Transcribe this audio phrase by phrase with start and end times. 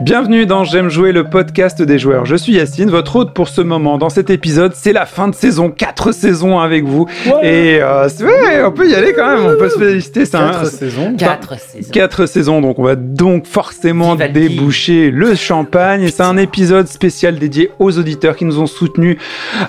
[0.00, 2.26] Bienvenue dans J'aime jouer le podcast des joueurs.
[2.26, 3.96] Je suis Yacine, votre hôte pour ce moment.
[3.96, 7.06] Dans cet épisode, c'est la fin de saison, quatre saisons avec vous.
[7.44, 10.24] Et euh, c'est vrai, on peut y aller quand même, on peut se féliciter.
[10.26, 11.14] C'est un- Quatre saisons.
[11.16, 11.90] Quatre saisons.
[11.92, 14.48] Quatre saisons, donc on va donc forcément Vivaldi.
[14.48, 16.08] déboucher le champagne.
[16.08, 19.16] C'est un épisode spécial dédié aux auditeurs qui nous ont soutenus,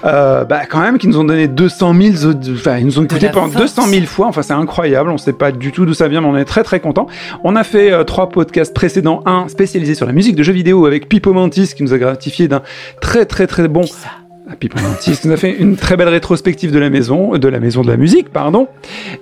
[0.06, 3.04] euh, bah quand même, qui nous ont donné 200 000, aud- enfin ils nous ont
[3.04, 3.76] écoutés pendant force.
[3.76, 4.26] 200 000 fois.
[4.26, 6.64] Enfin c'est incroyable, on sait pas du tout d'où ça vient, mais on est très
[6.64, 7.06] très content.
[7.44, 10.86] On a fait euh, trois podcasts précédents, un spécialisé sur la musique de jeux vidéo
[10.86, 12.62] avec Pipo Mantis qui nous a gratifié d'un
[13.02, 13.84] très très très bon
[14.50, 17.60] ah, Pipo Mantis nous a fait une très belle rétrospective de la maison, de la
[17.60, 18.68] maison de la musique, pardon,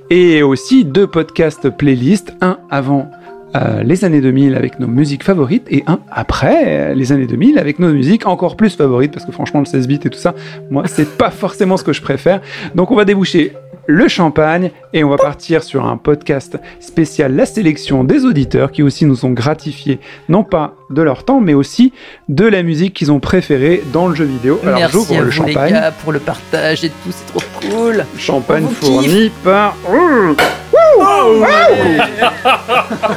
[0.09, 3.09] et aussi deux podcasts playlists, un avant
[3.55, 7.57] euh, les années 2000 avec nos musiques favorites et un après euh, les années 2000
[7.57, 10.35] avec nos musiques encore plus favorites parce que franchement le 16 bits et tout ça,
[10.69, 12.41] moi c'est pas forcément ce que je préfère.
[12.75, 13.53] Donc on va déboucher
[13.85, 18.81] le champagne et on va partir sur un podcast spécial la sélection des auditeurs qui
[18.83, 21.91] aussi nous ont gratifié non pas de leur temps mais aussi
[22.29, 24.59] de la musique qu'ils ont préférée dans le jeu vidéo.
[24.63, 25.73] Alors Merci j'ouvre à le vous les champagne.
[25.73, 28.05] gars pour le partage et tout, c'est trop cool.
[28.17, 29.75] Champagne fourni par.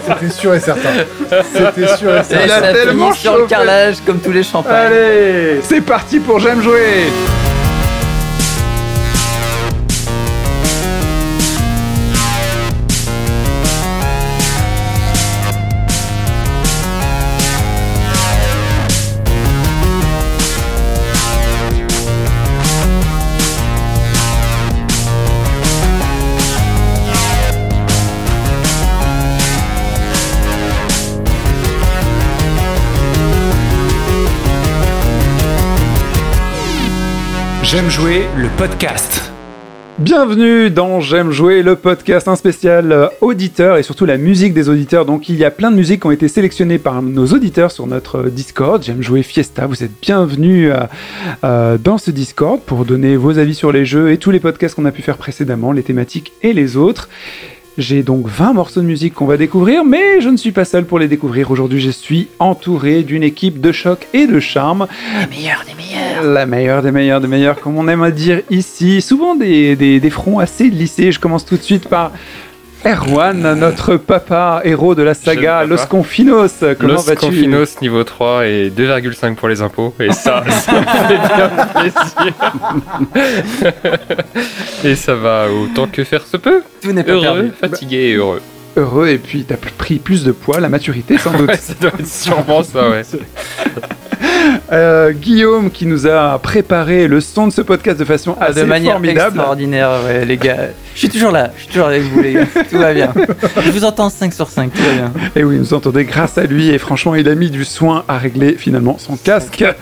[0.06, 0.90] C'était sûr et certain.
[1.52, 2.44] C'était sûr et Et certain.
[2.44, 4.86] Il a tellement sur le carrelage comme tous les champagnes.
[4.92, 7.10] Allez, c'est parti pour J'aime jouer.
[37.68, 39.32] J'aime jouer le podcast.
[39.98, 44.68] Bienvenue dans J'aime jouer le podcast, un spécial euh, auditeur et surtout la musique des
[44.68, 45.04] auditeurs.
[45.04, 47.88] Donc il y a plein de musiques qui ont été sélectionnées par nos auditeurs sur
[47.88, 48.84] notre euh, Discord.
[48.84, 49.66] J'aime jouer Fiesta.
[49.66, 50.70] Vous êtes bienvenus
[51.42, 54.76] euh, dans ce Discord pour donner vos avis sur les jeux et tous les podcasts
[54.76, 57.08] qu'on a pu faire précédemment, les thématiques et les autres.
[57.78, 60.86] J'ai donc 20 morceaux de musique qu'on va découvrir, mais je ne suis pas seul
[60.86, 61.50] pour les découvrir.
[61.50, 64.86] Aujourd'hui, je suis entouré d'une équipe de choc et de charme.
[65.20, 66.22] Les meilleurs, les meilleurs.
[66.22, 69.02] La meilleure des meilleures des meilleures, comme on aime à dire ici.
[69.02, 71.12] Souvent des, des, des fronts assez lissés.
[71.12, 72.12] Je commence tout de suite par
[72.86, 75.86] Erwan, notre papa héros de la saga Los.
[75.88, 76.52] Confinos.
[76.78, 79.92] Comment Los vas-tu Confinos niveau 3 et 2,5 pour les impôts.
[79.98, 82.34] Et ça, ça me fait bien plaisir.
[84.84, 86.62] et ça va autant que faire se peut.
[86.80, 87.52] Tout n'est pas Heureux, perdu.
[87.60, 88.40] fatigué et heureux.
[88.76, 91.48] Heureux et puis t'as pris plus de poids, la maturité sans doute.
[91.48, 93.02] Ouais, ça doit être sûrement ça, ouais.
[94.72, 98.60] Euh, Guillaume qui nous a préparé le son de ce podcast de façon Ah, assez
[98.60, 99.34] de manière formidable.
[99.36, 100.56] extraordinaire, ouais, les gars.
[100.94, 102.46] Je suis toujours là, je suis toujours avec vous, les gars.
[102.70, 103.12] Tout va bien.
[103.64, 105.12] Je vous entends 5 sur 5, tout va bien.
[105.36, 108.18] Et oui, nous entendez grâce à lui et franchement, il a mis du soin à
[108.18, 109.64] régler finalement son casque.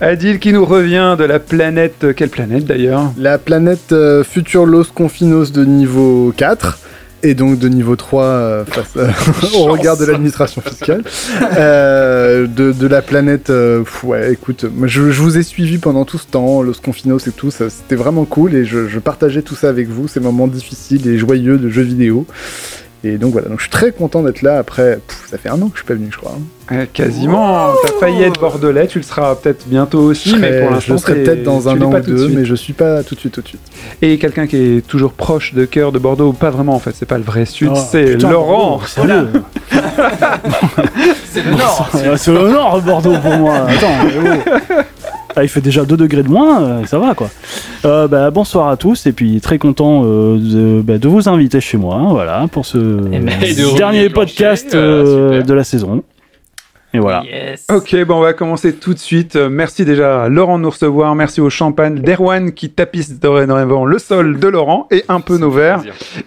[0.00, 3.12] Adil qui nous revient de la planète, quelle planète d'ailleurs?
[3.18, 6.78] La planète euh, Future Los Confinos de niveau 4
[7.22, 9.08] et donc de niveau 3 euh, face, euh,
[9.56, 11.02] au regard de l'administration fiscale.
[11.56, 16.04] Euh, de, de la planète, euh, pff, ouais, écoute, je, je vous ai suivi pendant
[16.04, 19.42] tout ce temps, Los Confinos et tout, ça, c'était vraiment cool et je, je partageais
[19.42, 22.26] tout ça avec vous, ces moments difficiles et joyeux de jeux vidéo.
[23.04, 25.60] Et donc voilà, donc je suis très content d'être là après, pff, ça fait un
[25.60, 26.36] an que je suis pas venu, je crois.
[26.38, 26.42] hein.
[26.70, 30.96] Euh, Quasiment, t'as failli être bordelais, tu le seras peut-être bientôt aussi, mais pour l'instant,
[30.96, 33.20] je serai peut-être dans un an ou de deux, mais je suis pas tout de
[33.20, 33.60] suite, tout de suite.
[34.02, 37.06] Et quelqu'un qui est toujours proche de cœur de Bordeaux, pas vraiment en fait, c'est
[37.06, 38.80] pas le vrai sud, Oh, c'est Laurent.
[38.86, 39.26] C'est le
[41.56, 41.90] Nord.
[42.16, 43.54] C'est le nord, Bordeaux, pour moi.
[43.68, 44.74] Attends, eh oh.
[45.34, 47.30] Ah, il fait déjà 2 degrés de moins, euh, ça va quoi.
[47.84, 51.60] Euh, bah, bonsoir à tous, et puis très content euh, de, bah, de vous inviter
[51.60, 56.02] chez moi, hein, voilà, pour ce de dernier podcast euh, de la saison.
[56.94, 57.22] Et voilà.
[57.24, 57.66] Yes.
[57.74, 59.36] Ok, bon, on va commencer tout de suite.
[59.36, 61.14] Euh, Merci déjà à Laurent de nous recevoir.
[61.14, 65.50] Merci au champagne d'Erwan qui tapisse dorénavant le sol de Laurent et un peu nos
[65.50, 65.82] verres.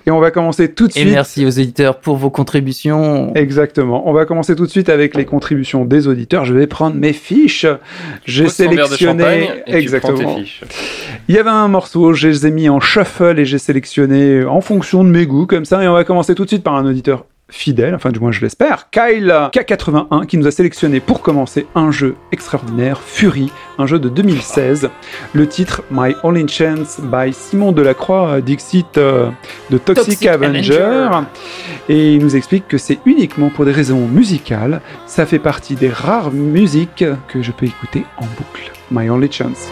[0.08, 1.14] Et on va commencer tout de Et suite.
[1.14, 3.32] merci aux éditeurs pour vos contributions.
[3.36, 4.10] Exactement.
[4.10, 6.46] On va commencer tout de suite avec les contributions des auditeurs.
[6.46, 7.68] Je vais prendre mes fiches.
[8.26, 9.24] J'ai sélectionné.
[9.24, 10.36] champagne et tu prends tes Exactement.
[10.38, 10.62] fiches.
[11.30, 14.62] Il y avait un morceau, je les ai mis en shuffle et j'ai sélectionné en
[14.62, 15.84] fonction de mes goûts comme ça.
[15.84, 18.42] Et on va commencer tout de suite par un auditeur fidèle, enfin du moins je
[18.42, 24.00] l'espère, Kyle K81 qui nous a sélectionné pour commencer un jeu extraordinaire, Fury, un jeu
[24.00, 24.90] de 2016.
[25.34, 29.30] Le titre My Only Chance by Simon Delacroix, euh, Dixit euh,
[29.70, 30.82] de Toxic, Toxic Avenger.
[30.82, 31.28] Avenger.
[31.90, 34.82] Et il nous explique que c'est uniquement pour des raisons musicales.
[35.06, 38.72] Ça fait partie des rares musiques que je peux écouter en boucle.
[38.92, 39.70] My Only Chance.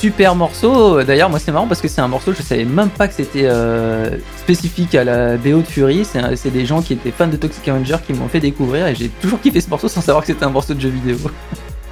[0.00, 1.02] Super morceau.
[1.02, 3.44] D'ailleurs, moi c'est marrant parce que c'est un morceau, je savais même pas que c'était
[3.46, 6.04] euh, spécifique à la BO de Fury.
[6.04, 9.08] C'est des gens qui étaient fans de Toxic Avenger qui m'ont fait découvrir et j'ai
[9.08, 11.16] toujours kiffé ce morceau sans savoir que c'était un morceau de jeu vidéo.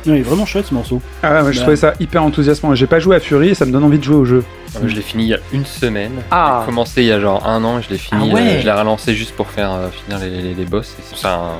[0.07, 1.01] Non, il est vraiment chouette ce morceau.
[1.23, 1.63] Ah ouais, je Bah.
[1.63, 2.75] trouvais ça hyper enthousiasmant.
[2.75, 4.45] J'ai pas joué à Fury et ça me donne envie de jouer au jeu.
[4.77, 6.13] Euh, Je l'ai fini il y a une semaine.
[6.31, 6.59] Ah.
[6.61, 8.29] J'ai commencé il y a genre un an et je l'ai fini.
[8.31, 8.43] Ah ouais.
[8.43, 10.95] euh, je l'ai relancé juste pour faire euh, finir les, les- les boss.
[11.15, 11.53] C'est un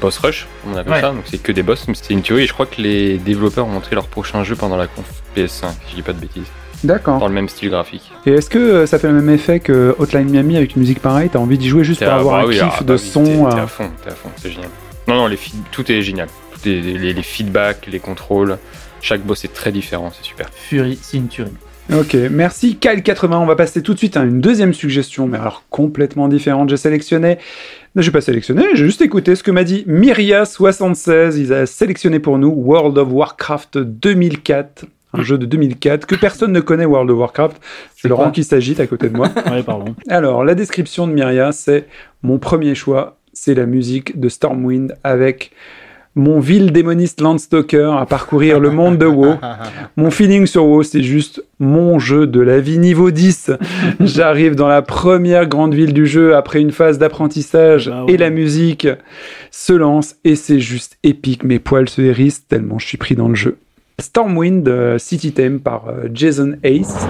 [0.00, 1.00] boss rush, on appelle Ouais.
[1.02, 1.10] ça.
[1.10, 1.84] Donc c'est que des boss.
[1.86, 4.56] mais C'était une tuerie et je crois que les développeurs ont montré leur prochain jeu
[4.56, 5.04] pendant la conf
[5.36, 6.46] PS5, si je dis pas de bêtises.
[6.84, 7.18] D'accord.
[7.20, 8.10] Dans le même style graphique.
[8.26, 10.98] Et est-ce que euh, ça fait le même effet que Hotline Miami avec une musique
[11.00, 11.28] pareille?
[11.32, 12.94] T'as envie d'y jouer juste pour à- avoir bah un oui, kiff ah, de bah
[12.94, 14.68] oui, son T'es t'es euh, à fond, t'es à fond, c'est génial.
[15.06, 16.28] Non, non, les feed- tout est génial.
[16.52, 18.58] Tout est, les, les feedbacks, les contrôles.
[19.00, 20.48] Chaque boss est très différent, c'est super.
[20.52, 21.52] Fury, c'est une tuerie.
[21.92, 23.34] Ok, merci Kyle80.
[23.34, 26.68] On va passer tout de suite à une deuxième suggestion, mais alors complètement différente.
[26.70, 27.38] J'ai sélectionné.
[27.96, 31.36] Non, j'ai pas sélectionné, j'ai juste écouté ce que m'a dit Myria76.
[31.38, 34.84] Il a sélectionné pour nous World of Warcraft 2004.
[35.14, 37.60] Un jeu de 2004 que personne ne connaît World of Warcraft.
[37.96, 39.28] C'est Laurent qui s'agite à côté de moi.
[39.50, 39.94] Ouais, pardon.
[40.08, 41.86] Alors, la description de Myria, c'est
[42.22, 45.52] mon premier choix, c'est la musique de Stormwind avec
[46.14, 49.36] mon vil démoniste Landstalker à parcourir le monde de WoW.
[49.96, 53.50] Mon feeling sur WoW, c'est juste mon jeu de la vie niveau 10.
[54.00, 58.12] J'arrive dans la première grande ville du jeu après une phase d'apprentissage Bah ouais.
[58.12, 58.86] et la musique
[59.50, 61.44] se lance et c'est juste épique.
[61.44, 63.56] Mes poils se hérissent tellement je suis pris dans le jeu.
[63.98, 67.06] Stormwind euh, City Theme par euh, Jason Ace.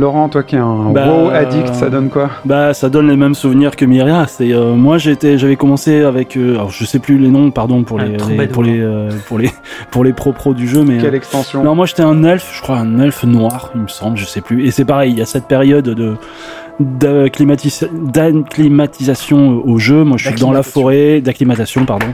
[0.00, 2.30] Laurent, toi qui es un Bah, WoW addict, ça donne quoi?
[2.44, 4.26] Bah, ça donne les mêmes souvenirs que Myria.
[4.26, 7.82] C'est euh, moi, j'étais, j'avais commencé avec, euh, alors je sais plus les noms, pardon
[7.84, 9.50] pour Un les, pour les, euh, pour les,
[9.90, 10.98] pour les pro pros du jeu, mais.
[10.98, 11.62] Quelle euh, extension?
[11.62, 14.40] non, moi j'étais un elfe, je crois un elfe noir, il me semble, je sais
[14.40, 14.66] plus.
[14.66, 16.14] Et c'est pareil, il y a cette période de
[16.80, 20.04] d'acclimatis- d'acclimatisation au jeu.
[20.04, 22.06] Moi, je suis dans la forêt, d'acclimatation, pardon.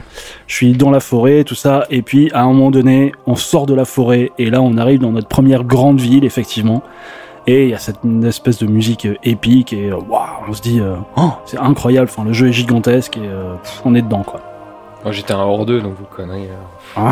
[0.47, 1.85] Je suis dans la forêt, tout ça.
[1.89, 4.99] Et puis, à un moment donné, on sort de la forêt et là, on arrive
[4.99, 6.83] dans notre première grande ville, effectivement.
[7.49, 10.61] Et il y a cette espèce de musique euh, épique et euh, waouh, on se
[10.61, 12.09] dit, euh, oh, c'est incroyable.
[12.11, 14.41] Enfin, le jeu est gigantesque et euh, pff, on est dedans, quoi.
[15.03, 16.49] Moi j'étais un hors deux, donc vous connaissez.
[16.97, 17.11] euh.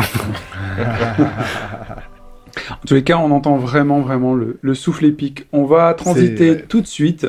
[2.70, 5.46] En tous les cas, on entend vraiment, vraiment le, le souffle épique.
[5.52, 7.26] On va transiter tout de suite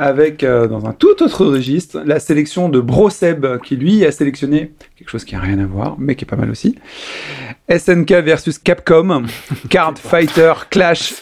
[0.00, 4.72] avec, euh, dans un tout autre registre, la sélection de Broseb, qui lui a sélectionné
[4.96, 6.76] quelque chose qui a rien à voir, mais qui est pas mal aussi.
[7.70, 9.26] SNK versus Capcom,
[9.70, 11.14] Card Fighter Clash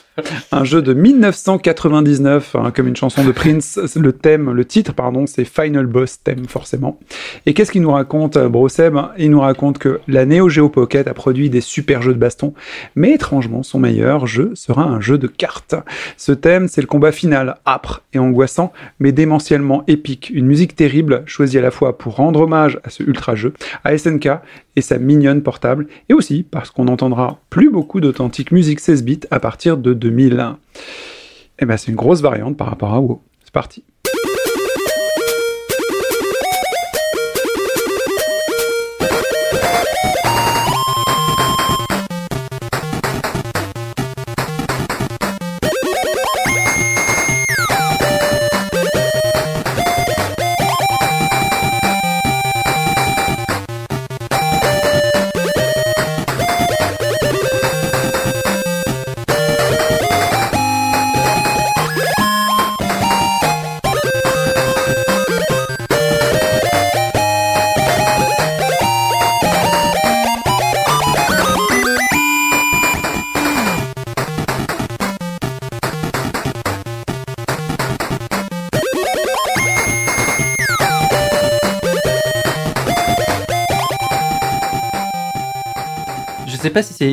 [0.53, 3.81] Un jeu de 1999, hein, comme une chanson de Prince.
[3.97, 7.01] Le thème, le titre, pardon, c'est Final Boss Theme, forcément.
[7.47, 11.09] Et qu'est-ce qu'il nous raconte, euh, Broseb Il nous raconte que la Neo Geo Pocket
[11.09, 12.55] a produit des super jeux de baston,
[12.95, 15.75] mais étrangement, son meilleur jeu sera un jeu de cartes.
[16.17, 20.31] Ce thème, c'est le combat final, âpre et angoissant, mais démentiellement épique.
[20.33, 23.53] Une musique terrible, choisie à la fois pour rendre hommage à ce ultra jeu,
[23.83, 24.29] à SNK
[24.77, 29.21] et sa mignonne portable, et aussi parce qu'on n'entendra plus beaucoup d'authentique musique 16 bits
[29.31, 30.59] à partir de 2001.
[31.59, 33.23] Et ben c'est une grosse variante par rapport à WoW.
[33.43, 33.85] C'est parti.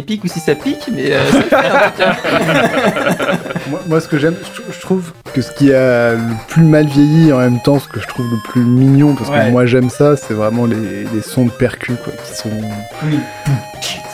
[0.01, 3.37] Épique ou si ça pique, mais euh, ça le fait, en tout cas.
[3.69, 6.87] Moi, moi, ce que j'aime, je, je trouve que ce qui a le plus mal
[6.87, 9.45] vieilli en même temps ce que je trouve le plus mignon, parce Ouais.
[9.45, 12.49] que moi j'aime ça, c'est vraiment les, les sons de percus, quoi, qui sont.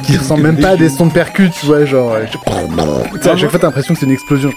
[0.04, 2.14] Qui ressemblent même pas à des sons de percus, tu vois, genre.
[2.14, 2.38] euh, je-
[3.18, 4.52] Tu sais, à chaque fois t'as l'impression que c'est une explosion.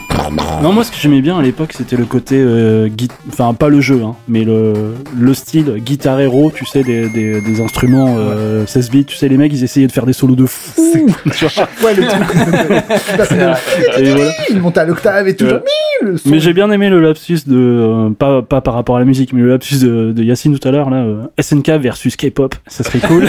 [0.63, 2.37] Non, moi, ce que j'aimais bien à l'époque, c'était le côté.
[2.39, 2.89] euh,
[3.33, 7.41] Enfin, pas le jeu, hein, mais le, le style guitare héros, tu sais, des, des,
[7.41, 9.05] des instruments euh, 16 bits.
[9.05, 11.07] Tu sais, les mecs, ils essayaient de faire des solos de fou.
[11.33, 11.69] tu vois.
[11.85, 12.23] Ouais, le truc.
[13.99, 14.31] Et voilà.
[14.51, 15.47] Il monte à l'octave et tout.
[16.27, 17.57] Mais j'ai bien aimé le lapsus de.
[17.57, 20.67] euh, pas, pas par rapport à la musique, mais le lapsus de, de Yacine tout
[20.69, 20.99] à l'heure, là.
[20.99, 23.27] euh, SNK versus K-pop, ça serait cool.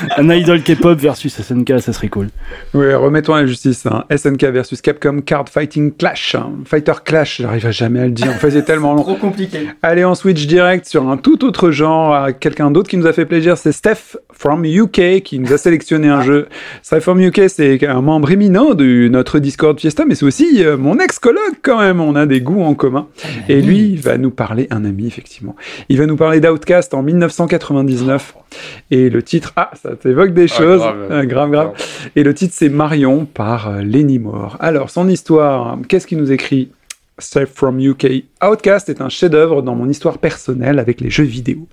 [0.16, 2.28] Un idol K-pop versus SNK, ça serait cool.
[2.74, 3.86] Oui, remettons à la justice.
[3.86, 4.04] hein.
[4.14, 6.34] SNK versus Capcom Card Fighting Clash.
[6.34, 6.50] hein.
[6.64, 8.28] Fighter Clash, j'arriverai jamais à le dire.
[8.28, 9.02] On faisait tellement long.
[9.08, 9.68] Trop compliqué.
[9.82, 12.14] Allez, on switch direct sur un tout autre genre.
[12.14, 15.58] à Quelqu'un d'autre qui nous a fait plaisir, c'est Steph from UK qui nous a
[15.58, 16.48] sélectionné un jeu.
[16.82, 20.76] Steph from UK, c'est un membre éminent de notre Discord Fiesta, mais c'est aussi euh,
[20.76, 22.00] mon ex-colloque quand même.
[22.00, 23.08] On a des goûts en commun.
[23.48, 25.56] Et lui, il va nous parler, un ami effectivement,
[25.88, 28.34] il va nous parler d'Outcast en 1999.
[28.90, 30.80] Et le titre, ah, ça t'évoque des Ah, choses.
[30.80, 31.08] grave.
[31.10, 31.72] Ah, grave, grave.
[32.16, 34.56] Et le titre, c'est Marion par euh, Lenny Moore.
[34.60, 36.70] Alors, son histoire, qu'est-ce qu'il nous écrit?
[37.20, 38.26] Safe from UK.
[38.48, 41.66] Outcast est un chef-d'œuvre dans mon histoire personnelle avec les jeux vidéo.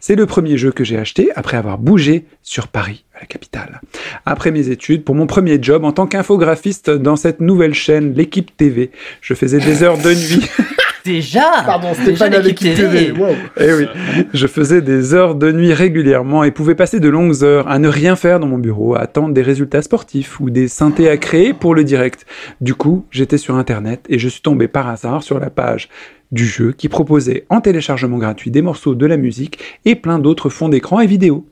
[0.00, 3.82] C'est le premier jeu que j'ai acheté après avoir bougé sur Paris, à la capitale.
[4.24, 8.56] Après mes études, pour mon premier job en tant qu'infographiste dans cette nouvelle chaîne, l'équipe
[8.56, 8.90] TV,
[9.20, 10.48] je faisais des heures de nuit.
[11.06, 13.12] Déjà Pardon, Déjà Stéphane à l'équipe TV.
[13.12, 13.28] wow.
[13.60, 13.86] Eh oui,
[14.34, 17.88] je faisais des heures de nuit régulièrement et pouvais passer de longues heures à ne
[17.88, 21.54] rien faire dans mon bureau, à attendre des résultats sportifs ou des synthés à créer
[21.54, 22.26] pour le direct.
[22.60, 25.88] Du coup, j'étais sur internet et je suis tombé par hasard sur la page
[26.32, 30.48] du jeu qui proposait en téléchargement gratuit des morceaux de la musique et plein d'autres
[30.48, 31.46] fonds d'écran et vidéos.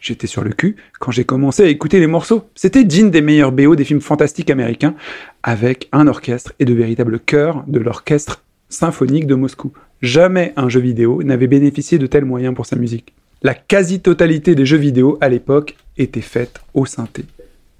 [0.00, 2.44] J'étais sur le cul quand j'ai commencé à écouter les morceaux.
[2.54, 4.94] C'était digne des meilleurs BO des films fantastiques américains
[5.42, 9.72] avec un orchestre et de véritables chœurs de l'orchestre symphonique de Moscou.
[10.02, 13.12] Jamais un jeu vidéo n'avait bénéficié de tels moyens pour sa musique.
[13.42, 17.24] La quasi-totalité des jeux vidéo à l'époque était faite au synthé.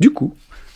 [0.01, 0.35] Du coup,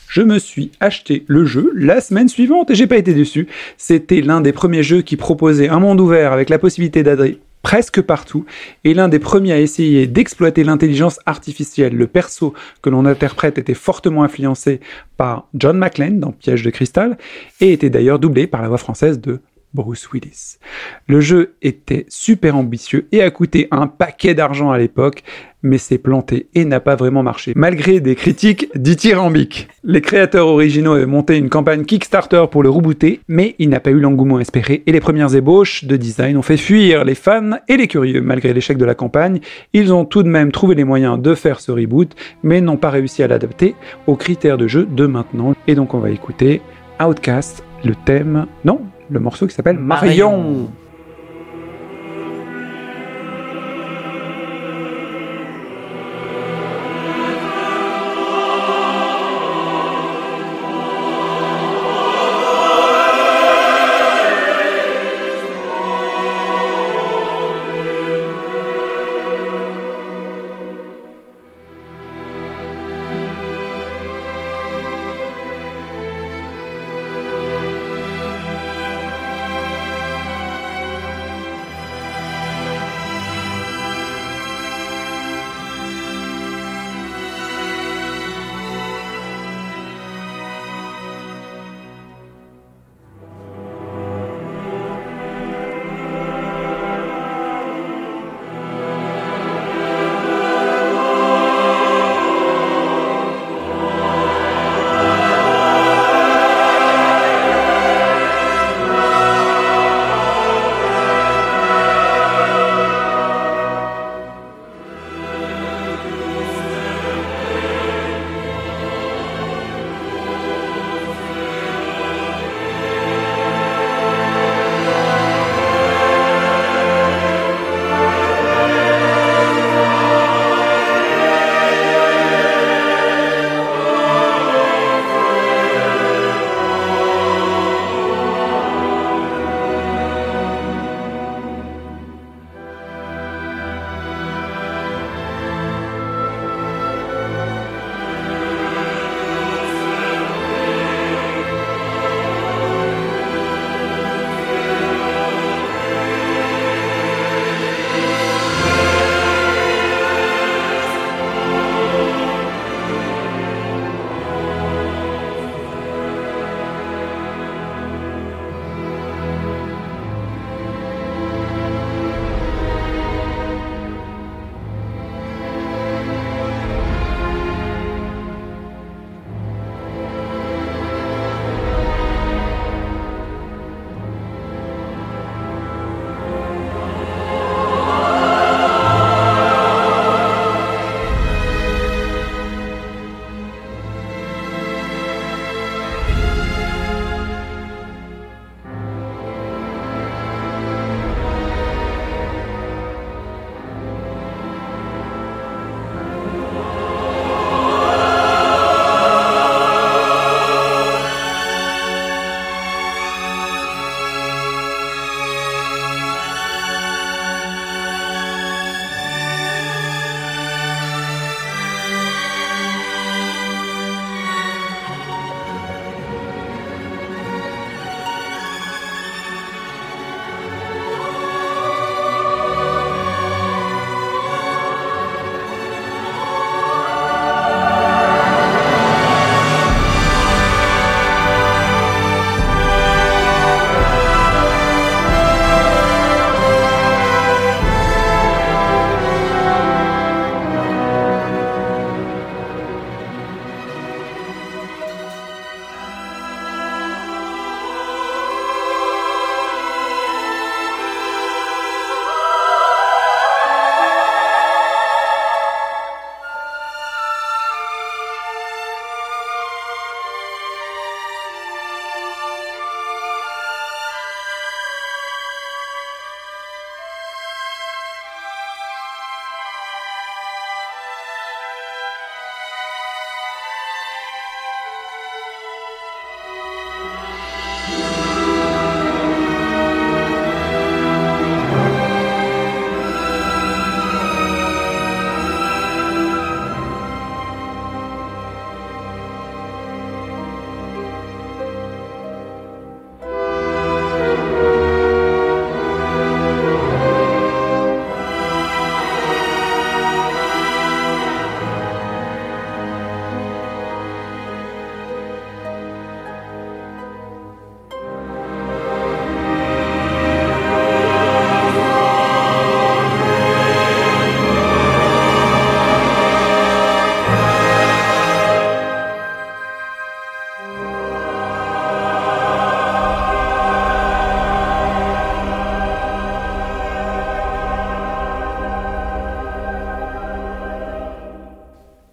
[0.08, 3.46] je me suis acheté le jeu la semaine suivante et j'ai pas été déçu.
[3.78, 8.02] C'était l'un des premiers jeux qui proposait un monde ouvert avec la possibilité d'aller presque
[8.02, 8.44] partout
[8.84, 11.96] et l'un des premiers à essayer d'exploiter l'intelligence artificielle.
[11.96, 14.80] Le perso que l'on interprète était fortement influencé
[15.16, 17.16] par John McClane dans Piège de cristal
[17.60, 19.40] et était d'ailleurs doublé par la voix française de
[19.74, 20.58] Bruce Willis.
[21.06, 25.22] Le jeu était super ambitieux et a coûté un paquet d'argent à l'époque,
[25.62, 29.68] mais s'est planté et n'a pas vraiment marché, malgré des critiques dithyrambiques.
[29.84, 33.90] Les créateurs originaux avaient monté une campagne Kickstarter pour le rebooter, mais il n'a pas
[33.90, 37.76] eu l'engouement espéré et les premières ébauches de design ont fait fuir les fans et
[37.76, 38.20] les curieux.
[38.20, 39.40] Malgré l'échec de la campagne,
[39.72, 42.90] ils ont tout de même trouvé les moyens de faire ce reboot, mais n'ont pas
[42.90, 43.74] réussi à l'adapter
[44.06, 45.54] aux critères de jeu de maintenant.
[45.68, 46.60] Et donc on va écouter
[47.00, 48.80] Outcast, le thème, non,
[49.12, 50.30] le morceau qui s'appelle Marion.
[50.32, 50.70] Marion.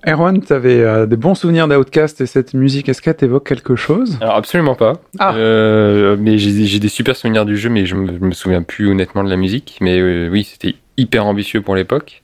[0.10, 4.18] Erwan, tu avais des bons souvenirs d'Outcast et cette musique, est-ce qu'elle t'évoque quelque chose?
[4.22, 4.94] Alors absolument pas.
[5.20, 5.36] Ah.
[5.36, 8.90] Euh, mais j'ai des super souvenirs du jeu, mais je me, je me souviens plus
[8.90, 9.78] honnêtement de la musique.
[9.82, 12.24] Mais euh, oui, c'était hyper ambitieux pour l'époque,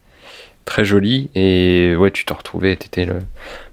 [0.65, 1.29] très joli.
[1.35, 3.19] Et ouais, tu te retrouvais, t'étais le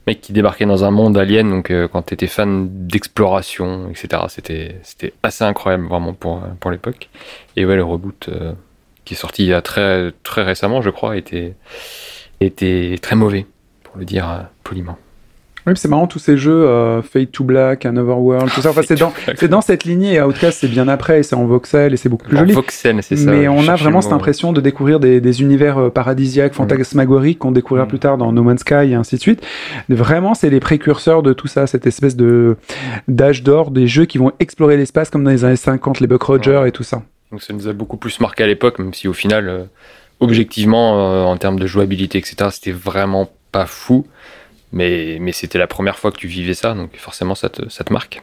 [0.06, 1.48] mec qui débarquait dans un monde alien.
[1.50, 6.70] Donc euh, quand t'étais fan d'exploration, etc., c'était c'était assez incroyable vraiment pour euh, pour
[6.70, 7.08] l'époque.
[7.56, 8.52] Et ouais, le reboot euh,
[9.04, 11.54] qui est sorti il y a très très récemment, je crois, était
[12.40, 13.46] était très mauvais,
[13.92, 14.96] pour le dire euh, poliment.
[15.64, 18.70] Oui, c'est marrant tous ces jeux, euh, Fade to Black, Another World, tout ça.
[18.70, 21.44] Enfin, c'est dans, c'est dans cette lignée et Outcast, c'est bien après et c'est en
[21.44, 22.52] voxel et c'est beaucoup plus En joli.
[22.52, 23.30] voxel, c'est ça.
[23.30, 27.52] Mais on a vraiment cette impression de découvrir des, des univers euh, paradisiaques, fantasmagoriques qu'on
[27.52, 27.88] découvrira Mm.
[27.90, 29.46] plus tard dans No Man's Sky et ainsi de suite.
[29.88, 32.56] Vraiment, c'est les précurseurs de tout ça, cette espèce de
[33.06, 36.24] d'âge d'or des jeux qui vont explorer l'espace comme dans les années 50, les Buck
[36.24, 37.02] Rogers et tout ça.
[37.30, 39.62] Donc ça nous a beaucoup plus marqué à l'époque, même si au final, euh,
[40.18, 44.06] objectivement, euh, en termes de jouabilité, etc., c'était vraiment pas fou.
[44.72, 47.84] Mais, mais c'était la première fois que tu vivais ça, donc forcément ça te, ça
[47.84, 48.22] te marque.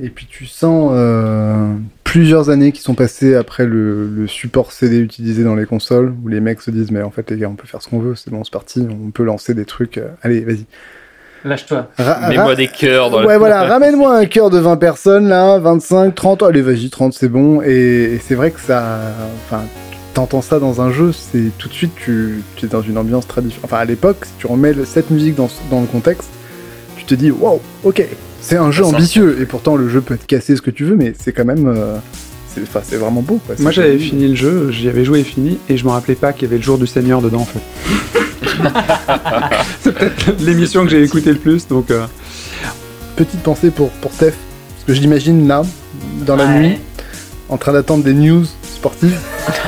[0.00, 1.72] Et puis tu sens euh,
[2.04, 6.28] plusieurs années qui sont passées après le, le support CD utilisé dans les consoles, où
[6.28, 8.14] les mecs se disent mais en fait les gars on peut faire ce qu'on veut,
[8.14, 10.64] c'est bon c'est parti, on peut lancer des trucs, euh, allez vas-y.
[11.44, 11.90] Lâche-toi.
[11.98, 13.38] Mets-moi des cœurs dans Ouais le...
[13.38, 17.62] voilà, ramène-moi un cœur de 20 personnes là, 25, 30, allez vas-y 30 c'est bon,
[17.62, 18.98] et, et c'est vrai que ça,
[19.44, 19.62] enfin
[20.14, 23.26] t'entends ça dans un jeu, c'est tout de suite tu, tu es dans une ambiance
[23.26, 23.64] très différente.
[23.64, 26.28] Enfin à l'époque, si tu remets le- cette musique dans, dans le contexte,
[26.96, 28.02] tu te dis wow, ok,
[28.40, 30.96] c'est un jeu ambitieux, et pourtant le jeu peut te casser ce que tu veux,
[30.96, 31.96] mais c'est quand même, euh,
[32.54, 33.40] c'est enfin, c'est vraiment beau.
[33.46, 33.56] Quoi.
[33.58, 36.32] Moi, j'avais fini le jeu, j'y avais joué et fini, et je me rappelais pas
[36.32, 37.60] qu'il y avait le jour du Seigneur dedans, en fait.
[39.80, 41.90] c'est peut-être l'émission que j'ai écoutée le plus, donc.
[41.90, 42.06] euh,
[43.16, 45.62] Petite pensée pour, pour Steph, parce que je l'imagine là,
[46.26, 46.58] dans la Ouais.
[46.58, 46.78] nuit,
[47.48, 49.16] en train d'attendre des news sportives.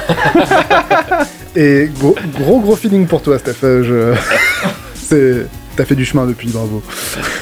[1.57, 3.55] et gros, gros gros feeling pour toi, Steph.
[3.64, 3.83] euh,
[4.14, 4.69] Je...
[4.95, 5.47] c'est...
[5.77, 6.83] T'as fait du chemin depuis, bravo.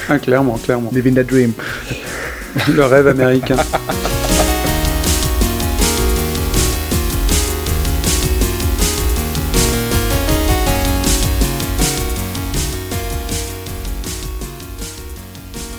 [0.09, 0.89] Ah, clairement, clairement.
[0.93, 1.53] Living that dream.
[2.73, 3.55] Le rêve américain.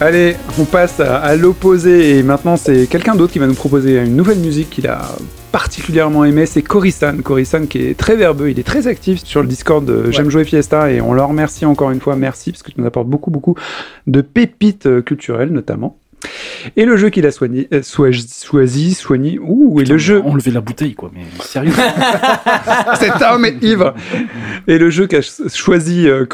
[0.00, 3.96] Allez, on passe à, à l'opposé et maintenant c'est quelqu'un d'autre qui va nous proposer
[3.98, 5.08] une nouvelle musique qu'il a
[5.56, 7.22] particulièrement aimée, c'est Corisan.
[7.24, 10.44] Corisan qui est très verbeux, il est très actif sur le Discord de J'aime jouer
[10.44, 13.30] Fiesta et on le remercie encore une fois, merci parce que tu nous apportes beaucoup
[13.30, 13.54] beaucoup
[14.06, 15.96] de pépites euh, culturelles notamment.
[16.76, 20.60] Et le jeu qu'il a soigné, euh, choisi, soigné, ouh, et le jeu, Enlever la
[20.60, 21.72] bouteille, quoi, mais sérieux.
[22.98, 23.94] cet homme est ivre.
[24.66, 26.26] Et le jeu qu'a ch- choisi euh,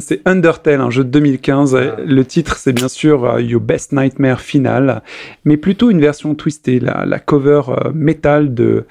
[0.00, 1.76] c'est Undertale, un jeu de 2015.
[1.76, 1.96] Ah.
[2.04, 5.02] Le titre, c'est bien sûr euh, Your Best Nightmare Final,
[5.44, 8.84] mais plutôt une version twistée, la, la cover euh, métal de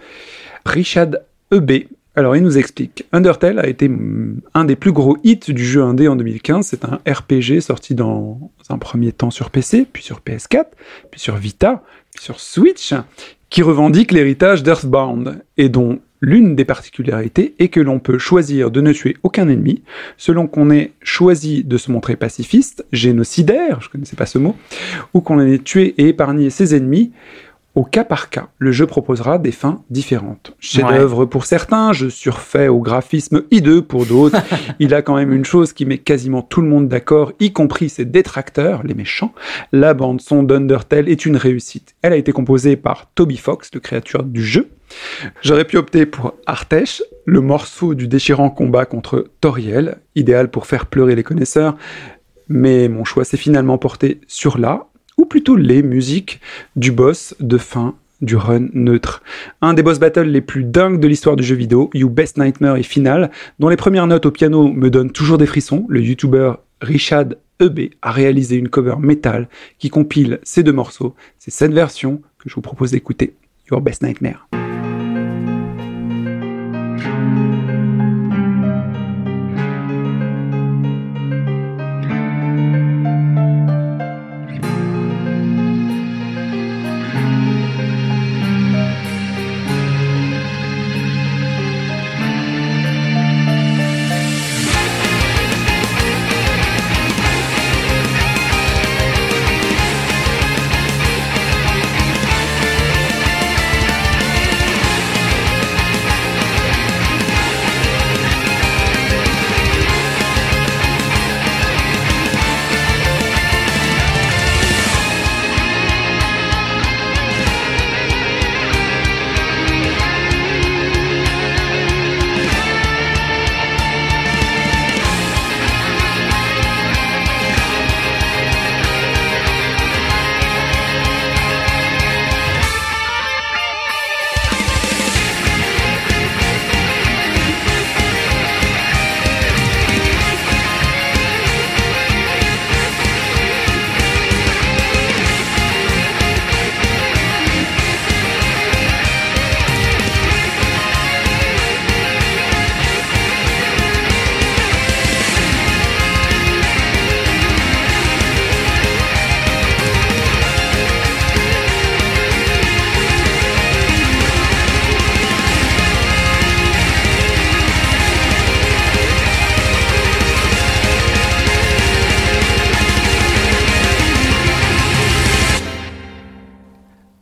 [0.65, 1.10] Richard
[1.54, 1.71] E.B.
[2.18, 3.06] Alors, il nous explique.
[3.12, 6.66] Undertale a été mm, un des plus gros hits du jeu indé en 2015.
[6.66, 10.66] C'est un RPG sorti dans un premier temps sur PC, puis sur PS4,
[11.12, 11.84] puis sur Vita,
[12.16, 12.96] puis sur Switch,
[13.52, 18.82] qui revendique l'héritage d'Earthbound, et dont l'une des particularités est que l'on peut choisir de
[18.82, 19.84] ne tuer aucun ennemi,
[20.18, 24.56] selon qu'on ait choisi de se montrer pacifiste, génocidaire, je connaissais pas ce mot,
[25.14, 27.12] ou qu'on ait tué et épargné ses ennemis,
[27.78, 30.56] au cas par cas, le jeu proposera des fins différentes.
[30.60, 34.42] Chef-d'œuvre pour certains, jeu surfait au graphisme hideux pour d'autres.
[34.80, 37.90] Il a quand même une chose qui met quasiment tout le monde d'accord, y compris
[37.90, 39.32] ses détracteurs, les méchants.
[39.72, 41.94] La bande son d'Undertale est une réussite.
[42.02, 44.70] Elle a été composée par Toby Fox, le créateur du jeu.
[45.44, 50.88] J'aurais pu opter pour Artesh, le morceau du déchirant combat contre Toriel, idéal pour faire
[50.88, 51.78] pleurer les connaisseurs,
[52.50, 54.88] mais mon choix s'est finalement porté sur la,
[55.18, 56.40] ou plutôt les musiques
[56.76, 59.22] du boss de fin du run neutre.
[59.62, 62.78] Un des boss battles les plus dingues de l'histoire du jeu vidéo, You Best Nightmare
[62.78, 65.86] est final, dont les premières notes au piano me donnent toujours des frissons.
[65.90, 67.28] Le youtubeur Richard
[67.60, 69.48] EB a réalisé une cover métal
[69.80, 71.16] qui compile ces deux morceaux.
[71.40, 73.34] C'est cette version que je vous propose d'écouter,
[73.72, 74.48] Your Best Nightmare.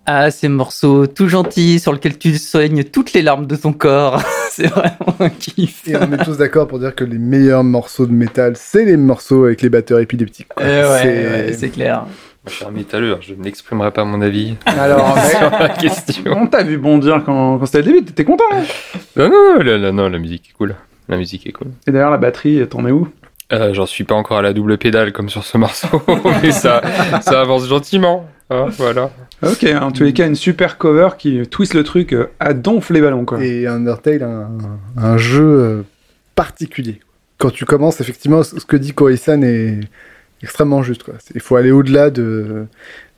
[0.07, 4.21] Ah, ces morceaux tout gentils sur lesquels tu soignes toutes les larmes de ton corps.
[4.51, 5.87] c'est vraiment un kiff.
[5.87, 8.97] Et on est tous d'accord pour dire que les meilleurs morceaux de métal, c'est les
[8.97, 10.47] morceaux avec les batteurs épileptiques.
[10.55, 10.63] quoi.
[10.65, 11.07] Eh ouais, C'est-
[11.47, 12.05] ouais, c'est clair.
[12.47, 16.33] Je suis un métalleur, je n'exprimerai pas mon avis Alors, sur la question.
[16.37, 18.43] on t'a vu bondir quand, quand c'était le début, t'étais content.
[18.53, 18.61] hein?
[19.15, 20.75] Non, non, la, la- non, la musique est cool.
[21.09, 21.67] La musique est cool.
[21.87, 23.07] Et d'ailleurs, la batterie, t'en es où?
[23.53, 26.01] Euh, J'en suis pas encore à la double pédale comme sur ce morceau,
[26.41, 26.81] mais ça,
[27.21, 28.27] ça avance gentiment.
[28.49, 29.11] hein, voilà.
[29.43, 32.89] Ok, en tous les cas, une super cover qui twist le truc euh, à donf
[32.89, 33.43] les ballons, quoi.
[33.43, 34.49] Et Undertale, un,
[34.97, 35.81] un jeu euh,
[36.33, 36.99] particulier.
[37.37, 39.79] Quand tu commences, effectivement, ce que dit Koei-san est
[40.41, 41.03] extrêmement juste.
[41.03, 41.15] quoi.
[41.35, 42.65] Il faut aller au-delà de,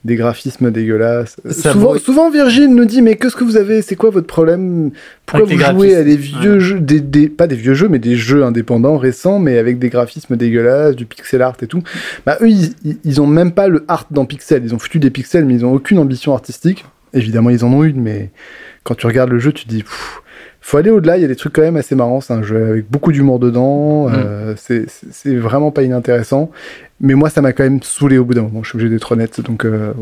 [0.04, 1.36] des graphismes dégueulasses.
[1.50, 3.82] Ça souvent, vaut- souvent, Virgile nous dit, mais qu'est-ce que vous avez?
[3.82, 4.90] C'est quoi votre problème?
[5.26, 6.60] Pourquoi Avec vous jouez à des vieux ouais.
[6.60, 9.88] jeux, des, des- pas des vieux jeux, mais des jeux indépendants récents, mais avec des
[9.88, 11.82] graphismes dégueulasses, du pixel art et tout
[12.24, 14.62] bah, Eux, ils, ils- ont même pas le art dans pixel.
[14.64, 16.84] Ils ont foutu des pixels, mais ils ont aucune ambition artistique.
[17.12, 18.30] Évidemment, ils en ont une, mais
[18.84, 19.82] quand tu regardes le jeu, tu te dis,
[20.60, 21.16] faut aller au-delà.
[21.16, 22.20] Il y a des trucs quand même assez marrants.
[22.20, 24.08] C'est un jeu avec beaucoup d'humour dedans.
[24.10, 26.50] euh, c'est- c'est c'est vraiment pas inintéressant.
[27.00, 28.62] Mais moi, ça m'a quand même saoulé au bout d'un moment.
[28.64, 29.40] Je suis obligé d'être honnête.
[29.40, 29.92] Donc, euh,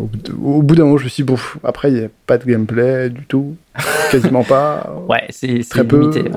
[0.43, 2.45] au, bout d'un moment, je me suis dit, bon, après, il n'y a pas de
[2.47, 3.55] gameplay du tout.
[4.11, 4.97] Quasiment pas.
[5.07, 6.01] Ouais, c'est Très peu.
[6.01, 6.23] limité.
[6.23, 6.31] ouais.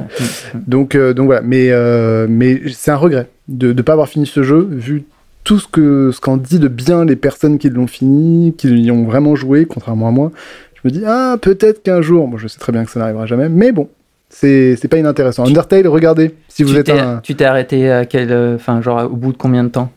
[0.67, 1.41] Donc, euh, donc voilà.
[1.41, 5.03] Mais, euh, mais c'est un regret de ne pas avoir fini ce jeu, vu
[5.45, 8.91] tout ce que ce qu'en dit de bien les personnes qui l'ont fini, qui y
[8.91, 10.31] ont vraiment joué, contrairement à moi.
[10.75, 13.25] Je me dis, ah, peut-être qu'un jour, bon, je sais très bien que ça n'arrivera
[13.25, 13.89] jamais, mais bon,
[14.29, 15.45] c'est pas inintéressant.
[15.47, 17.19] Undertale, regardez, si vous tu êtes t'es- un.
[17.23, 19.89] Tu t'es arrêté à quel, enfin genre au bout de combien de temps?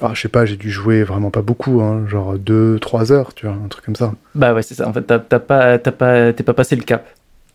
[0.00, 3.46] Ah, je sais pas, j'ai dû jouer vraiment pas beaucoup, hein, genre 2-3 heures, tu
[3.46, 4.12] vois, un truc comme ça.
[4.34, 4.86] Bah ouais, c'est ça.
[4.88, 7.06] En fait, t'as pas, t'as pas, t'es pas passé le cap.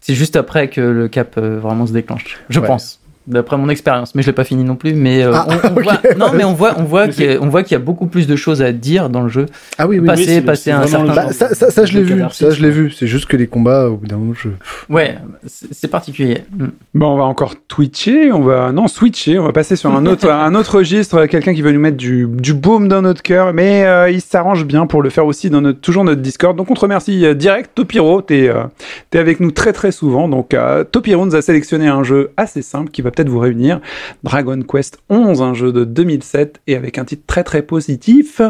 [0.01, 2.37] C'est juste après que le cap euh, vraiment se déclenche.
[2.49, 2.67] Je Ouais.
[2.67, 2.99] pense.
[3.25, 4.93] D'après mon expérience, mais je l'ai pas fini non plus.
[4.93, 7.47] Mais euh, Ah, on, voit, non, mais on voit, on voit qu'il y a, on
[7.47, 9.45] voit qu'il y a beaucoup plus de choses à dire dans le jeu.
[9.77, 10.41] Ah oui, oui, Passer- oui.
[10.41, 12.91] passer un certain Bah, ça, de- ça, ça, je l'ai vu, ça, je l'ai vu.
[12.91, 14.49] C'est juste que les combats, au bout d'un moment, je.
[14.89, 16.43] Ouais, c'est c'est particulier.
[16.57, 16.65] Mm.
[16.95, 20.29] Bon, on va encore twitcher, on va non switcher, on va passer sur un autre
[20.29, 23.85] un autre registre, quelqu'un qui veut nous mettre du du boom dans notre cœur, mais
[23.85, 26.57] euh, il s'arrange bien pour le faire aussi dans notre toujours notre Discord.
[26.57, 28.63] Donc on te remercie euh, direct, Topiro, t'es euh,
[29.11, 30.27] t'es avec nous très très souvent.
[30.27, 33.79] Donc euh, Topiro nous a sélectionné un jeu assez simple qui va peut-être vous réunir,
[34.23, 38.41] Dragon Quest 11, un jeu de 2007 et avec un titre très très positif,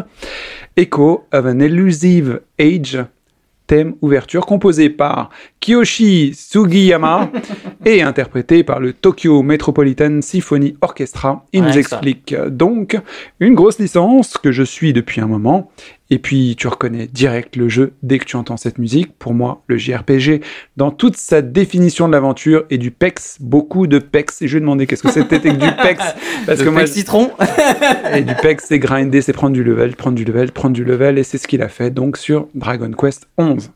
[0.77, 3.03] Echo of an Elusive Age.
[3.67, 5.29] Thème ouverture composé par
[5.63, 7.31] Kiyoshi Sugiyama
[7.85, 11.45] et interprété par le Tokyo Metropolitan Symphony Orchestra.
[11.53, 12.97] Il Ouais, nous explique euh, donc
[13.39, 15.71] une grosse licence que je suis depuis un moment.
[16.09, 19.17] Et puis tu reconnais direct le jeu dès que tu entends cette musique.
[19.17, 20.41] Pour moi, le JRPG,
[20.75, 24.41] dans toute sa définition de l'aventure et du PEX, beaucoup de PEX.
[24.41, 26.03] Et je lui ai demandé qu'est-ce que c'était que du PEX.
[26.45, 27.31] Parce Le que moi, Pec citron.
[28.13, 31.17] et du PEX, c'est grinder, c'est prendre du level, prendre du level, prendre du level.
[31.17, 33.71] Et c'est ce qu'il a fait donc sur Dragon Quest 11.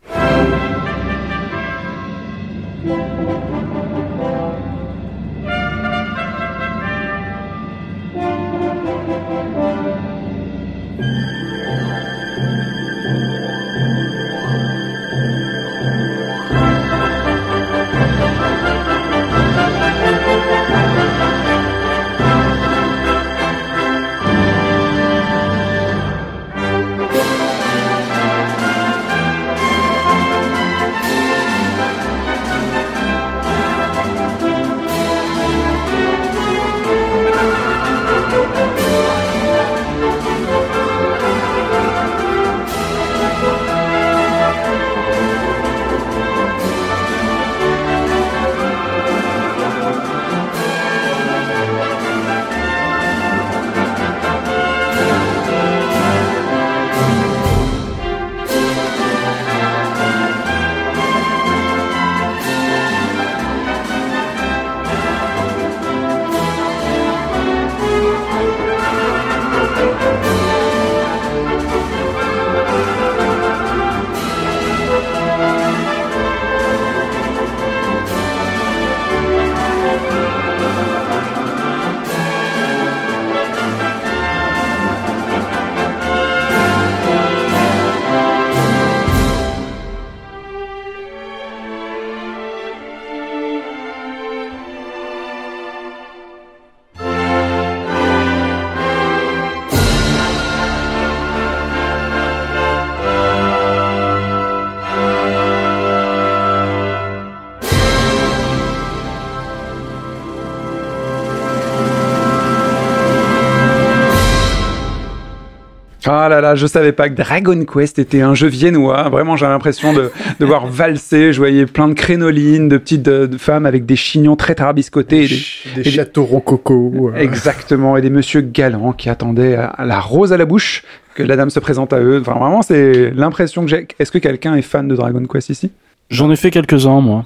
[116.28, 119.08] Ah là là, je savais pas que Dragon Quest était un jeu viennois.
[119.08, 120.12] Vraiment, j'avais l'impression de,
[120.42, 121.32] de voir valser.
[121.32, 125.24] Je voyais plein de crénolines, de petites de, de femmes avec des chignons très tarabiscotés.
[125.24, 127.12] et des- Des et châteaux rococo.
[127.16, 127.18] euh.
[127.18, 130.84] Exactement, et des monsieur galants qui attendaient à, à la rose à la bouche
[131.16, 132.20] que la dame se présente à eux.
[132.20, 133.88] Enfin, vraiment, c'est l'impression que j'ai.
[134.00, 135.72] Est-ce que quelqu'un est fan de Dragon Quest ici?
[136.10, 137.26] J'en ai fait quelques-uns, moi.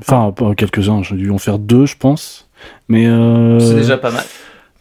[0.00, 2.48] Enfin, pas quelques-uns, j'ai dû en faire deux, je pense.
[2.88, 3.58] Mais euh...
[3.60, 4.24] C'est déjà pas mal.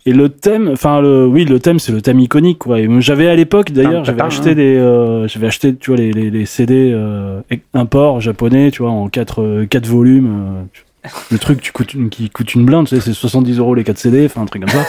[0.08, 2.78] Et le thème, enfin le, oui, le thème, c'est le thème iconique, quoi.
[3.00, 4.56] J'avais à l'époque, d'ailleurs, j'avais acheté un.
[4.56, 7.42] des, euh, j'avais acheté, tu vois, les, les, les CD euh,
[7.76, 10.28] import japonais, tu vois, en quatre, euh, quatre volumes.
[10.58, 10.84] euh, tu-
[11.32, 13.84] le truc tu coûte une- qui coûte une blinde, tu sais, c'est 70 euros les
[13.84, 14.86] 4 CD, enfin un truc comme ça.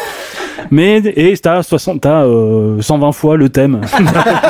[0.71, 3.81] Mais et t'as 60, t'as euh, 120 fois le thème,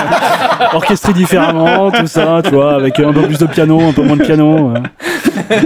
[0.75, 4.17] orchestré différemment, tout ça, tu vois, avec un peu plus de piano, un peu moins
[4.17, 4.71] de piano.
[4.75, 4.81] euh.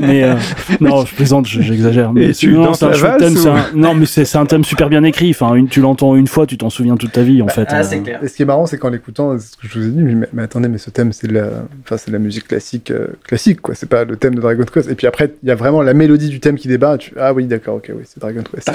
[0.03, 0.35] Mais euh,
[0.81, 2.13] non, je plaisante, je- j'exagère.
[2.13, 4.25] Mais Et tu non, danses c'est un la thème, c'est ou- un- non, mais c'est
[4.25, 5.31] c'est un thème super bien écrit.
[5.31, 7.67] Enfin, une, tu l'entends une fois, tu t'en souviens toute ta vie, en fait.
[7.71, 8.21] Ah, Euh, c'est clair.
[8.23, 10.03] Et ce qui est marrant, c'est qu'en l'écoutant, c'est ce que je vous ai dit,
[10.03, 11.47] mais, mais attendez, mais ce thème, c'est de la,
[11.85, 13.75] enfin, c'est la musique classique, euh, classique, quoi.
[13.75, 14.91] C'est pas le thème de Dragon Quest.
[14.91, 16.97] Et puis après, il y a vraiment la mélodie du thème qui débat.
[16.99, 17.13] Tu...
[17.21, 18.69] Ah oui, d'accord, ok, oui, c'est Dragon Quest.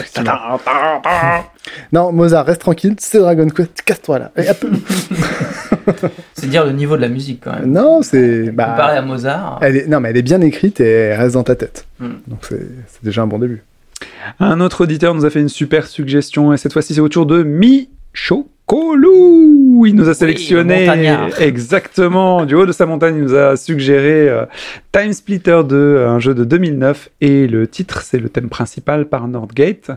[1.91, 3.82] Non, Mozart, reste tranquille, c'est Dragon Quest.
[3.84, 4.32] Casse-toi là.
[6.34, 7.71] C'est dire le niveau de la musique quand même.
[7.71, 9.60] non, c'est, Comparé bah, à Mozart.
[9.62, 11.86] elle est, non, mais elle est bien écrite et elle reste dans ta tête.
[12.00, 12.13] Hmm.
[12.28, 12.67] Donc c'est,
[13.04, 13.63] déjà un bon début.
[14.39, 17.26] Un autre auditeur nous a fait une super suggestion et cette fois-ci c'est au tour
[17.26, 17.43] de
[18.71, 19.86] Michokolou.
[19.86, 23.15] Il nous a sélectionné le exactement du haut de sa montagne.
[23.17, 24.45] Il nous a suggéré euh,
[24.91, 29.27] Time Splitter 2, un jeu de 2009 et le titre c'est le thème principal par
[29.27, 29.91] Nordgate.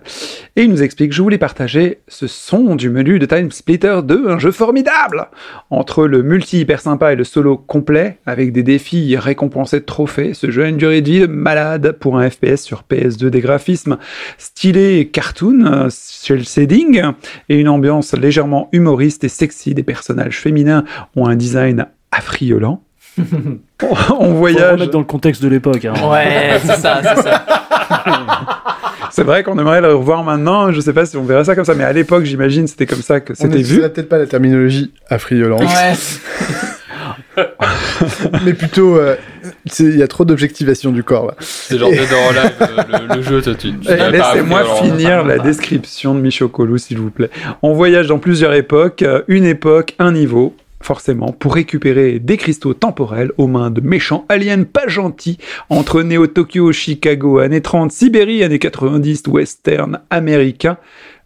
[0.56, 4.28] Et il nous explique je voulais partager ce son du menu de Time Splitter 2,
[4.28, 5.28] un jeu formidable
[5.70, 10.34] entre le multi hyper sympa et le solo complet avec des défis récompensés de trophées.
[10.34, 13.40] Ce jeu a une durée de vie de malade pour un FPS sur PS2, des
[13.40, 13.98] graphismes
[14.38, 17.02] stylés et cartoon, euh, shell shading
[17.48, 19.74] et une ambiance légèrement humoriste et sexy.
[19.74, 20.84] Des personnages féminins
[21.16, 22.82] ont un design affriolant.
[23.82, 24.72] on faut le voyage.
[24.72, 25.84] remettre dans le contexte de l'époque.
[25.84, 25.94] Hein.
[26.10, 27.46] Ouais, c'est ça, c'est ça.
[29.10, 30.72] C'est vrai qu'on aimerait le revoir maintenant.
[30.72, 33.00] Je sais pas si on verrait ça comme ça, mais à l'époque, j'imagine, c'était comme
[33.02, 33.58] ça que On c'était vu.
[33.58, 35.92] n'utiliserait peut-être pas la terminologie affriolante, Ouais.
[38.44, 39.14] mais plutôt, euh,
[39.78, 41.34] il y a trop d'objectivation du corps là.
[41.40, 42.66] C'est genre Alive, euh,
[43.08, 44.82] le, le jeu, toi, tu, tu Laissez-moi alors.
[44.84, 47.30] finir la description de Michokolou, s'il vous plaît.
[47.62, 52.74] On voyage dans plusieurs époques, euh, une époque, un niveau, forcément, pour récupérer des cristaux
[52.74, 55.38] temporels aux mains de méchants aliens pas gentils
[55.70, 60.76] entre Néo-Tokyo, Chicago, années 30, Sibérie, années 90, western, américain,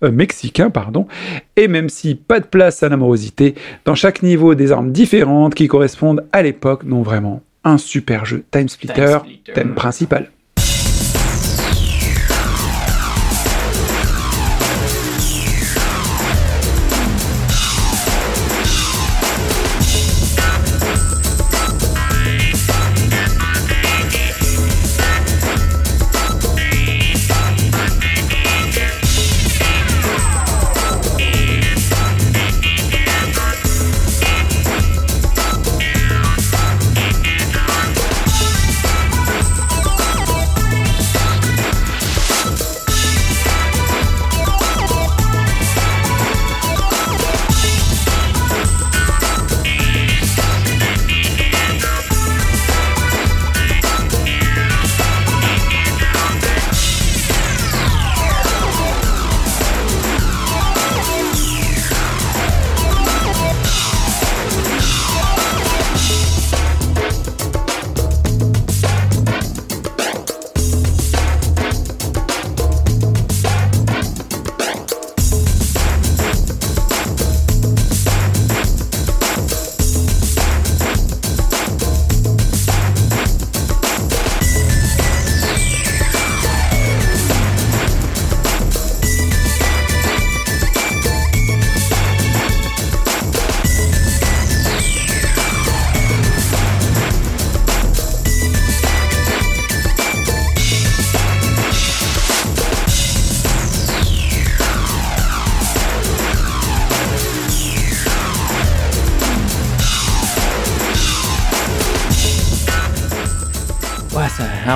[0.04, 1.08] euh, mexicain, pardon.
[1.56, 5.66] Et même si pas de place à l'amorosité, dans chaque niveau, des armes différentes qui
[5.66, 7.42] correspondent à l'époque, non vraiment.
[7.68, 9.52] Un super jeu, Time Splitter, Time Splitter.
[9.52, 10.30] thème principal.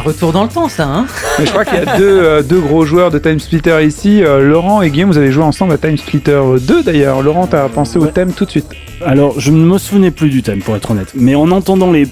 [0.03, 1.07] Retour dans le temps, ça, hein
[1.39, 4.23] Mais je crois qu'il y a deux, euh, deux gros joueurs de Time Splitter ici.
[4.23, 7.23] Euh, Laurent et Guillaume, vous avez joué ensemble à Time Splitter 2 d'ailleurs.
[7.23, 8.67] Laurent, t'as pensé au thème tout de suite.
[9.05, 11.13] Alors, je ne me souvenais plus du thème, pour être honnête.
[11.15, 12.07] Mais en entendant les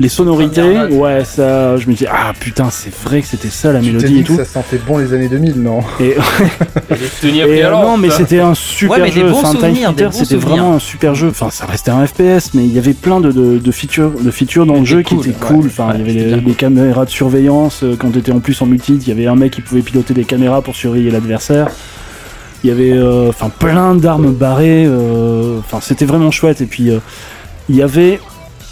[0.00, 3.78] les sonorités, ouais, ça, je me dis, ah putain, c'est vrai que c'était ça la
[3.80, 4.36] Tu mélodie dit et que tout.
[4.36, 6.04] ça sentait bon les années 2000, non Et,
[6.90, 9.30] et, pris euh, non, mais c'était un super Ouais, mais des jeu.
[9.32, 11.28] Enfin, des c'était vraiment un super jeu.
[11.28, 14.30] Enfin, ça restait un FPS, mais il y avait plein de, de, de features, de
[14.30, 15.48] features dans le jeu qui cool, étaient ouais.
[15.48, 15.66] cool.
[15.66, 17.82] Enfin, Ouais, il y avait les, les caméras de surveillance.
[17.84, 19.82] euh, Quand tu étais en plus en multi, il y avait un mec qui pouvait
[19.82, 21.68] piloter des caméras pour surveiller l'adversaire.
[22.64, 24.86] Il y avait, euh, enfin, plein d'armes barrées.
[24.86, 26.60] euh, Enfin, c'était vraiment chouette.
[26.62, 26.98] Et puis, euh,
[27.68, 28.18] il y avait,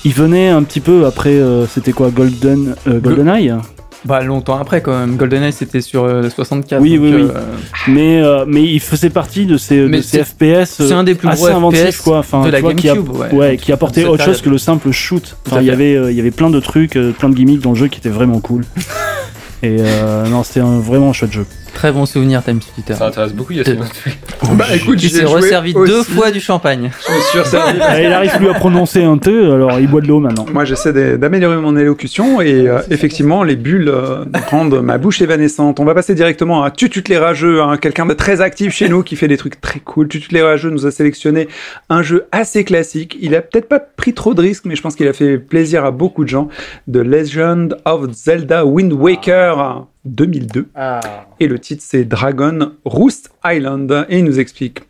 [0.04, 1.30] il venait un petit peu après.
[1.30, 3.54] euh, c'était quoi, Golden, euh, GoldenEye
[4.04, 5.16] Bah, longtemps après, quand même.
[5.16, 6.80] GoldenEye, c'était sur euh, 64.
[6.82, 7.22] Oui, donc, oui, oui.
[7.22, 7.40] euh,
[7.88, 11.28] mais euh, mais il faisait partie de ces, de ces FPS c'est un des plus
[11.28, 13.32] assez gros inventifs quoi enfin de la qui a- GameCube, ouais.
[13.32, 16.20] ouais, qui apportait autre chose que le simple shoot enfin il y avait il y
[16.20, 18.64] avait plein de trucs plein de gimmicks dans le jeu qui étaient vraiment cool
[19.62, 19.76] et
[20.30, 22.94] non c'était un vraiment chouette jeu Très bon souvenir, Time Splitter.
[22.94, 23.80] Ça intéresse beaucoup Yacine.
[24.54, 25.90] Bah écoute, ai s'est resservi aussi.
[25.90, 26.90] deux fois du champagne.
[27.08, 27.78] Je me suis resservi.
[27.80, 30.64] Ah, il arrive plus à prononcer un T alors il boit de l'eau maintenant Moi,
[30.64, 35.80] j'essaie d'améliorer mon élocution et euh, effectivement, les bulles euh, rendent ma bouche évanescente.
[35.80, 39.02] On va passer directement à Tutut les rageux, hein, quelqu'un de très actif chez nous
[39.02, 40.08] qui fait des trucs très cool.
[40.08, 41.48] Tutut les rageux nous a sélectionné
[41.88, 43.16] un jeu assez classique.
[43.20, 45.84] Il a peut-être pas pris trop de risques, mais je pense qu'il a fait plaisir
[45.84, 46.48] à beaucoup de gens.
[46.92, 50.68] The Legend of Zelda Wind Waker 2002.
[51.40, 54.06] Et le titre, c'est Dragon Roost Island.
[54.08, 54.80] Et il nous explique.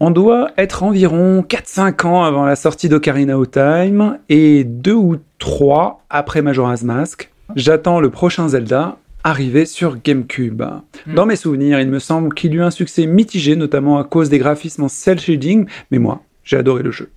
[0.00, 5.16] On doit être environ 4-5 ans avant la sortie d'Ocarina of Time et 2 ou
[5.38, 7.30] 3 après Majora's Mask.
[7.54, 10.62] J'attends le prochain Zelda arriver sur GameCube.
[11.06, 14.38] Dans mes souvenirs, il me semble qu'il eut un succès mitigé, notamment à cause des
[14.38, 17.10] graphismes en cel shading, mais moi, j'ai adoré le jeu.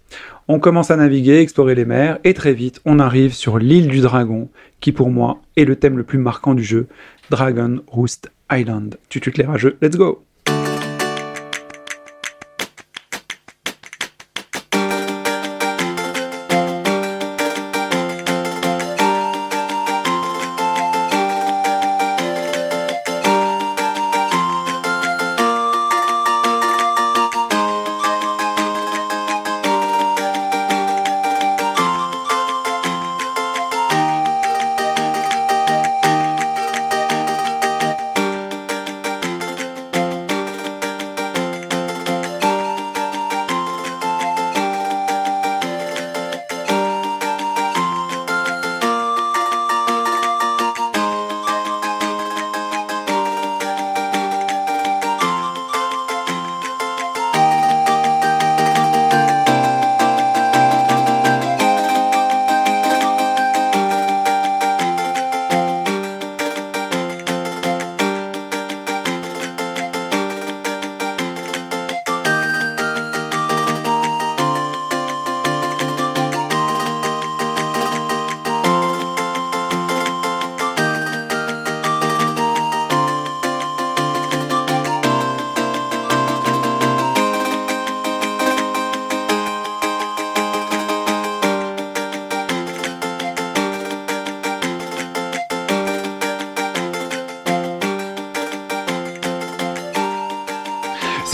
[0.47, 3.99] On commence à naviguer, explorer les mers, et très vite, on arrive sur l'île du
[3.99, 4.47] dragon,
[4.79, 6.85] qui pour moi est le thème le plus marquant du jeu,
[7.31, 8.99] Dragon Roost Island.
[9.09, 10.23] Tu tues les rageux, let's go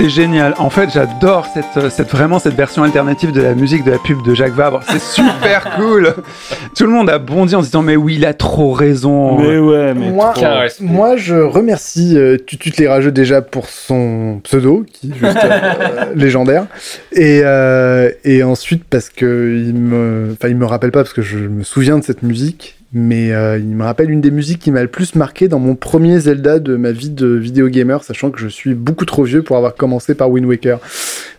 [0.02, 0.56] C'est génial.
[0.58, 4.24] En fait, j'adore cette, cette, vraiment cette version alternative de la musique de la pub
[4.24, 4.82] de Jacques Vabre.
[4.89, 6.16] C'est super cool.
[6.76, 9.38] Tout le monde a bondi en se disant mais oui, il a trop raison.
[9.38, 10.34] mais ouais mais moi,
[10.80, 16.06] moi, je remercie euh, Tutut les rageux déjà pour son pseudo, qui est juste euh,
[16.16, 16.66] légendaire.
[17.12, 21.22] Et, euh, et ensuite parce que il me, enfin, il me rappelle pas parce que
[21.22, 24.71] je me souviens de cette musique, mais euh, il me rappelle une des musiques qui
[24.71, 28.31] m'a le plus marqué dans mon premier Zelda de ma vie de vidéo gamer, sachant
[28.31, 30.79] que je suis beaucoup trop vieux pour avoir commencé par Wind Waker.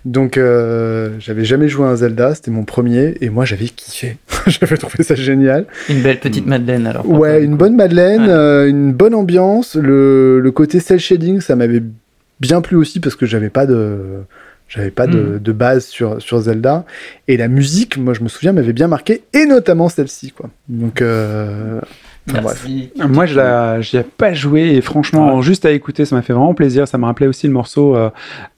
[0.05, 4.17] Donc, euh, j'avais jamais joué à un Zelda, c'était mon premier, et moi j'avais kiffé.
[4.47, 5.67] j'avais trouvé ça génial.
[5.89, 7.09] Une belle petite Madeleine alors.
[7.09, 8.29] Ouais, une bonne Madeleine, Ouais.
[8.31, 9.77] euh, une bonne ambiance.
[9.77, 11.83] Le, le côté cel shading, ça m'avait
[12.41, 13.99] bien plu aussi parce que j'avais pas de
[14.75, 15.39] j'avais pas de, Mhm.
[15.39, 16.85] de base sur, sur Zelda.
[17.29, 20.49] Et la musique, moi je me souviens, m'avait bien marqué, et notamment celle-ci, quoi.
[20.69, 21.79] Donc, euh,
[22.31, 22.65] enfin, bref.
[22.67, 22.91] Merci.
[23.13, 26.55] Moi, je j'y ai pas joué et franchement, juste à écouter, ça m'a fait vraiment
[26.55, 26.89] plaisir.
[26.89, 28.09] Ça me rappelait aussi le morceau euh,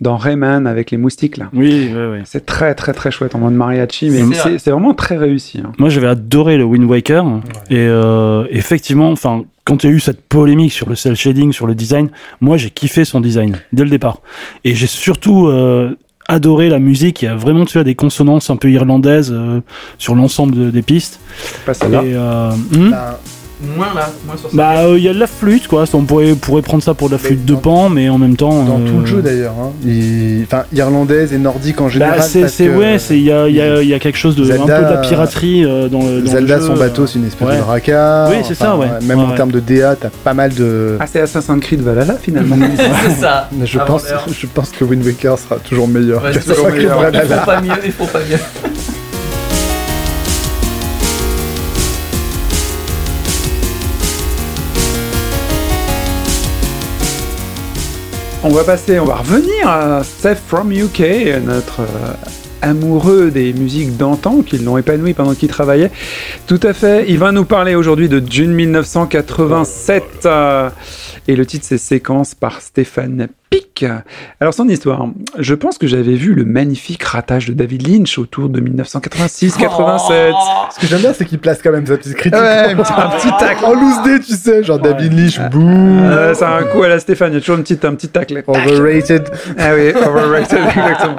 [0.01, 1.49] dans Rayman avec les moustiques là.
[1.53, 2.23] oui ouais, ouais.
[2.25, 4.59] C'est très très très chouette en mode mariachi, mais C'est c'est vrai.
[4.59, 5.61] c'est vraiment très réussi.
[5.65, 5.73] hein.
[5.79, 7.25] Moi, j'avais adoré le Wind Waker.
[7.71, 11.53] Et euh, effectivement, enfin, quand il y a eu cette polémique sur le cel shading,
[11.53, 12.11] sur le design,
[12.43, 14.21] moi, j'ai kiffé son design dès le départ.
[14.65, 15.97] Et j'ai surtout euh,
[16.29, 17.23] adoré la musique.
[17.23, 19.61] Il y a vraiment, tu vois, des consonances un peu irlandaises euh,
[19.99, 21.21] sur l'ensemble de- des pistes.
[21.67, 22.03] Pas celle-là.
[22.05, 23.17] Et euh, hmm Ben,
[23.77, 24.57] Moins là, moins sur ça.
[24.57, 25.85] Bah, il y a de la flûte, quoi.
[25.95, 28.37] On pourrait, pourrait prendre ça pour de la Mais flûte de pan, mais en même
[28.37, 28.65] temps.
[28.65, 29.55] Dans euh, tout le jeu d'ailleurs.
[29.61, 29.71] Hein.
[29.85, 32.19] Il- Enfin, irlandaise et nordique en général.
[32.19, 34.37] Bah, c'est, ouais, c'est, il y a, il y, a, il y a quelque chose
[34.37, 36.67] de, Zelda- un peu de la piraterie euh, dans le, dans Zelda, le jeu.
[36.69, 37.57] son bateau, c'est une espèce ouais.
[37.57, 38.29] de racard.
[38.31, 38.87] Oui, c'est ça, ouais.
[39.03, 40.97] Même Ouais, en termes de DA, t'as pas mal de.
[41.01, 42.57] Ah, c'est Assassin's Creed Valhalla finalement.
[43.07, 43.49] c'est ça.
[43.59, 44.05] Mais je, Avant pense,
[44.39, 46.23] je pense que Wind Waker sera toujours meilleur.
[46.23, 46.99] Ouais, que toujours Assassin's Creed meilleur.
[46.99, 47.39] Il Valhalla.
[47.41, 48.39] faut pas mieux, il faut pas mieux.
[58.47, 61.01] On va passer, on va revenir à Seth from UK,
[61.43, 62.13] notre euh,
[62.61, 65.91] amoureux des musiques d'antan, qui l'ont épanoui pendant qu'il travaillait.
[66.47, 67.07] Tout à fait.
[67.09, 70.05] Il va nous parler aujourd'hui de June 1987.
[70.27, 70.69] euh,
[71.27, 73.85] et le titre, c'est Séquence par Stéphane Pic.
[74.41, 75.07] Alors, son histoire.
[75.39, 80.33] Je pense que j'avais vu le magnifique ratage de David Lynch autour de 1986-87.
[80.75, 82.35] Ce que j'aime bien, c'est qu'il place quand même sa petite critique.
[82.41, 83.65] Ouais, un petit- tacle.
[83.65, 85.69] En loose day, tu sais, genre David Lynch, bouh.
[85.69, 87.95] Euh, ça a un coup à la Stéphane, il y a toujours une petite, un
[87.95, 88.43] petit tacle.
[88.47, 89.29] Overrated.
[89.59, 91.17] Ah oui, overrated, exactement.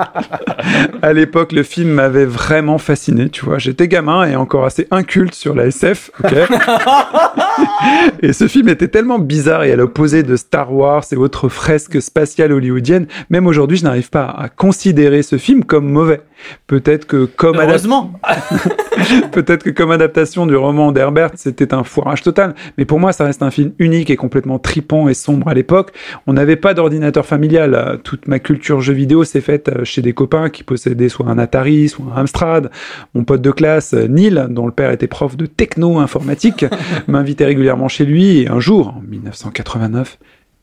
[1.02, 3.60] À l'époque, le film m'avait vraiment fasciné, tu vois.
[3.60, 6.34] J'étais gamin et encore assez inculte sur la SF, ok
[8.22, 12.02] Et ce film était tellement bizarre et à l'opposé de Star Wars et autres fresques
[12.02, 16.22] spatiales hollywoodiennes, même aujourd'hui, je n'arrive pas à considérer ce film comme mauvais.
[16.68, 18.14] Peut-être que comme Heureusement.
[19.32, 22.56] Peut-être que comme adaptation du roman d'Herbert, c'était un foirage total.
[22.78, 25.92] Mais pour moi, ça reste un film unique et complètement tripant et sombre à l'époque.
[26.28, 28.00] On n'avait pas d'ordinateur familial.
[28.04, 31.38] Toute ma culture jeux vidéo s'est faite euh, chez des copains qui possédaient soit un
[31.38, 32.70] Atari, soit un Amstrad.
[33.14, 36.66] Mon pote de classe, euh, Neil, dont le père était prof de techno-informatique,
[37.08, 40.18] m'invitait régulièrement chez lui et un jour, en 1989,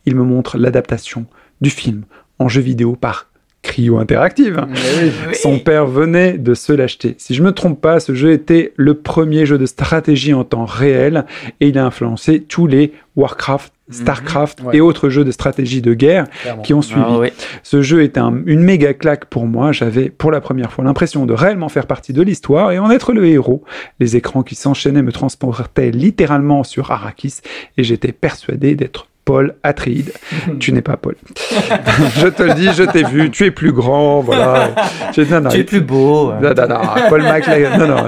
[0.06, 1.26] il me montre l'adaptation
[1.62, 2.02] du film
[2.38, 3.28] en jeu vidéo par
[3.62, 4.66] Cryo Interactive.
[4.68, 5.34] Oui.
[5.34, 7.14] Son père venait de se l'acheter.
[7.18, 10.64] Si je me trompe pas, ce jeu était le premier jeu de stratégie en temps
[10.64, 11.24] réel
[11.60, 14.78] et il a influencé tous les Warcraft, Starcraft Ouais.
[14.78, 16.62] et autres jeux de stratégie de guerre Clairement.
[16.62, 17.02] qui ont suivi.
[17.06, 17.32] Ah ouais.
[17.62, 19.70] Ce jeu était un- une méga claque pour moi.
[19.70, 23.12] J'avais pour la première fois l'impression de réellement faire partie de l'histoire et en être
[23.12, 23.62] le héros.
[24.00, 27.42] Les écrans qui s'enchaînaient me transportaient littéralement sur Arrakis
[27.76, 30.12] et j'étais persuadé d'être Paul Atreides.
[30.58, 31.14] tu n'es pas Paul.
[32.16, 33.30] je te le dis, je t'ai vu.
[33.30, 34.70] Tu es plus grand, voilà.
[35.12, 36.32] J'ai- non, non, Tu es plus beau.
[36.32, 38.06] non, non, non, Paul non, non.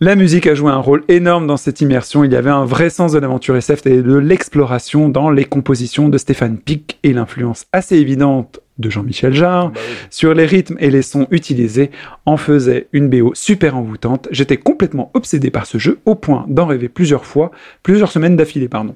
[0.00, 2.22] La musique a joué un rôle énorme dans cette immersion.
[2.22, 6.08] Il y avait un vrai sens de l'aventure SF et de l'exploration dans les compositions
[6.08, 9.72] de Stéphane Pic et l'influence assez évidente de Jean-Michel Jarre
[10.10, 11.90] sur les rythmes et les sons utilisés
[12.26, 14.28] en faisait une BO super envoûtante.
[14.30, 17.50] J'étais complètement obsédé par ce jeu au point d'en rêver plusieurs fois,
[17.82, 18.94] plusieurs semaines d'affilée, pardon.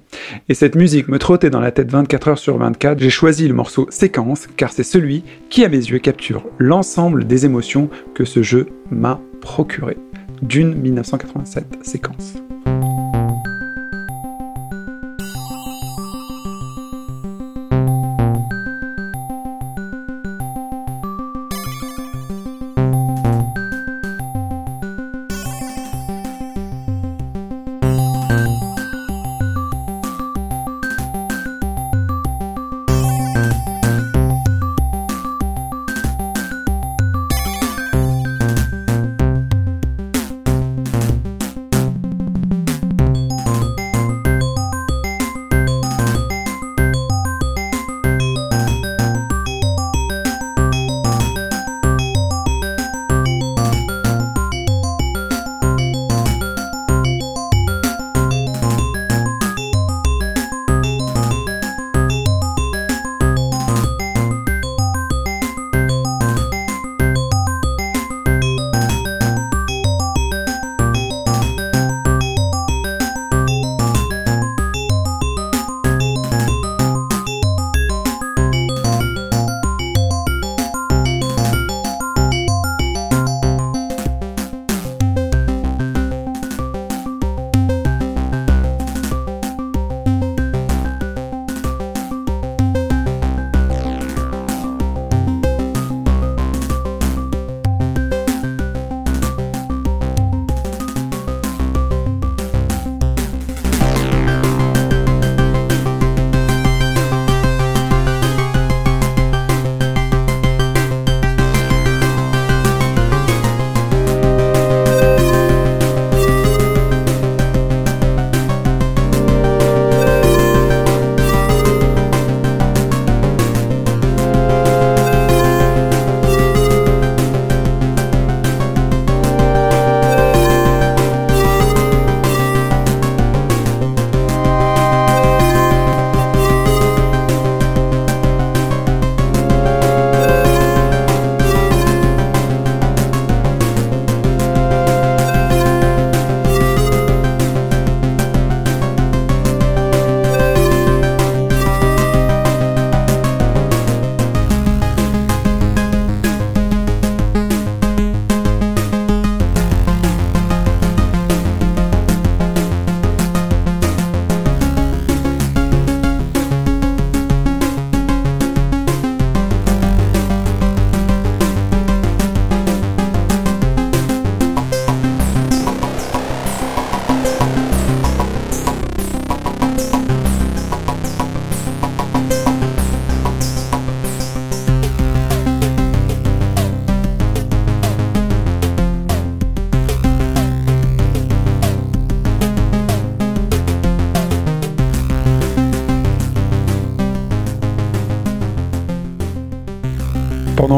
[0.49, 2.99] Et cette musique me trottait dans la tête 24 heures sur 24.
[3.01, 7.45] J'ai choisi le morceau Séquence car c'est celui qui, à mes yeux, capture l'ensemble des
[7.45, 9.97] émotions que ce jeu m'a procuré.
[10.43, 12.35] D'une 1987 séquence.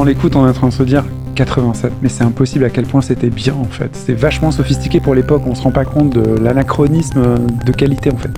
[0.02, 1.04] Pendant l'écoute, on est en train de se dire
[1.36, 3.90] 87, mais c'est impossible à quel point c'était bien en fait.
[3.92, 8.16] C'est vachement sophistiqué pour l'époque, on se rend pas compte de l'anachronisme de qualité en
[8.16, 8.30] fait.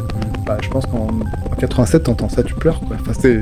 [0.45, 2.81] Bah, je pense qu'en en 87, t'entends ça, tu pleures.
[2.81, 2.99] Quoi.
[3.01, 3.41] Enfin, c'est...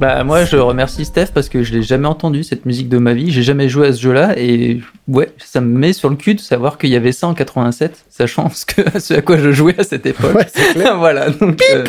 [0.00, 3.14] Bah moi je remercie Steph parce que je l'ai jamais entendu cette musique de ma
[3.14, 6.34] vie, j'ai jamais joué à ce jeu-là et ouais, ça me met sur le cul
[6.34, 9.52] de savoir qu'il y avait ça en 87, sachant ce, que, ce à quoi je
[9.52, 10.34] jouais à cette époque.
[10.34, 10.96] Ouais, c'est clair.
[10.98, 11.84] voilà, donc euh,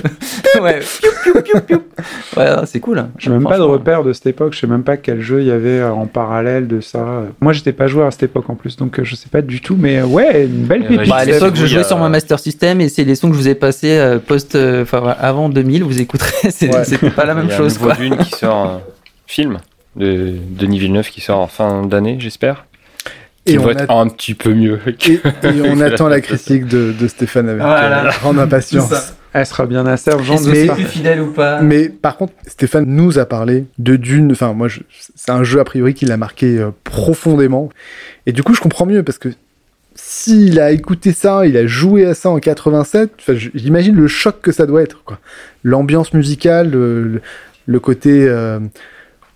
[0.62, 0.80] ouais,
[2.38, 3.00] Ouais, c'est cool.
[3.00, 3.10] hein.
[3.18, 5.48] J'ai même pas de repère de cette époque, je sais même pas quel jeu il
[5.48, 7.24] y avait euh, en parallèle de ça.
[7.42, 9.62] Moi j'étais pas joueur à cette époque en plus, donc euh, je sais pas du
[9.62, 11.10] tout, mais euh, ouais, une belle pépite.
[11.10, 13.34] Bah, à l'époque, je jouais euh, sur ma Master System et c'est les sons que
[13.36, 15.84] je vous ai passés post, enfin avant 2000.
[15.84, 17.10] Vous écouterez, c'est Ouais.
[17.12, 17.76] pas la même Il y a chose.
[17.78, 17.96] un nouveau Quoi.
[18.04, 18.82] Dune qui sort, un
[19.28, 19.58] film
[19.96, 22.66] de Denis Villeneuve qui sort en fin d'année, j'espère.
[23.46, 24.78] Et Qui on, va a- être un petit peu mieux.
[24.78, 28.06] que- et, et on attend la critique de, de Stéphane avec Voilà.
[28.08, 28.94] euh, grande impatience.
[29.34, 29.84] Elle sera bien
[30.54, 30.76] c'est ça.
[30.76, 34.32] plus fidèle ou pas Mais par contre, Stéphane nous a parlé de Dune.
[34.32, 34.82] Enfin, moi, je-
[35.16, 37.70] c'est un jeu a priori qui l'a marqué euh, profondément.
[38.28, 39.30] Et du coup, je comprends mieux parce que
[39.96, 43.12] s'il a écouté ça, il a joué à ça en 87.
[43.20, 45.04] Enfin, je- j'imagine le choc que ça doit être.
[45.04, 45.20] quoi.
[45.64, 47.22] L'ambiance musicale, le, le-
[47.66, 48.60] le côté euh,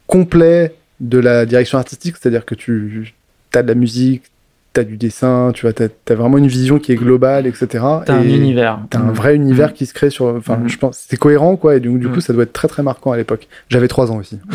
[0.08, 3.14] complet de la direction artistique, c'est-à-dire que tu
[3.56, 4.24] as de la musique,
[4.74, 7.68] tu as du dessin, tu vois, t'as as vraiment une vision qui est globale, etc.
[8.06, 8.80] T'as un univers.
[8.92, 10.26] T'as un vrai univers qui se crée sur.
[10.26, 10.70] Enfin, Mhm.
[10.70, 11.76] je pense, c'est cohérent, quoi.
[11.76, 13.48] Et du, du coup, ça doit être très très marquant à l'époque.
[13.70, 14.40] J'avais trois ans aussi.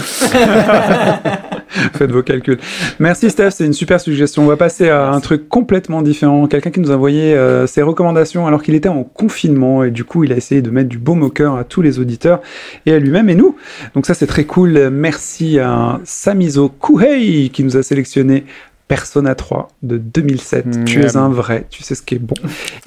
[1.95, 2.59] Faites vos calculs.
[2.99, 4.43] Merci Steph, c'est une super suggestion.
[4.43, 6.47] On va passer à un truc complètement différent.
[6.47, 10.05] Quelqu'un qui nous a envoyé euh, ses recommandations alors qu'il était en confinement et du
[10.05, 12.41] coup il a essayé de mettre du baume au cœur à tous les auditeurs
[12.85, 13.57] et à lui-même et nous.
[13.95, 14.91] Donc ça c'est très cool.
[14.91, 18.45] Merci à Samizo Kuhei qui nous a sélectionné
[18.93, 20.85] Persona 3 de 2007.
[20.85, 22.35] Tu es un vrai, tu sais ce qui est bon.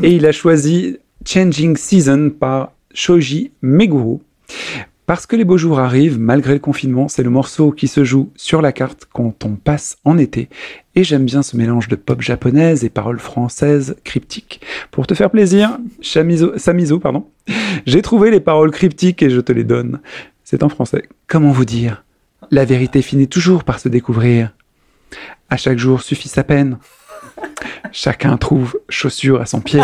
[0.04, 4.22] Et il a choisi Changing Season par Shoji Meguro.
[5.08, 8.30] Parce que les beaux jours arrivent, malgré le confinement, c'est le morceau qui se joue
[8.36, 10.48] sur la carte quand on passe en été.
[10.94, 14.62] Et j'aime bien ce mélange de pop japonaise et paroles françaises cryptiques.
[14.92, 17.26] Pour te faire plaisir, Chamizo, Samizo, pardon,
[17.88, 20.02] j'ai trouvé les paroles cryptiques et je te les donne.
[20.44, 21.10] C'est en français.
[21.26, 22.04] Comment vous dire?
[22.52, 24.52] La vérité finit toujours par se découvrir.
[25.50, 26.78] À chaque jour suffit sa peine.
[27.92, 29.82] Chacun trouve chaussure à son pied.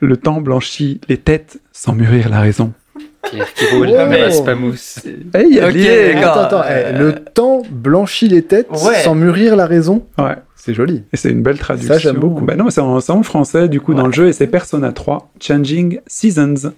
[0.00, 2.72] Le temps blanchit les têtes sans mûrir la raison.
[3.22, 3.96] Pierre qui roule, Oh.
[3.96, 5.00] ramasse pas mousse.
[5.34, 5.66] Eh, y a.
[6.30, 6.62] Attends, attends.
[6.64, 9.02] eh, Euh, le temps blanchit les têtes Ouais.
[9.02, 10.06] sans mûrir la raison.
[10.18, 10.36] Ouais.
[10.56, 11.04] C'est joli.
[11.12, 11.92] Et c'est une belle traduction.
[11.94, 12.44] Ça, j'aime beaucoup.
[12.44, 14.92] Bah non, c'est en, c'est en français, du coup, dans le jeu, et c'est Persona
[14.92, 16.72] 3, Changing Seasons.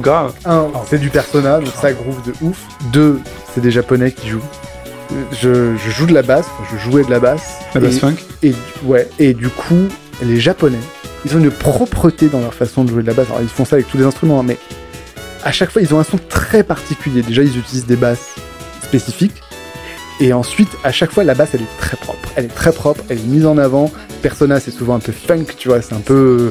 [0.00, 0.32] Groove grave.
[0.44, 2.58] Un, c'est du persona, donc ça groove de ouf.
[2.92, 3.20] Deux,
[3.54, 4.40] c'est des japonais qui jouent.
[5.32, 7.42] Je, je joue de la basse, enfin, je jouais de la basse.
[7.74, 8.14] La bass Et- funk.
[8.42, 9.88] Et, ouais, et du coup,
[10.22, 10.78] les Japonais,
[11.24, 13.26] ils ont une propreté dans leur façon de jouer de la basse.
[13.28, 14.56] Alors, ils font ça avec tous les instruments, hein, mais
[15.42, 17.22] à chaque fois, ils ont un son très particulier.
[17.22, 18.36] Déjà, ils utilisent des basses
[18.82, 19.42] spécifiques.
[20.20, 22.28] Et ensuite, à chaque fois, la basse, elle est très propre.
[22.36, 23.90] Elle est très propre, elle est mise en avant.
[24.22, 26.50] Persona, c'est souvent un peu funk, tu vois, c'est un peu.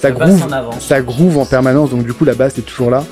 [0.00, 3.04] Ça groove, en ça groove en permanence, donc du coup la basse est toujours là.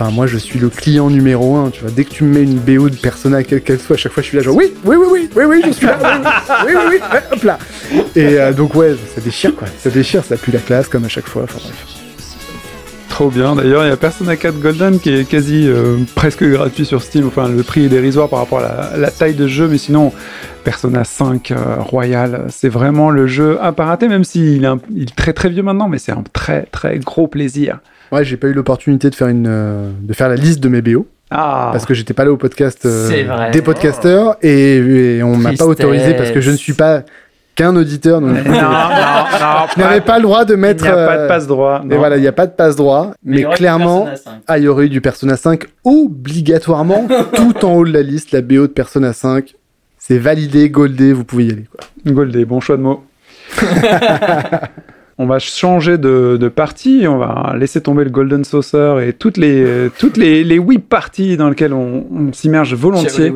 [0.00, 1.70] Enfin, moi, je suis le client numéro un.
[1.70, 3.98] Tu vois, dès que tu me mets une BO de Persona, quelle qu'elle soit, à
[3.98, 5.98] chaque fois, je suis là, genre, oui, oui, oui, oui, oui, oui, je suis là,
[6.64, 7.58] oui, oui, oui, oui, hop là.
[8.14, 9.66] Et euh, donc, ouais, ça déchire, quoi.
[9.82, 11.42] Ça déchire, ça pue la classe, comme à chaque fois.
[11.42, 11.97] Enfin, bref.
[13.18, 13.56] Trop bien.
[13.56, 17.26] D'ailleurs, il y a Persona 4 Golden qui est quasi euh, presque gratuit sur Steam.
[17.26, 18.62] Enfin, le prix est dérisoire par rapport à
[18.92, 20.12] la, la taille de jeu, mais sinon,
[20.62, 24.78] Persona 5 euh, Royal, c'est vraiment le jeu à pas rater, même s'il est, un-
[24.94, 27.80] il est très très vieux maintenant, mais c'est un très très gros plaisir.
[28.12, 30.80] Ouais, j'ai pas eu l'opportunité de faire une, euh, de faire la liste de mes
[30.80, 31.08] BO.
[31.32, 33.08] Ah, parce que j'étais pas là au podcast euh,
[33.50, 34.76] des podcasteurs et,
[35.16, 37.02] et on m'a pas autorisé parce que je ne suis pas
[37.58, 38.52] qu'un auditeur donc non, non, non,
[39.74, 41.82] je n'avais pas le droit de Il mettre n'y a pas de euh, passe droit.
[41.90, 44.42] et voilà il n'y a pas de passe droit mais, il clairement Persona 5.
[44.46, 48.30] ah il y aurait eu du Persona 5 obligatoirement tout en haut de la liste
[48.32, 49.54] la BO de Persona 5
[49.98, 51.80] c'est validé goldé vous pouvez y aller quoi.
[52.06, 53.04] Goldé, bon choix de mots.
[55.18, 59.36] on va changer de, de partie, on va laisser tomber le Golden Saucer et toutes
[59.36, 63.32] les, toutes les, les oui parties dans lesquelles on, on s'immerge volontiers.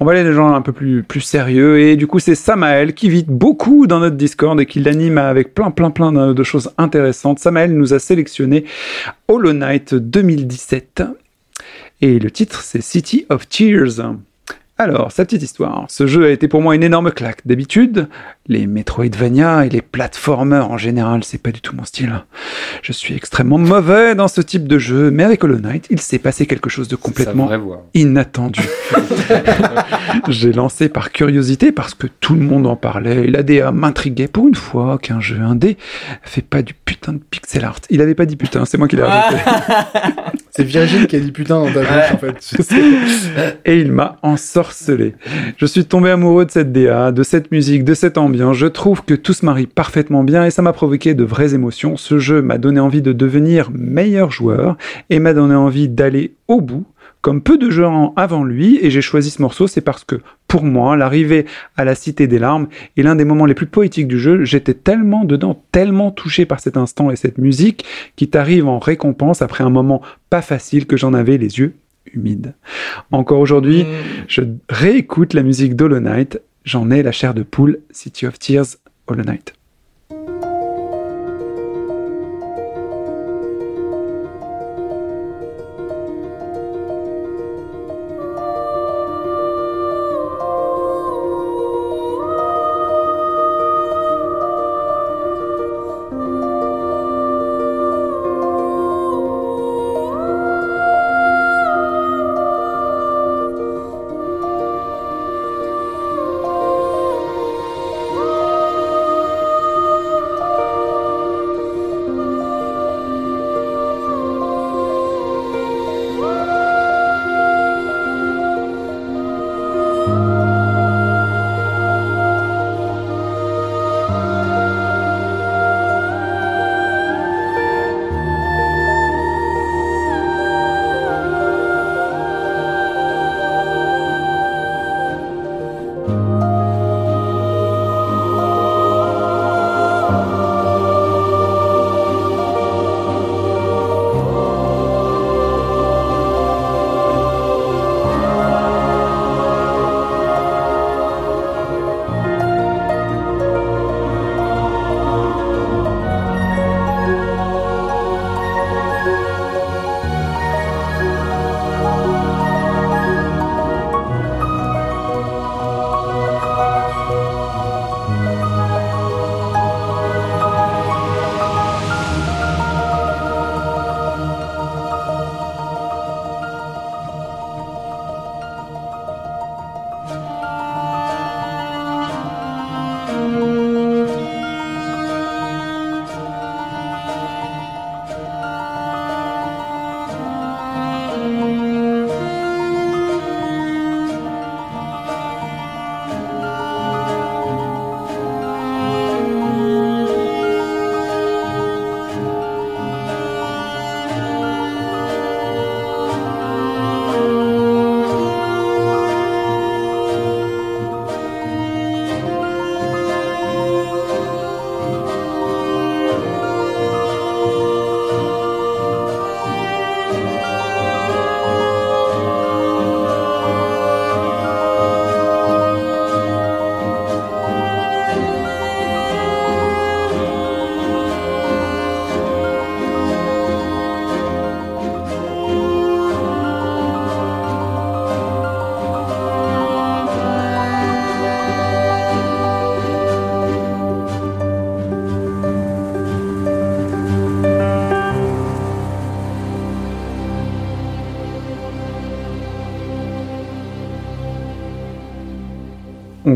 [0.00, 1.80] On va aller des gens un peu plus, plus sérieux.
[1.80, 5.54] Et du coup, c'est Samael qui vit beaucoup dans notre Discord et qui l'anime avec
[5.54, 7.38] plein, plein, plein de, de choses intéressantes.
[7.38, 8.64] Samael nous a sélectionné
[9.28, 11.02] Hollow Knight 2017.
[12.00, 14.00] Et le titre, c'est City of Tears.
[14.80, 15.86] Alors, sa petite histoire.
[15.88, 17.44] Ce jeu a été pour moi une énorme claque.
[17.44, 18.06] D'habitude,
[18.46, 22.22] les Metroidvania et les platformers en général, c'est pas du tout mon style.
[22.82, 26.20] Je suis extrêmement mauvais dans ce type de jeu, mais avec Hollow Knight, il s'est
[26.20, 27.50] passé quelque chose de complètement
[27.94, 28.60] inattendu.
[30.28, 34.46] J'ai lancé par curiosité parce que tout le monde en parlait et l'ADA m'intriguait pour
[34.46, 35.76] une fois qu'un jeu indé
[36.22, 37.80] fait pas du putain de pixel art.
[37.90, 39.42] Il avait pas dit putain, c'est moi qui l'ai rajouté.
[40.52, 43.58] c'est Virgile qui a dit putain dans ta bouche en fait.
[43.64, 44.18] Et il m'a
[45.56, 48.56] Je suis tombé amoureux de cette DA, de cette musique, de cette ambiance.
[48.56, 51.96] Je trouve que tout se marie parfaitement bien et ça m'a provoqué de vraies émotions.
[51.96, 54.76] Ce jeu m'a donné envie de devenir meilleur joueur
[55.10, 56.86] et m'a donné envie d'aller au bout.
[57.20, 60.62] Comme peu de jeux avant lui, et j'ai choisi ce morceau, c'est parce que, pour
[60.62, 61.46] moi, l'arrivée
[61.76, 64.44] à la Cité des Larmes est l'un des moments les plus poétiques du jeu.
[64.44, 69.42] J'étais tellement dedans, tellement touché par cet instant et cette musique qui t'arrive en récompense
[69.42, 70.00] après un moment
[70.30, 71.74] pas facile que j'en avais les yeux
[72.14, 72.54] humides.
[73.10, 73.86] Encore aujourd'hui,
[74.26, 76.40] je réécoute la musique d'Hollow Knight.
[76.64, 79.57] J'en ai la chair de poule, City of Tears, Hollow Knight.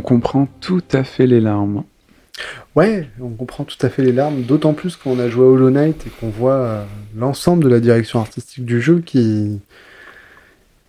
[0.02, 1.84] Comprend tout à fait les larmes.
[2.74, 5.48] Ouais, on comprend tout à fait les larmes, d'autant plus quand on a joué à
[5.48, 6.84] Hollow Knight et qu'on voit euh,
[7.16, 9.60] l'ensemble de la direction artistique du jeu qui,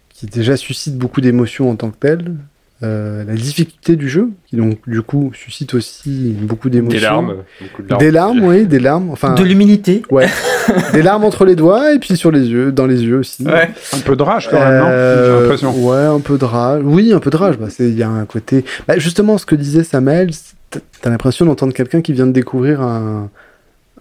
[0.09, 2.35] qui déjà suscite beaucoup d'émotions en tant que tel.
[2.83, 6.97] Euh, la difficulté du jeu, qui donc du coup suscite aussi beaucoup d'émotions.
[6.99, 7.99] Des larmes, beaucoup de larmes.
[8.01, 9.09] Des larmes, oui, des larmes.
[9.09, 10.03] Enfin, De l'humilité.
[10.11, 10.27] ouais.
[10.93, 13.45] des larmes entre les doigts et puis sur les yeux, dans les yeux aussi.
[13.47, 15.85] Un peu de rage quand même, non Euh, J'ai l'impression.
[15.87, 16.81] Ouais, un peu de rage.
[16.83, 17.57] Oui, un peu de rage.
[17.57, 18.65] Bah, c'est, il y a un côté.
[18.87, 20.31] Bah, justement, ce que disait Samuel,
[20.69, 23.29] t'as- t'as l'impression d'entendre quelqu'un qui vient de découvrir un,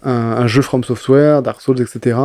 [0.03, 2.17] un, un jeu From Software, Dark Souls, etc.,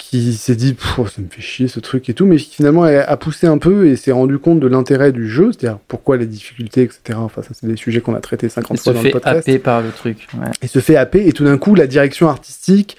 [0.00, 2.82] qui s'est dit, oh, ça me fait chier ce truc et tout, mais qui finalement
[2.84, 6.16] a, a poussé un peu et s'est rendu compte de l'intérêt du jeu, c'est-à-dire pourquoi
[6.16, 7.00] les difficultés, etc.
[7.16, 9.12] Enfin, ça, c'est des sujets qu'on a traités 50 Il fois se dans le fait
[9.12, 10.26] podcast happer par le truc.
[10.34, 10.46] ouais.
[10.62, 12.96] et se fait happer et tout d'un coup la direction artistique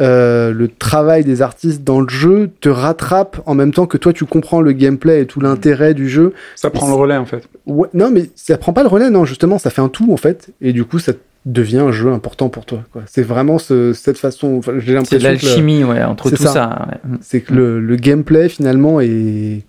[0.00, 4.12] euh, le travail des artistes dans le jeu te rattrape en même temps que toi
[4.14, 7.42] tu comprends le gameplay et tout l'intérêt du jeu Ça prend le relais en fait.
[7.66, 10.16] ouais, non mais ça prend pas le relais non justement ça fait un tout en
[10.16, 11.12] fait et du coup ça
[11.44, 15.28] devient un jeu important pour toi c'est vraiment ce- cette façon enfin, j'ai C'est l'impression
[15.28, 16.52] l'alchimie ouais, entre tout ça.
[16.52, 16.88] ça.
[16.88, 17.16] ouais.
[17.20, 19.62] c'est que le, le gameplay finalement est,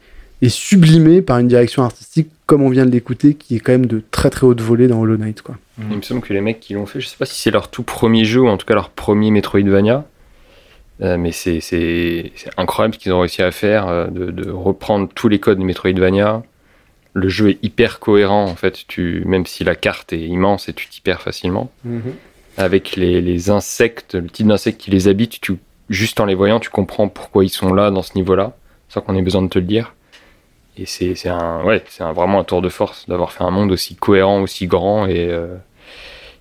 [0.43, 3.88] est sublimé par une direction artistique comme on vient de l'écouter qui est quand même
[3.88, 5.55] de très très haute volée dans Hollow Knight quoi.
[5.89, 7.69] Il me semble que les mecs qui l'ont fait, je sais pas si c'est leur
[7.71, 10.05] tout premier jeu ou en tout cas leur premier Metroidvania,
[11.01, 11.59] euh, mais c'est
[12.57, 15.63] incroyable ce qu'ils ont réussi à faire, euh, de, de reprendre tous les codes de
[15.63, 16.43] Metroidvania.
[17.14, 20.74] Le jeu est hyper cohérent en fait, tu, même si la carte est immense et
[20.74, 21.72] tu t'y perds facilement.
[22.57, 25.57] Avec les, les insectes, le type d'insectes qui les habitent, tu,
[25.89, 28.55] juste en les voyant, tu comprends pourquoi ils sont là dans ce niveau-là,
[28.89, 29.95] sans qu'on ait besoin de te le dire.
[30.78, 33.72] Et c'est c'est un, ouais, c'est vraiment un tour de force d'avoir fait un monde
[33.72, 35.55] aussi cohérent, aussi grand et euh,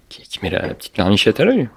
[0.08, 1.68] qui, qui met la, la petite larmichette à l'œil.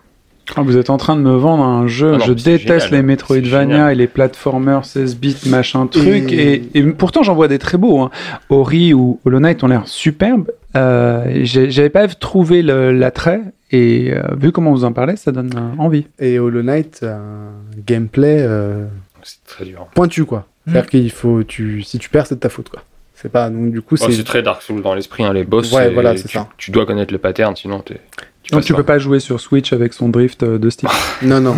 [0.55, 2.13] Ah, vous êtes en train de me vendre un jeu.
[2.15, 2.91] Ah je déteste génial.
[2.91, 6.31] les Metroidvania et les platformers 16 bits, machin truc.
[6.31, 7.99] Et- Et, et pourtant, j'en vois des très beaux.
[8.01, 8.11] Hein.
[8.49, 10.51] Ori ou Hollow Knight ont l'air superbes.
[10.75, 13.41] Euh, J'avais pas trouvé l'attrait.
[13.71, 16.05] Et euh, vu comment vous en parlez, ça donne euh, envie.
[16.19, 17.51] Et Hollow Knight a un
[17.85, 18.85] gameplay euh,
[19.23, 19.87] C'est très dur.
[19.95, 20.45] pointu quoi.
[20.67, 22.81] C'est-à-dire qu'il faut tu si tu perds c'est de ta faute quoi.
[23.15, 25.43] C'est pas donc du coup Oh, c'est c'est très Dark Souls dans l'esprit, hein, les
[25.43, 25.71] boss.
[25.71, 26.47] Ouais, voilà, c'est tu, ça.
[26.57, 27.99] tu dois connaître le pattern, sinon t'es-
[28.45, 28.77] tu Donc passes tu pas.
[28.77, 30.89] peux pas jouer sur Switch avec son drift euh, de Steam.
[31.23, 31.55] non non.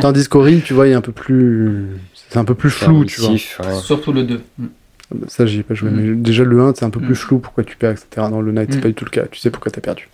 [0.00, 3.04] Tandis qu'Ori tu vois il est un peu plus c'est un peu plus C'est flou
[3.04, 3.30] tu vois.
[3.30, 3.38] ouais.
[3.82, 4.40] Surtout le 2.
[5.28, 5.94] Ça j'y ai pas joué Mm.
[5.96, 7.06] mais déjà le 1 c'est un peu Mm.
[7.06, 8.28] plus flou pourquoi tu perds etc.
[8.30, 8.82] Dans le Knight c'est Mm.
[8.82, 9.22] pas du tout le cas.
[9.30, 10.08] Tu sais pourquoi t'as perdu.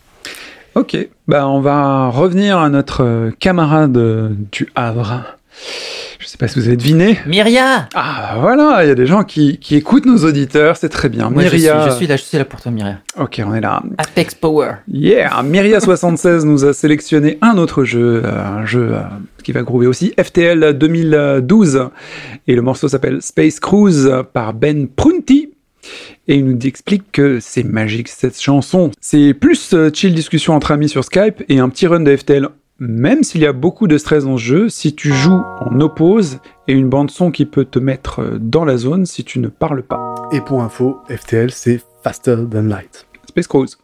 [0.75, 0.97] Ok,
[1.29, 5.23] bah on va revenir à notre euh, camarade euh, du Havre.
[6.19, 7.19] Je sais pas si vous avez deviné.
[7.27, 11.09] Myria Ah voilà, il y a des gens qui, qui écoutent nos auditeurs, c'est très
[11.09, 11.31] bien.
[11.31, 11.89] Moi, je suis, Myria.
[11.89, 12.99] je suis là, je suis là pour toi, Myria.
[13.19, 13.83] Ok, on est là.
[13.99, 14.73] Apex Power.
[14.89, 19.01] Yeah, Myria76 nous a sélectionné un autre jeu, euh, un jeu euh,
[19.45, 21.89] qui va groover aussi, FTL 2012.
[22.47, 25.51] Et le morceau s'appelle Space Cruise par Ben Prunty.
[26.29, 28.91] Et il nous explique que c'est magique cette chanson.
[29.01, 32.49] C'est plus euh, chill discussion entre amis sur Skype et un petit run de FTL.
[32.79, 36.41] Même s'il y a beaucoup de stress dans ce jeu, si tu joues en oppose
[36.68, 39.49] et une bande son qui peut te mettre euh, dans la zone si tu ne
[39.49, 40.14] parles pas.
[40.31, 43.07] Et pour info FTL c'est faster than light.
[43.27, 43.79] Space Cruise.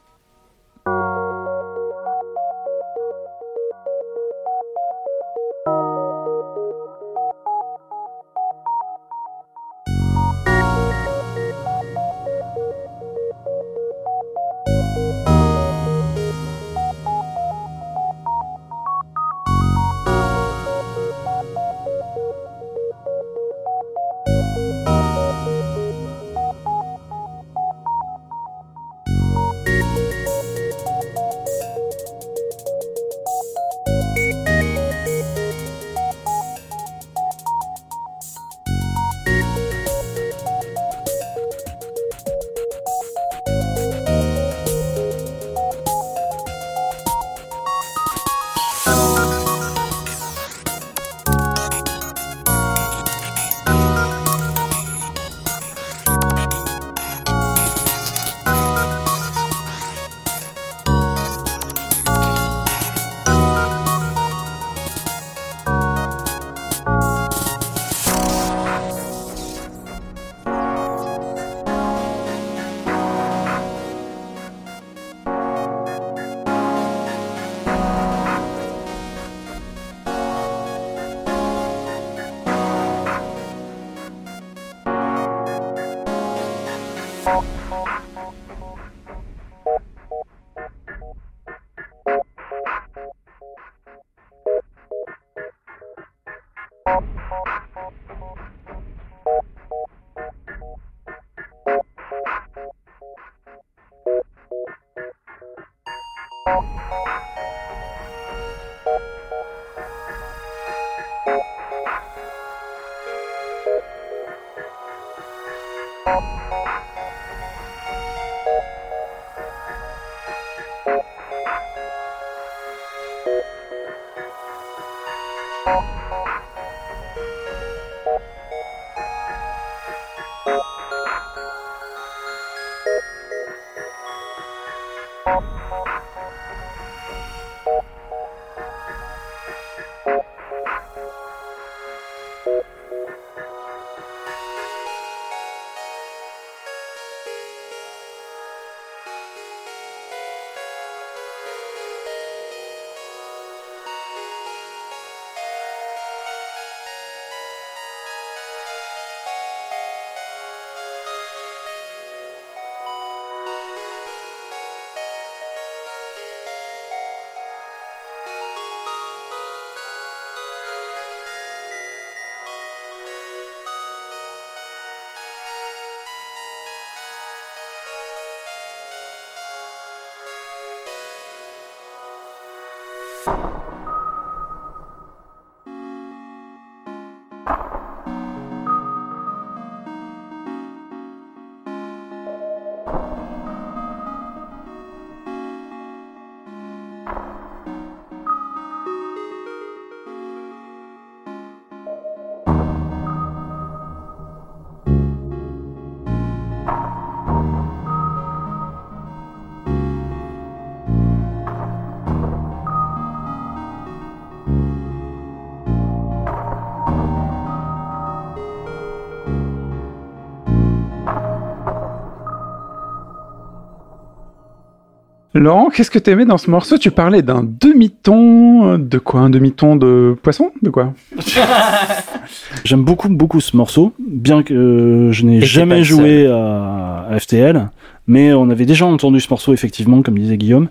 [225.42, 226.78] Laurent, qu'est-ce que t'aimais dans ce morceau?
[226.78, 229.20] Tu parlais d'un demi-ton de quoi?
[229.20, 230.50] Un demi-ton de poisson?
[230.62, 230.94] De quoi?
[232.64, 237.68] J'aime beaucoup, beaucoup ce morceau, bien que euh, je n'ai jamais joué à, à FTL,
[238.06, 240.68] mais on avait déjà entendu ce morceau, effectivement, comme disait Guillaume,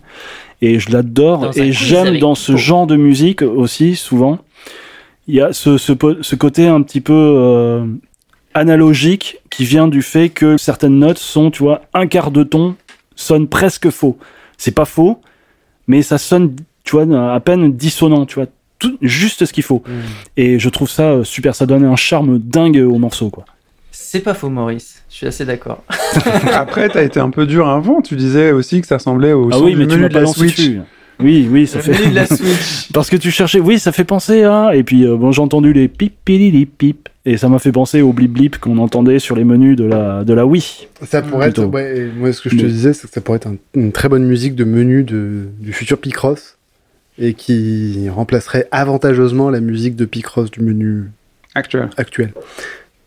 [0.61, 4.39] et je l'adore, et j'aime dans ce genre de musique aussi, souvent,
[5.28, 7.86] il y a ce, ce, po- ce côté un petit peu euh,
[8.53, 12.76] analogique qui vient du fait que certaines notes sont, tu vois, un quart de ton
[13.15, 14.17] sonne presque faux.
[14.64, 15.20] C'est pas faux,
[15.88, 18.45] mais ça sonne, tu vois, à peine dissonant, tu vois,
[18.78, 19.82] tout, juste ce qu'il faut.
[20.38, 23.43] Et je trouve ça euh, super, ça donne un charme dingue au morceau, quoi.
[23.89, 25.01] C'est pas faux, Maurice.
[25.09, 25.84] Je suis assez d'accord.
[26.53, 28.01] Après, t'as été un peu dur avant.
[28.01, 30.14] Tu disais aussi que ça ressemblait au Ah son oui, mais tu menu m'as de
[30.20, 30.57] la Switch.
[30.57, 30.80] dessus.
[31.20, 31.91] Oui, oui, ça Le fait.
[31.99, 32.91] menu de la Switch.
[32.93, 34.76] Parce que tu cherchais, oui, ça fait penser à.
[34.76, 37.09] Et puis, euh, bon, j'ai entendu les pip, pip, pip.
[37.26, 40.24] Et ça m'a fait penser au blip blip qu'on entendait sur les menus de la,
[40.24, 40.88] de la Wii.
[41.03, 43.36] Ça pourrait être, ouais, moi ce que je te Mais- disais, c'est que ça pourrait
[43.38, 46.57] être un- une très bonne musique de menu de, du futur Picross
[47.19, 51.11] et qui remplacerait avantageusement la musique de Picross du menu
[51.53, 51.89] Actuel.
[51.97, 52.34] actuel.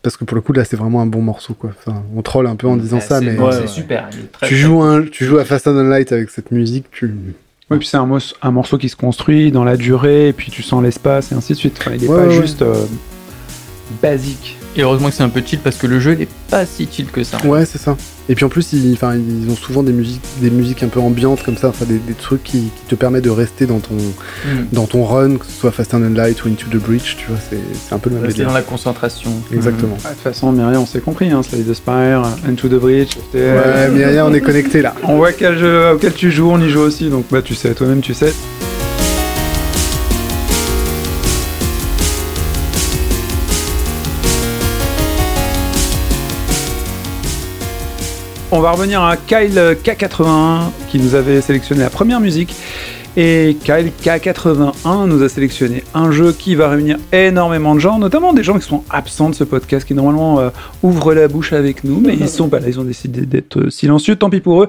[0.03, 1.71] Parce que pour le coup, là, c'est vraiment un bon morceau, quoi.
[1.77, 3.67] Enfin, on troll un peu en disant Ouais, ça, mais bon, Ouais, c'est ouais.
[3.67, 4.11] super.
[4.33, 7.11] très, tu joues, un, tu joues à Fast and Light avec cette musique, tu.
[7.71, 8.07] Oui, puis c'est un,
[8.43, 11.55] un morceau qui se construit dans la durée, et puis tu sens l'espace, et ainsi
[11.55, 11.79] de suite.
[11.81, 12.75] Enfin, il n'est Ouais, pas ouais, juste euh,
[14.03, 14.57] basique.
[14.77, 16.89] Et heureusement que c'est un peu chill parce que le jeu il est pas si
[16.91, 17.39] chill que ça.
[17.47, 17.97] Ouais, c'est ça.
[18.29, 20.99] Et puis en plus, ils, enfin, ils ont souvent des musiques, des musiques un peu
[20.99, 23.95] ambiantes comme ça, enfin, des, des trucs qui, qui te permettent de rester dans ton,
[23.95, 24.65] Mm.
[24.73, 27.37] dans ton run, que ce soit Fast and Light ou Into the Breach, tu vois,
[27.39, 29.31] c'est un peu le même Rester dans la concentration.
[29.53, 29.95] Exactement.
[30.03, 31.31] Ouais, de toute façon, Myriam, on s'est compris.
[31.31, 33.17] Hein, Slay the Spire, Into the Breach.
[33.17, 34.95] Ouais, euh, Myriam, on est connecté là.
[35.05, 37.75] On voit quel jeu auquel tu joues, on y joue aussi, donc bah tu sais,
[37.75, 38.33] toi-même tu sais.
[48.57, 52.55] On va revenir à Kyle K81 qui nous avait sélectionné la première musique.
[53.17, 58.33] Et Kyle K81 nous a sélectionné un jeu qui va réunir énormément de gens, notamment
[58.33, 60.51] des gens qui sont absents de ce podcast, qui normalement euh,
[60.85, 63.71] ouvrent la bouche avec nous, mais ils sont pas là, ils ont décidé d'être euh,
[63.71, 64.69] silencieux, tant pis pour eux.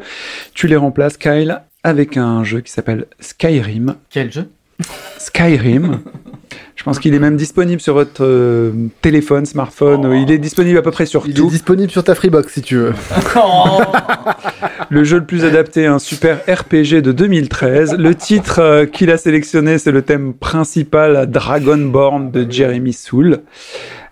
[0.55, 3.97] Tu les remplaces, Kyle, avec un jeu qui s'appelle Skyrim.
[4.09, 4.49] Quel jeu?
[5.17, 5.99] Skyrim.
[6.75, 8.71] Je pense qu'il est même disponible sur votre euh,
[9.01, 10.13] téléphone, smartphone.
[10.21, 11.49] Il est disponible à peu près sur Il est tout.
[11.49, 12.93] disponible sur ta Freebox si tu veux.
[14.89, 17.95] Le jeu le plus adapté, un super RPG de 2013.
[17.97, 23.39] Le titre euh, qu'il a sélectionné, c'est le thème principal Dragonborn de Jeremy Soule.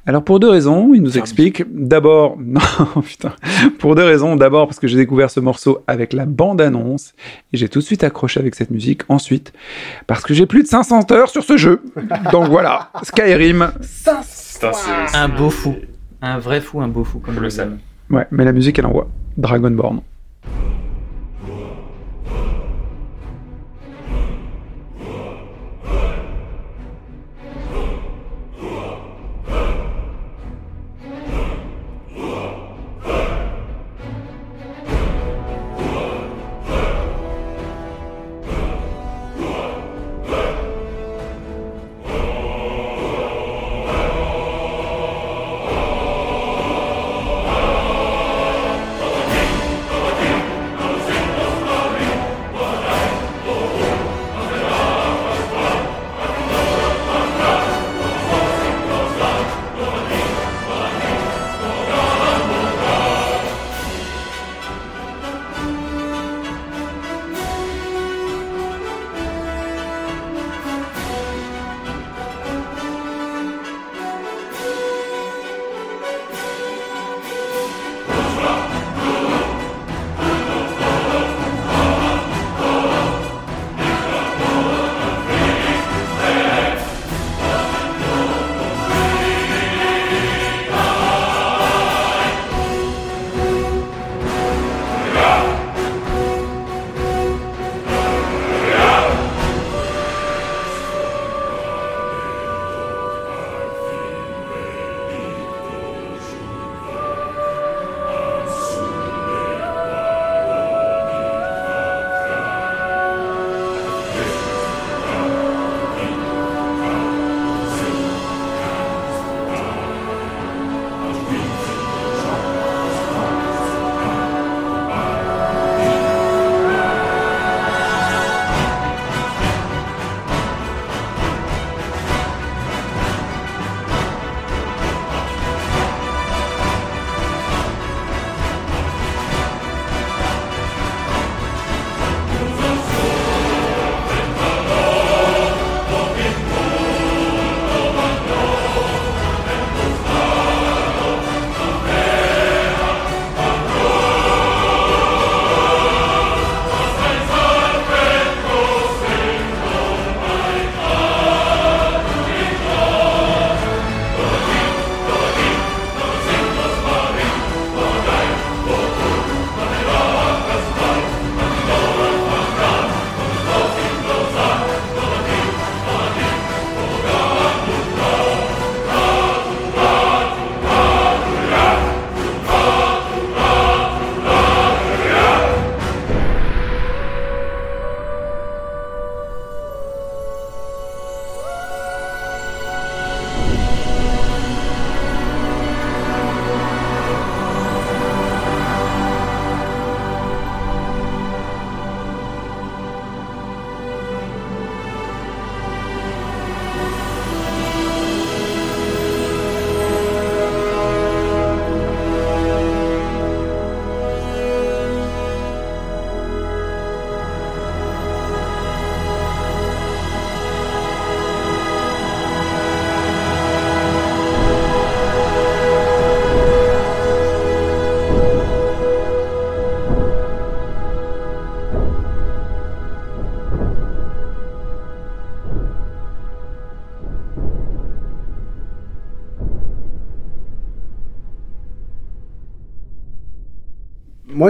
[0.05, 1.63] Alors pour deux raisons, il nous explique.
[1.71, 2.59] D'abord, non
[3.03, 3.33] putain,
[3.79, 4.35] pour deux raisons.
[4.35, 7.13] D'abord parce que j'ai découvert ce morceau avec la bande-annonce
[7.53, 9.03] et j'ai tout de suite accroché avec cette musique.
[9.07, 9.53] Ensuite,
[10.05, 11.81] parce que j'ai plus de 500 heures sur ce jeu.
[12.31, 13.71] Donc voilà, Skyrim.
[15.13, 15.75] Un beau fou.
[16.21, 17.77] Un vrai fou, un beau fou, comme le le Sam.
[18.09, 19.07] Ouais, mais la musique elle envoie.
[19.37, 20.01] Dragonborn.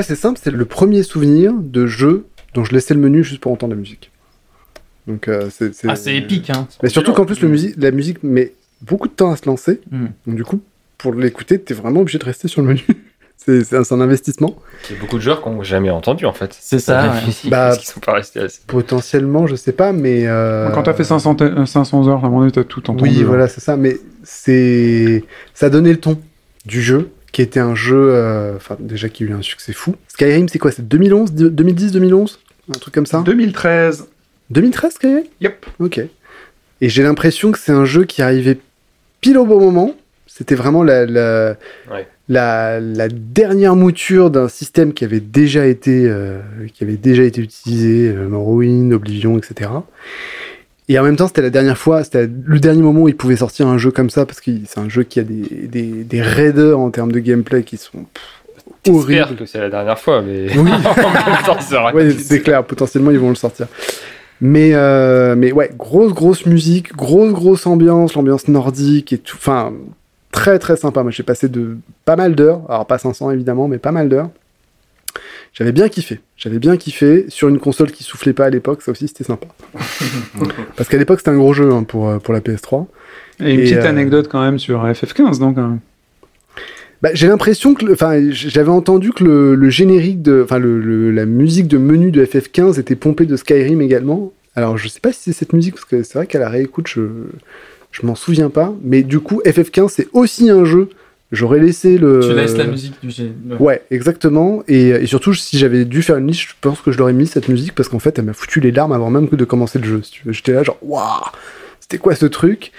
[0.04, 3.40] Moi, c'est simple, c'est le premier souvenir de jeu dont je laissais le menu juste
[3.40, 4.12] pour entendre la musique.
[5.08, 5.72] Donc, euh, c'est.
[5.88, 6.68] Ah, c'est épique, hein.
[6.82, 9.80] Mais surtout qu'en plus, le musique, la musique met beaucoup de temps à se lancer.
[9.92, 10.06] Mm.
[10.28, 10.62] Donc, du coup,
[10.98, 12.82] pour l'écouter, t'es vraiment obligé de rester sur le menu.
[13.38, 14.58] c'est c'est un, c'est un investissement.
[14.90, 16.54] Il y a beaucoup de joueurs qui n'ont jamais entendu en fait.
[16.60, 17.08] C'est ça, ouais.
[17.24, 18.60] Parce Bah, qu'ils sont pas restés assez.
[18.68, 20.28] Potentiellement, je sais pas, mais.
[20.28, 23.04] euh, Quand t'as fait 500, euh, 500 heures, à un moment donné, t'as tout entendu.
[23.10, 23.26] Oui, hein.
[23.26, 23.78] voilà, c'est ça.
[23.78, 25.24] Mais c'est.
[25.54, 26.20] Ça donnait le ton
[26.66, 28.12] du jeu, qui était un jeu.
[28.14, 29.96] euh, Enfin, déjà, qui a eu un succès fou.
[30.08, 32.40] Skyrim, c'est quoi C'est 2011 de- 2010, 2011
[32.70, 33.22] Un truc comme ça?
[33.26, 34.08] 2013.
[34.52, 35.24] 2013, Skyrim?
[35.42, 35.66] Yep.
[35.80, 36.00] Ok.
[36.82, 38.58] Et j'ai l'impression que c'est un jeu qui arrivait
[39.22, 39.96] pile au bon moment.
[40.28, 41.56] C'était vraiment la, la,
[41.92, 42.08] Ouais.
[42.28, 46.40] la, la dernière mouture d'un système qui avait déjà été, euh,
[46.74, 49.70] qui avait déjà été utilisé, euh, Morrowind, Oblivion, etc.
[50.90, 53.38] Et en même temps, c'était la dernière fois, c'était le dernier moment où il pouvait
[53.38, 56.22] sortir un jeu comme ça, parce que c'est un jeu qui a des, des, des
[56.22, 59.36] raideurs en termes de gameplay qui sont pff, horribles.
[59.38, 60.72] que c'est la dernière fois, mais Oui.
[61.94, 63.68] Ouais, c'est clair, potentiellement ils vont le sortir.
[64.42, 69.38] Mais, euh, mais ouais, grosse, grosse musique, grosse, grosse ambiance, l'ambiance nordique et tout.
[69.40, 69.72] Enfin,
[70.32, 71.02] très, très sympa.
[71.02, 72.62] Moi, j'ai passé de pas mal d'heures.
[72.68, 74.30] Alors, pas 500 évidemment, mais pas mal d'heures.
[75.54, 76.20] J'avais bien kiffé.
[76.36, 78.82] J'avais bien kiffé sur une console qui soufflait pas à l'époque.
[78.82, 79.48] Ça aussi, c'était sympa.
[80.76, 82.88] Parce qu'à l'époque, c'était un gros jeu hein, pour, euh, pour la PS3.
[83.40, 85.58] Et une Et, petite euh, anecdote quand même sur FF15, donc.
[85.58, 85.80] hein.
[87.02, 91.12] Bah, j'ai l'impression que, enfin, j'avais entendu que le, le générique de, enfin, le, le-
[91.12, 94.32] la musique de menu de FF15 était pompée de Skyrim également.
[94.56, 96.88] Alors, je sais pas si c'est cette musique parce que c'est vrai qu'à la réécoute,
[96.88, 97.02] je,
[97.92, 98.74] je m'en souviens pas.
[98.84, 100.90] Mais du coup, FF15 c'est aussi un jeu.
[101.34, 102.20] J'aurais laissé le.
[102.22, 103.32] Tu laisses la musique du jeu.
[103.60, 104.64] Ouais, exactement.
[104.68, 107.26] Et, et surtout, si j'avais dû faire une liste, je pense que je l'aurais mis
[107.26, 109.80] cette musique parce qu'en fait, elle m'a foutu les larmes avant même que de commencer
[109.80, 110.02] le jeu.
[110.28, 111.26] J'étais là, genre, waouh,
[111.80, 112.72] c'était quoi ce truc?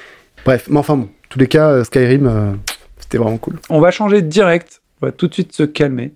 [0.45, 2.53] Bref, mais enfin bon, tous les cas, euh, Skyrim, euh,
[3.01, 3.55] c'était vraiment cool.
[3.71, 4.83] On va changer direct.
[5.05, 6.13] On va tout de suite se calmer.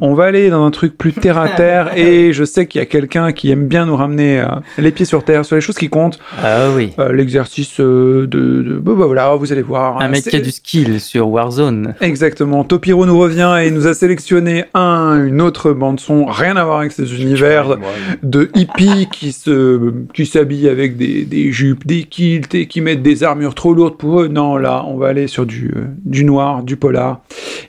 [0.00, 1.98] On va aller dans un truc plus terre à terre.
[1.98, 4.46] Et je sais qu'il y a quelqu'un qui aime bien nous ramener euh,
[4.78, 6.20] les pieds sur terre sur les choses qui comptent.
[6.40, 6.92] Ah oui.
[7.00, 10.00] Euh, L'exercice euh, de, de- bah, bah, voilà, vous allez voir.
[10.00, 11.96] Un mec qui a du skill sur Warzone.
[12.00, 12.62] Exactement.
[12.62, 16.78] Topiro nous revient et nous a sélectionné un, une autre bande son, rien à voir
[16.78, 17.76] avec ces univers
[18.22, 23.02] de hippies qui se, qui s'habillent avec des, des jupes, des kilts et qui mettent
[23.02, 24.28] des armures trop lourdes pour eux.
[24.28, 25.72] Non, là, on va aller sur du,
[26.04, 27.20] du noir, du polar.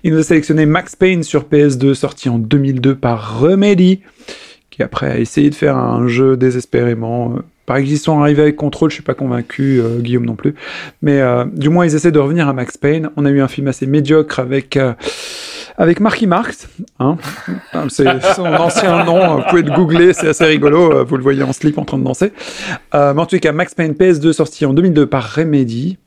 [0.04, 4.02] Il nous a sélectionné Max Payne sur PS2, sorti en 2002 par Remedy,
[4.70, 7.36] qui après a essayé de faire un jeu désespérément.
[7.38, 10.53] euh, Pareil qu'ils sont arrivés avec Control, je suis pas convaincu, euh, Guillaume non plus.
[11.02, 13.10] Mais euh, du moins, ils essaient de revenir à Max Payne.
[13.15, 14.94] On a eu un film assez médiocre avec euh,
[15.78, 16.68] avec Marky Marx.
[16.99, 17.18] Hein
[17.88, 18.06] c'est
[18.36, 19.38] son ancien nom.
[19.38, 21.06] Vous pouvez le googler, c'est assez rigolo.
[21.06, 22.34] Vous le voyez en slip en train de danser.
[22.94, 25.98] Mais en tout cas, Max Payne PS2 sorti en 2002 par Remedy.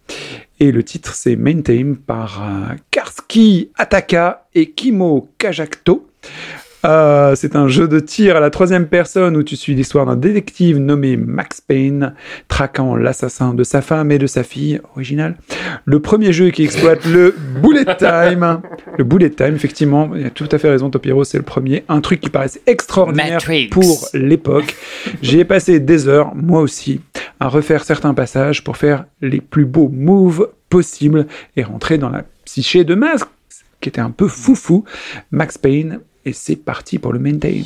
[0.58, 6.08] Et le titre, c'est Maintain par euh, Karski Ataka et Kimo Kajakto.
[6.86, 10.14] Euh, c'est un jeu de tir à la troisième personne où tu suis l'histoire d'un
[10.14, 12.14] détective nommé Max Payne,
[12.46, 15.36] traquant l'assassin de sa femme et de sa fille, original.
[15.84, 18.60] Le premier jeu qui exploite le bullet time.
[18.98, 21.84] Le bullet time, effectivement, il a tout à fait raison, Topiro, c'est le premier.
[21.88, 23.66] Un truc qui paraissait extraordinaire Matrix.
[23.68, 24.76] pour l'époque.
[25.22, 27.00] J'y ai passé des heures, moi aussi,
[27.40, 31.26] à refaire certains passages pour faire les plus beaux moves possibles
[31.56, 33.24] et rentrer dans la psyché de Max,
[33.80, 34.84] qui était un peu foufou.
[35.32, 37.62] Max Payne, et c'est parti pour le maintain.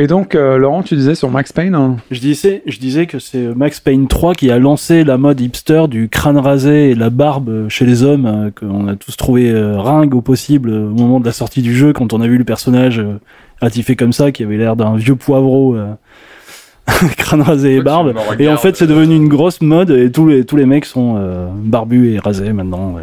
[0.00, 3.18] Et donc, euh, Laurent, tu disais sur Max Payne hein, Je disais, je disais que
[3.18, 7.10] c'est Max Payne 3 qui a lancé la mode hipster du crâne rasé et la
[7.10, 10.94] barbe chez les hommes, euh, qu'on a tous trouvé euh, ringue au possible euh, au
[10.94, 13.18] moment de la sortie du jeu, quand on a vu le personnage euh,
[13.60, 15.92] attifé comme ça, qui avait l'air d'un vieux poivreau, euh,
[17.16, 18.14] crâne rasé et barbe.
[18.38, 21.16] Et en fait, c'est devenu une grosse mode et tous les, tous les mecs sont
[21.18, 22.92] euh, barbus et rasés maintenant.
[22.92, 23.02] ouais.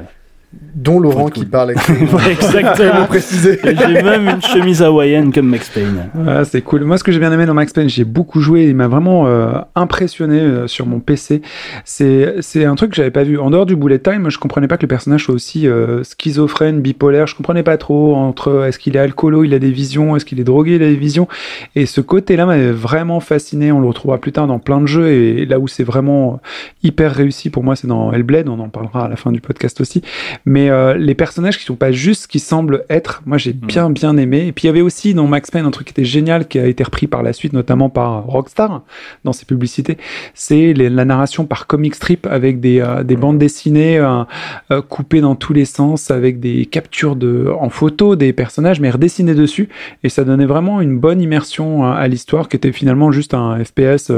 [0.76, 1.50] Dont Laurent qui cool.
[1.50, 3.06] parle Ouais, exactement.
[3.06, 3.60] préciser.
[3.68, 6.10] Et J'ai même une chemise hawaïenne comme Max Payne.
[6.28, 6.84] Ah, c'est cool.
[6.84, 8.66] Moi, ce que j'ai bien aimé dans Max Payne, j'ai beaucoup joué.
[8.66, 11.42] Il m'a vraiment euh, impressionné euh, sur mon PC.
[11.86, 13.40] C'est c'est un truc que j'avais pas vu.
[13.40, 16.82] En dehors du bullet time, je comprenais pas que le personnage soit aussi euh, schizophrène,
[16.82, 17.28] bipolaire.
[17.28, 20.40] Je comprenais pas trop entre est-ce qu'il est alcoolo, il a des visions, est-ce qu'il
[20.40, 21.28] est drogué, il a des visions.
[21.76, 23.72] Et ce côté-là m'avait vraiment fasciné.
[23.72, 25.08] On le retrouvera plus tard dans plein de jeux.
[25.08, 26.42] Et là où c'est vraiment
[26.84, 28.50] hyper réussi pour moi, c'est dans Hellblade.
[28.50, 30.02] On en parlera à la fin du podcast aussi.
[30.46, 33.90] Mais euh, les personnages qui sont pas juste ce qu'ils semblent être, moi j'ai bien
[33.90, 34.48] bien aimé.
[34.48, 36.60] Et puis il y avait aussi dans Max Payne un truc qui était génial, qui
[36.60, 38.84] a été repris par la suite, notamment par Rockstar
[39.24, 39.98] dans ses publicités.
[40.34, 44.24] C'est la narration par comic strip avec des, euh, des bandes dessinées euh,
[44.72, 48.90] euh, coupées dans tous les sens, avec des captures de en photo des personnages, mais
[48.90, 49.70] redessinés dessus.
[50.04, 53.64] Et ça donnait vraiment une bonne immersion euh, à l'histoire, qui était finalement juste un
[53.64, 54.12] FPS.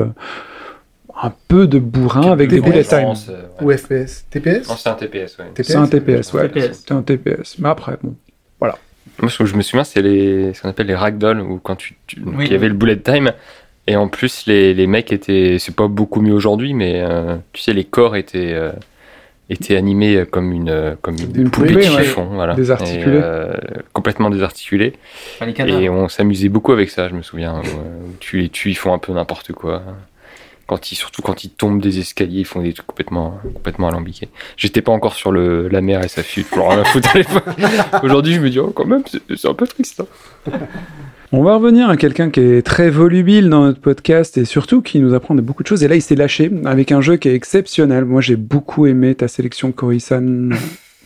[1.21, 3.13] Un peu de bourrin avec des bullet time.
[3.29, 5.45] Euh, Ou FPS TPS Non, c'est un TPS, ouais.
[5.53, 6.51] TPS C'est un TPS, ouais.
[6.73, 7.57] C'est un TPS.
[7.59, 8.15] Mais après, bon.
[9.21, 11.75] Moi, ce que je me souviens, c'est les, ce qu'on appelle les ragdoll, où quand
[11.75, 12.45] tu, tu- donc, Oui.
[12.45, 13.31] il y avait le bullet time,
[13.87, 17.61] et en plus, les, les mecs étaient, c'est pas beaucoup mieux aujourd'hui, mais euh, tu
[17.63, 18.71] sais, les corps étaient, euh,
[19.49, 22.03] étaient animés comme une, comme une, Une poupée poupée, de ouais.
[22.03, 22.53] chiffon, voilà.
[22.53, 23.17] Désarticulée.
[23.17, 23.53] Et, euh,
[23.93, 24.93] complètement désarticulée.
[25.41, 25.65] Enfin.
[25.65, 27.55] Et on s'amusait beaucoup avec ça, je me souviens.
[27.61, 27.61] Où,
[28.09, 29.81] où tu les tues, ils font un peu n'importe quoi.
[30.67, 34.27] Quand ils, surtout quand ils tombent des escaliers, ils font des trucs complètement, complètement alambiqués.
[34.57, 37.45] J'étais pas encore sur le, la mer et sa fuite pour rien foutre à l'époque.
[38.03, 39.03] Aujourd'hui, je me dis, oh, quand même,
[39.35, 40.01] c'est un peu triste.
[40.47, 40.51] hein.
[41.33, 44.99] On va revenir à quelqu'un qui est très volubile dans notre podcast et surtout qui
[45.01, 45.83] nous apprend de beaucoup de choses.
[45.83, 48.05] Et là, il s'est lâché avec un jeu qui est exceptionnel.
[48.05, 50.21] Moi, j'ai beaucoup aimé ta sélection, Coruscant,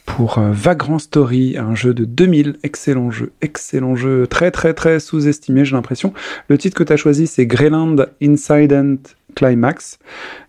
[0.06, 2.57] pour euh, Vagrant Story, un jeu de 2000.
[2.64, 6.14] Excellent jeu, excellent jeu, très très très sous-estimé, j'ai l'impression.
[6.48, 8.98] Le titre que tu as choisi, c'est Greyland Incident
[9.36, 9.99] Climax.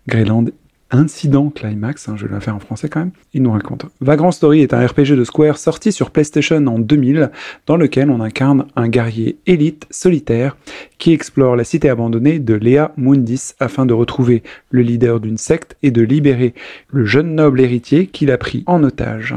[0.07, 0.45] Greyland
[0.93, 3.11] Incident Climax, hein, je vais la faire en français quand même.
[3.33, 3.87] Il nous raconte.
[3.99, 7.31] Vagrant Story est un RPG de Square sorti sur PlayStation en 2000
[7.65, 10.55] dans lequel on incarne un guerrier élite solitaire
[10.99, 15.75] qui explore la cité abandonnée de Lea Mundis afin de retrouver le leader d'une secte
[15.81, 16.53] et de libérer
[16.91, 19.33] le jeune noble héritier qu'il a pris en otage.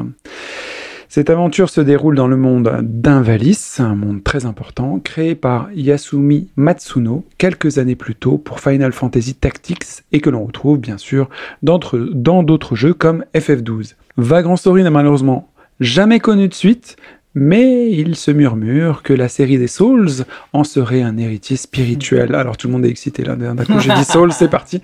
[1.17, 6.51] Cette aventure se déroule dans le monde d'Invalis, un monde très important, créé par Yasumi
[6.57, 11.31] Matsuno quelques années plus tôt pour Final Fantasy Tactics et que l'on retrouve bien sûr
[11.63, 11.79] dans
[12.43, 13.95] d'autres jeux comme FF12.
[14.19, 15.49] Vagrant Story n'a malheureusement
[15.81, 16.99] jamais connu de suite,
[17.37, 20.25] mais il se murmure que la série des Souls
[20.55, 22.35] en serait un héritier spirituel.
[22.35, 24.81] Alors tout le monde est excité là, d'un coup j'ai dit Souls, c'est parti.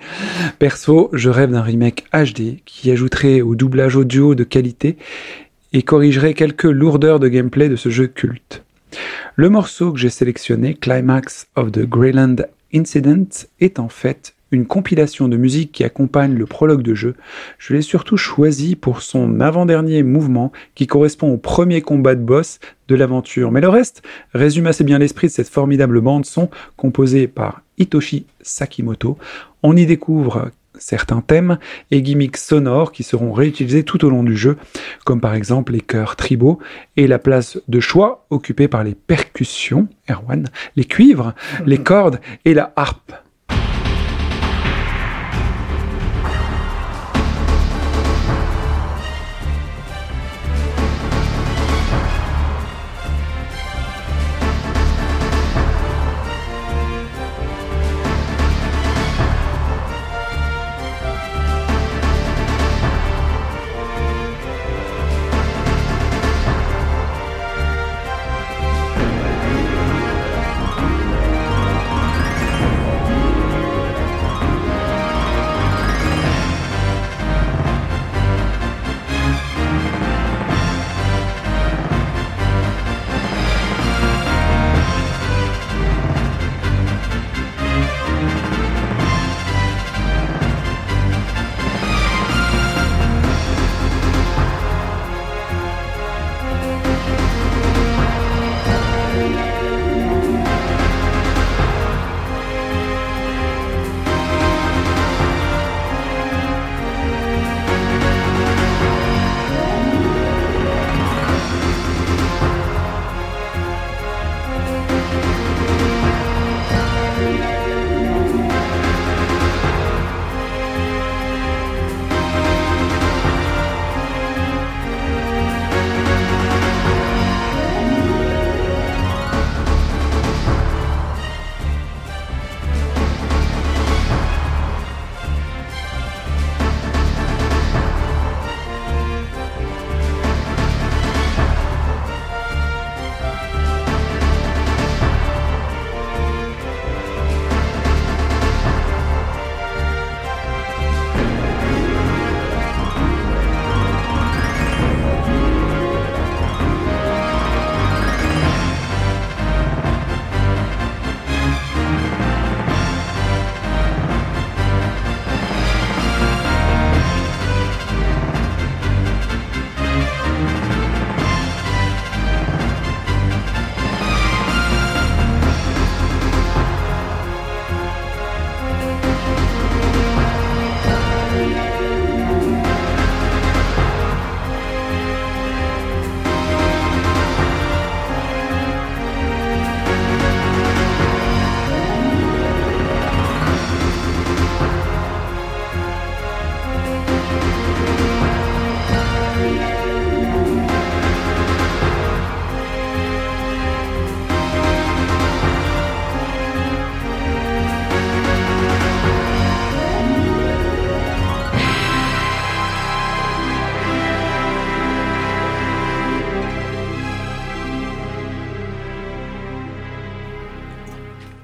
[0.59, 4.97] Perso, je rêve d'un remake HD qui ajouterait au doublage audio de qualité
[5.73, 8.63] et corrigerait quelques lourdeurs de gameplay de ce jeu culte.
[9.35, 12.35] Le morceau que j'ai sélectionné, Climax of the Greyland
[12.73, 13.27] Incident,
[13.59, 17.15] est en fait une compilation de musique qui accompagne le prologue de jeu.
[17.57, 22.59] Je l'ai surtout choisi pour son avant-dernier mouvement qui correspond au premier combat de boss
[22.87, 23.51] de l'aventure.
[23.51, 28.27] Mais le reste résume assez bien l'esprit de cette formidable bande son composée par Hitoshi
[28.41, 29.17] Sakimoto.
[29.63, 31.57] On y découvre certains thèmes
[31.91, 34.57] et gimmicks sonores qui seront réutilisés tout au long du jeu,
[35.05, 36.59] comme par exemple les chœurs tribaux
[36.97, 41.33] et la place de choix occupée par les percussions, Erwan, les cuivres,
[41.65, 43.13] les cordes et la harpe.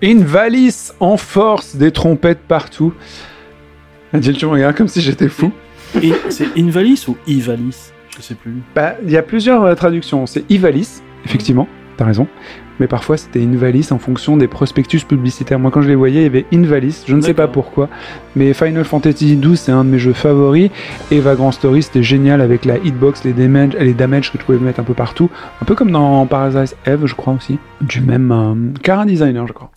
[0.10, 2.94] Invalis en force, des trompettes partout.
[4.11, 5.52] Adil, tu me regardes comme si j'étais fou.
[6.02, 8.56] Et c'est Invalis ou Ivalis Je sais plus.
[8.73, 10.26] Bah, il y a plusieurs euh, traductions.
[10.26, 12.27] C'est Ivalis, effectivement, t'as raison.
[12.80, 15.60] Mais parfois, c'était Invalis en fonction des prospectus publicitaires.
[15.60, 17.03] Moi, quand je les voyais, il y avait Invalis.
[17.06, 17.88] Je ne sais pas pourquoi.
[18.36, 20.72] Mais Final Fantasy XII, c'est un de mes jeux favoris.
[21.11, 24.57] Et Vagrant Story, c'était génial avec la hitbox, les damage, les damage que tu pouvais
[24.57, 25.30] mettre un peu partout.
[25.61, 27.60] Un peu comme dans Paradise Eve, je crois aussi.
[27.81, 29.69] Du même euh, Cara Designer, je crois.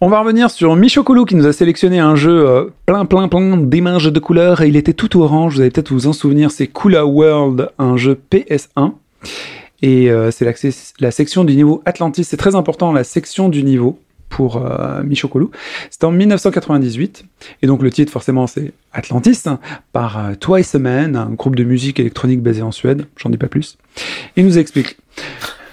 [0.00, 3.56] On va revenir sur Michokulu qui nous a sélectionné un jeu euh, plein plein plein
[3.56, 6.66] d'images de couleurs et il était tout orange, vous allez peut-être vous en souvenir, c'est
[6.66, 8.92] Kula World, un jeu PS1
[9.82, 10.44] et euh, c'est
[10.98, 13.98] la, section du niveau Atlantis, c'est très important la section du niveau
[14.30, 15.46] pour euh, Michokulu.
[15.90, 17.24] C'était en 1998
[17.62, 19.60] et donc le titre forcément c'est Atlantis hein,
[19.92, 23.36] par euh, Twice a Man, un groupe de musique électronique basé en Suède, j'en dis
[23.36, 23.76] pas plus.
[24.36, 24.96] Il nous explique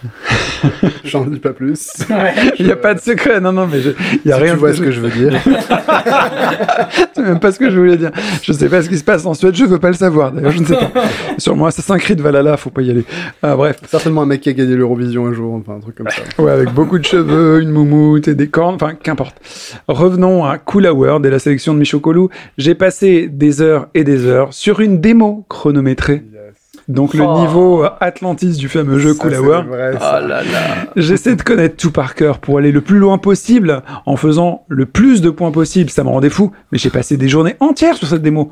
[1.04, 1.90] J'en dis pas plus.
[2.60, 3.90] il n'y a pas de secret, non, non, mais je-
[4.26, 5.40] il y a Si rien tu vois de- ce que je veux dire.
[7.16, 8.12] C'est même pas ce que je voulais dire.
[8.42, 10.32] Je sais pas ce qui se passe en Suède, je veux pas le savoir.
[10.32, 10.92] D'ailleurs, je ne sais pas.
[11.38, 13.06] Sur moi, Assassin's Creed Valhalla, faut pas y aller.
[13.42, 13.78] Ah, bref.
[13.88, 16.22] Certainement un mec qui a gagné l'Eurovision un jour, enfin un truc comme ça.
[16.42, 19.36] Ouais, avec beaucoup de cheveux, une moumoute et des cornes, enfin, qu'importe.
[19.88, 22.28] Revenons à Kula World et la sélection de Michokolu.
[22.58, 26.24] J'ai passé des heures et des heures sur une démo chronométrée.
[26.88, 27.40] Donc, le Oh.
[27.42, 29.68] niveau Atlantis du fameux jeu World.
[29.68, 30.20] vrai, Oh ça.
[30.20, 30.88] là là.
[30.96, 34.86] J'essaie de connaître tout par cœur pour aller le plus loin possible en faisant le
[34.86, 35.90] plus de points possible.
[35.90, 38.52] Ça me rendait fou, mais j'ai passé des journées entières sur cette démo.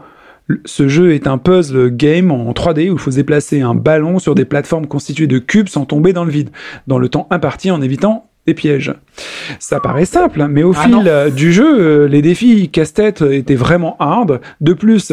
[0.65, 4.17] Ce jeu est un puzzle game en 3D où il faut se déplacer un ballon
[4.17, 6.49] sur des plateformes constituées de cubes sans tomber dans le vide,
[6.87, 8.95] dans le temps imparti en évitant des pièges.
[9.59, 11.29] Ça paraît simple, mais au Ah fil non.
[11.29, 14.41] du jeu, euh, les défis casse-tête étaient vraiment hard.
[14.59, 15.11] De plus,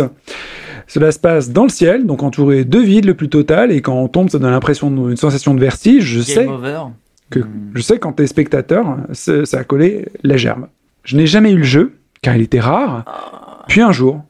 [0.86, 3.94] cela se passe dans le ciel, donc entouré de vide le plus total, et quand
[3.94, 6.04] on tombe, ça donne l'impression d'une sensation de vertige.
[6.04, 6.82] Je sais over.
[7.30, 7.40] que
[7.74, 10.68] je sais quand t'es spectateur, ça a collé la gerbe.
[11.04, 13.64] Je n'ai jamais eu le jeu, car il était rare.
[13.68, 14.22] Puis un jour,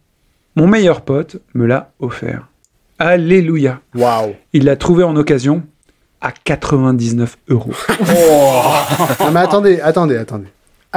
[0.56, 2.48] mon meilleur pote me l'a offert.
[2.98, 3.80] Alléluia.
[3.94, 4.34] Waouh.
[4.52, 5.62] Il l'a trouvé en occasion
[6.20, 7.72] à 99 euros.
[9.20, 10.46] Non mais attendez, attendez, attendez.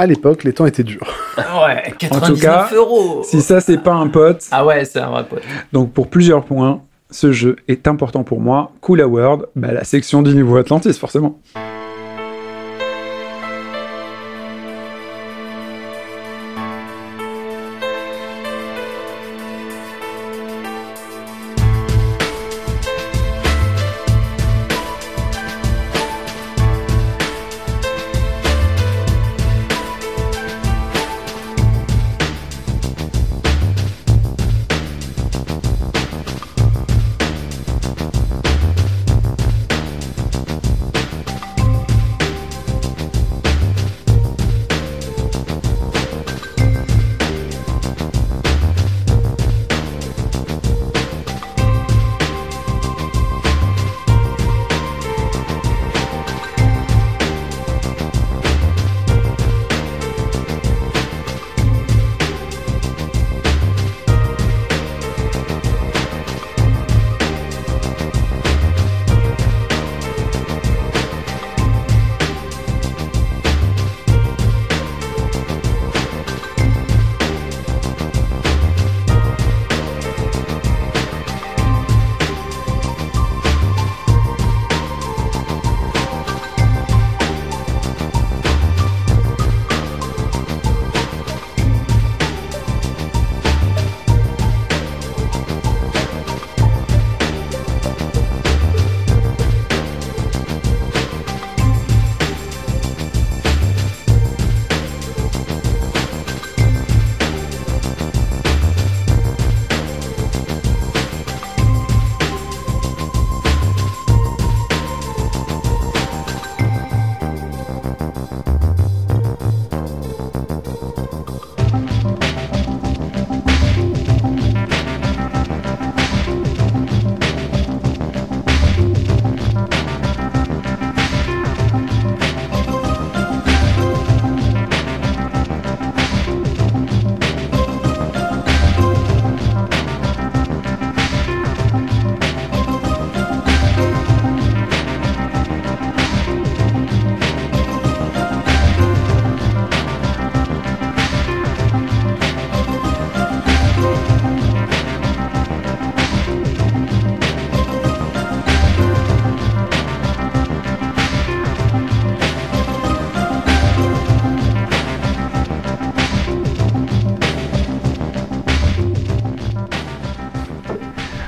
[0.00, 1.14] À l'époque, les temps étaient durs.
[1.36, 3.20] Ouais, 99 En tout cas, euros.
[3.22, 5.42] Si ça, c'est pas un pote, Ah ouais, c'est un vrai pote.
[5.74, 8.72] donc pour plusieurs points, ce jeu est important pour moi.
[8.80, 11.38] Cool World, bah, la section du niveau Atlantis, forcément.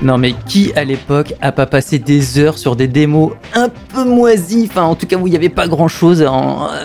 [0.03, 4.05] Non mais qui à l'époque a pas passé des heures sur des démos un peu
[4.05, 6.29] moisies, enfin en tout cas où il n'y avait pas grand chose,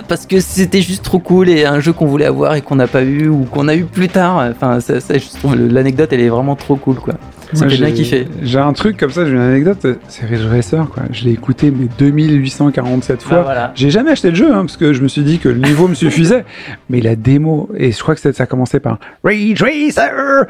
[0.07, 2.85] parce que c'était juste trop cool et un jeu qu'on voulait avoir et qu'on n'a
[2.85, 4.47] pas eu ou qu'on a eu plus tard.
[4.51, 5.15] Enfin ça, ça,
[5.55, 7.15] l'anecdote elle est vraiment trop cool quoi.
[7.55, 8.27] Fait bien j'ai- kiffer.
[8.41, 11.03] J'ai un truc comme ça, j'ai une anecdote, c'est Ridge Racer, quoi.
[11.11, 13.37] Je l'ai écouté mais 2847 fois.
[13.37, 13.71] Bah, voilà.
[13.75, 15.87] J'ai jamais acheté le jeu, hein, parce que je me suis dit que le niveau
[15.87, 16.45] me suffisait.
[16.89, 20.45] Mais la démo, et je crois que ça, ça commençait par Ridge Racer,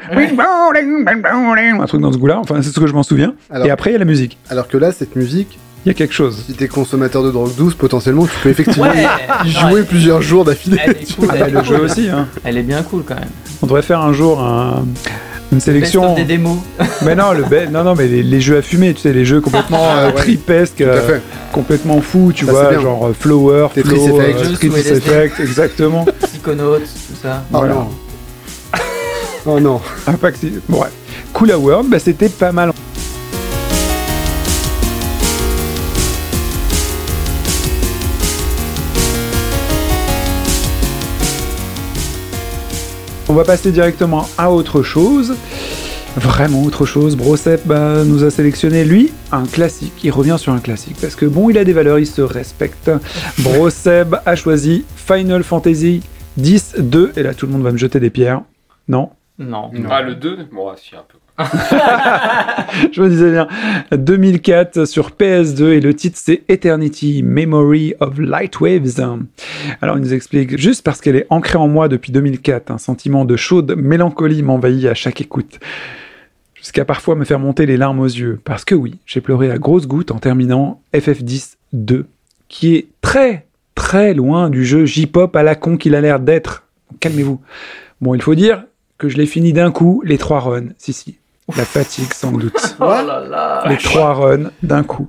[1.80, 3.34] un truc dans ce goût-là, enfin c'est ce que je m'en souviens.
[3.50, 4.38] Alors- Et après il y a la musique.
[4.50, 6.44] Alors que là, cette musique, Il y a quelque chose.
[6.46, 9.06] si t'es consommateur de drogue douce, potentiellement, tu peux effectivement Ouais.
[9.44, 10.78] y jouer plusieurs jours d'affilée.
[10.84, 12.26] Elle est cool, Ah, elle, bah, le jeu aussi, hein.
[12.44, 13.28] elle est bien cool quand même.
[13.62, 14.84] On devrait faire un jour un-
[15.50, 16.10] une Best sélection.
[16.12, 16.58] of des démos.
[17.04, 19.24] Mais non, le be- non, non, mais les, les jeux à fumer, tu sais, les
[19.24, 21.18] jeux complètement Ah, euh, tripesques, euh,
[21.52, 24.38] complètement fous, tu Ça, vois, genre euh, Flower, Tetris Flow, Effect.
[24.38, 24.92] euh, Tetris LSD.
[24.96, 26.04] Effect, exactement.
[26.22, 26.84] Psychonauts, tout
[27.22, 27.44] ça.
[27.52, 27.74] Oh Voilà.
[27.74, 27.88] non.
[29.46, 29.80] Oh non.
[30.68, 30.88] Bon, ouais.
[31.32, 32.72] Cool World, bah, c'était pas mal.
[43.30, 45.34] On va passer directement à autre chose.
[46.16, 47.14] Vraiment autre chose.
[47.14, 49.92] Brosep bah, nous a sélectionné, lui, un classique.
[50.02, 50.96] Il revient sur un classique.
[51.00, 52.90] Parce que bon, il a des valeurs, il se respecte.
[53.40, 56.00] Broseb a choisi Final Fantasy
[56.38, 57.12] 10 2.
[57.16, 58.42] Et là, tout le monde va me jeter des pierres.
[58.88, 59.70] Non Non.
[59.88, 61.18] Ah, le 2 Bon, ah, si, un peu.
[62.92, 63.46] Je me disais bien.
[63.92, 69.00] 2004 sur PS2 et le titre c'est Eternity Memory of Light Waves.
[69.80, 73.24] Alors il nous explique juste parce qu'elle est ancrée en moi depuis 2004, un sentiment
[73.24, 75.60] de chaude mélancolie m'envahit à chaque écoute.
[76.54, 78.40] Jusqu'à parfois me faire monter les larmes aux yeux.
[78.44, 82.06] Parce que oui, j'ai pleuré à grosses gouttes en terminant FF10 2,
[82.48, 83.46] qui est très
[83.76, 86.64] très loin du jeu J-pop à la con qu'il a l'air d'être.
[86.98, 87.40] Calmez-vous.
[88.00, 88.64] Bon, il faut dire
[88.98, 90.68] que je l'ai fini d'un coup, les trois runs.
[90.78, 91.18] Si, si.
[91.56, 92.76] La fatigue, sans doute.
[92.80, 93.64] Oh là là.
[93.68, 95.08] les trois runs d'un coup.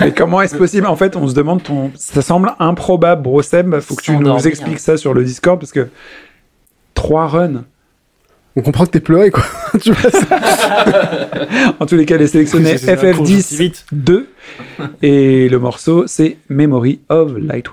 [0.00, 0.86] Mais comment est-ce possible?
[0.86, 1.90] En fait, on se demande, ton...
[1.96, 3.80] ça semble improbable, Brosem.
[3.80, 5.88] Faut que tu nous expliques ça sur le Discord parce que
[6.94, 7.64] trois runs.
[8.56, 9.44] On comprend que t'es pleuré, quoi.
[9.80, 10.26] tu vois ça?
[11.80, 13.86] En tous les cas, les sélectionnés C'est- c'est la FF10 conjonctivite.
[13.92, 14.28] 2
[15.02, 17.68] et le morceau c'est Memory of Light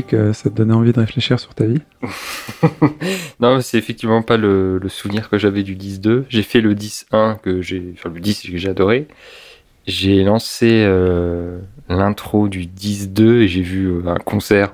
[0.00, 1.80] disais que ça te donnait envie de réfléchir sur ta vie.
[3.40, 6.24] non, c'est effectivement pas le, le souvenir que j'avais du 10-2.
[6.28, 9.08] J'ai fait le 10-1 que j'ai, enfin le 10 que j'ai adoré.
[9.86, 11.58] J'ai lancé euh,
[11.88, 14.72] l'intro du 10-2 et j'ai vu euh, un concert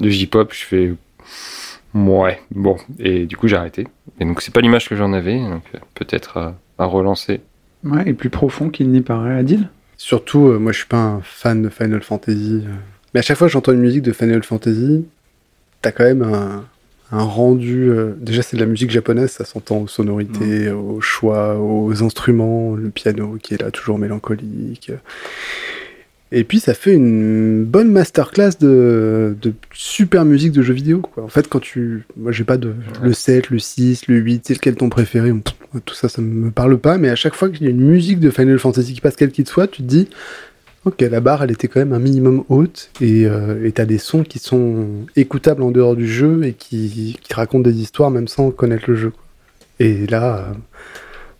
[0.00, 0.52] de J-pop.
[0.52, 0.94] Je fais
[1.94, 3.86] ouais, bon, et du coup j'ai arrêté.
[4.20, 7.40] Et donc c'est pas l'image que j'en avais, donc euh, peut-être à, à relancer.
[7.84, 9.68] Ouais, et plus profond qu'il n'y paraît, Adil?
[9.96, 12.64] Surtout, euh, moi je suis pas un fan de Final Fantasy.
[13.14, 15.04] Mais à chaque fois que j'entends une musique de Final Fantasy,
[15.82, 16.64] t'as quand même un,
[17.12, 17.88] un rendu.
[17.90, 22.74] euh, Déjà, c'est de la musique japonaise, ça s'entend aux sonorités, aux choix, aux instruments,
[22.74, 24.90] le piano qui est là toujours mélancolique.
[26.32, 30.98] Et puis ça fait une bonne masterclass de, de super musique de jeux vidéo.
[31.00, 31.22] Quoi.
[31.22, 32.02] En fait, quand tu.
[32.16, 32.72] Moi, j'ai pas de.
[33.02, 35.32] Le 7, le 6, le 8, c'est lequel est ton préféré
[35.84, 36.98] Tout ça, ça me parle pas.
[36.98, 39.30] Mais à chaque fois qu'il y a une musique de Final Fantasy qui passe, quelle
[39.30, 40.08] qu'il soit, tu te dis.
[40.84, 42.90] Ok, la barre, elle était quand même un minimum haute.
[43.00, 44.86] Et euh, t'as des sons qui sont
[45.16, 48.96] écoutables en dehors du jeu et qui, qui racontent des histoires même sans connaître le
[48.96, 49.12] jeu.
[49.80, 50.36] Et là.
[50.36, 50.52] euh,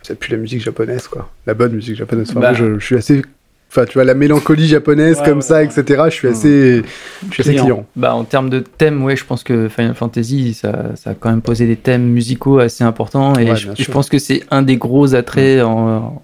[0.03, 1.31] c'est plus la musique japonaise, quoi.
[1.47, 2.29] La bonne musique japonaise.
[2.31, 2.51] Enfin, Bah.
[2.53, 3.23] moi, je, je suis assez.
[3.71, 5.65] Enfin, tu vois, la mélancolie japonaise Ouais, comme ouais, ça, ouais.
[5.65, 6.03] etc.
[6.07, 6.83] Je suis assez.
[7.29, 7.87] Je suis assez Client.
[7.97, 11.29] Bah, en termes de thème, ouais, je pense que Final Fantasy, ça, ça a quand
[11.31, 13.35] même posé des thèmes musicaux assez importants.
[13.37, 16.23] Et Ouais, je, je pense que c'est un des gros attraits en,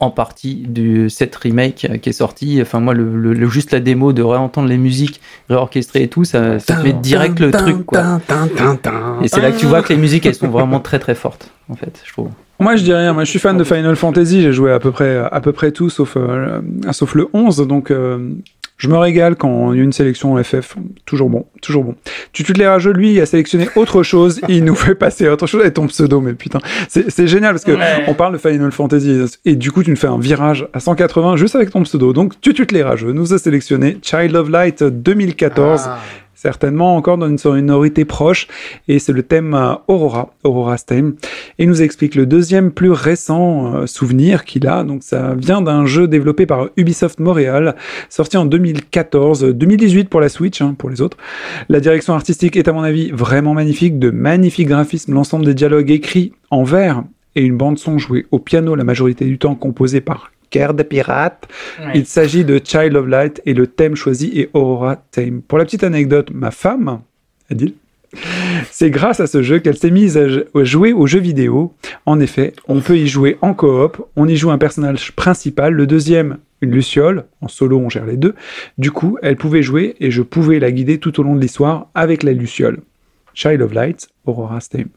[0.00, 2.58] en partie du set remake qui est sorti.
[2.62, 6.24] Enfin, moi, le, le- le- juste la démo de réentendre les musiques réorchestrées et tout,
[6.24, 7.98] ça, ça met direct le truc, quoi.
[9.22, 11.50] Et c'est là que tu vois que les musiques, elles sont vraiment très très fortes,
[11.68, 12.28] en fait, je trouve.
[12.60, 13.12] Moi, je dis rien.
[13.12, 14.42] Moi, je suis fan de Final Fantasy.
[14.42, 16.60] J'ai joué à peu près, à peu près tout, sauf, euh,
[16.90, 17.58] sauf le 11.
[17.68, 18.32] Donc, euh,
[18.78, 20.76] je me régale quand il y a une sélection FF.
[21.04, 21.94] Toujours bon, toujours bon.
[22.32, 24.40] Tu les rageux, lui, il a sélectionné autre chose.
[24.48, 25.64] il nous fait passer autre chose.
[25.66, 28.04] Et ton pseudo, mais putain, c'est génial parce que Ouais.
[28.06, 31.36] on parle de Final Fantasy et du coup, tu nous fais un virage à 180
[31.36, 32.12] juste avec ton pseudo.
[32.12, 35.98] Donc, tu les rageux nous a sélectionné Child of Light 2014 Ah.
[36.40, 38.46] Certainement encore dans une sonorité proche,
[38.86, 41.14] et c'est le thème euh, Aurora, Aurora's Theme.
[41.58, 45.60] Et il nous explique le deuxième plus récent euh, souvenir qu'il a, donc ça vient
[45.60, 47.74] d'un jeu développé par Ubisoft Montréal,
[48.08, 51.16] sorti en 2014, 2018 pour la Switch, hein, pour les autres.
[51.68, 55.90] La direction artistique est à mon avis vraiment magnifique, de magnifiques graphismes, l'ensemble des dialogues
[55.90, 57.02] écrits en vers,
[57.34, 60.82] et une bande son jouée au piano la majorité du temps composée par Cœur de
[60.82, 61.48] pirate.
[61.94, 65.42] Il s'agit de Child of Light et le thème choisi est Aurora Theme.
[65.42, 67.00] Pour la petite anecdote, ma femme,
[67.50, 67.74] Adil,
[68.70, 70.26] c'est grâce à ce jeu qu'elle s'est mise à
[70.64, 71.74] jouer aux jeux vidéo.
[72.06, 75.86] En effet, on peut y jouer en coop, on y joue un personnage principal, le
[75.86, 78.34] deuxième, une luciole, en solo on gère les deux.
[78.78, 81.88] Du coup, elle pouvait jouer et je pouvais la guider tout au long de l'histoire
[81.94, 82.80] avec la luciole.
[83.34, 84.88] Child of Light, Aurora's Theme.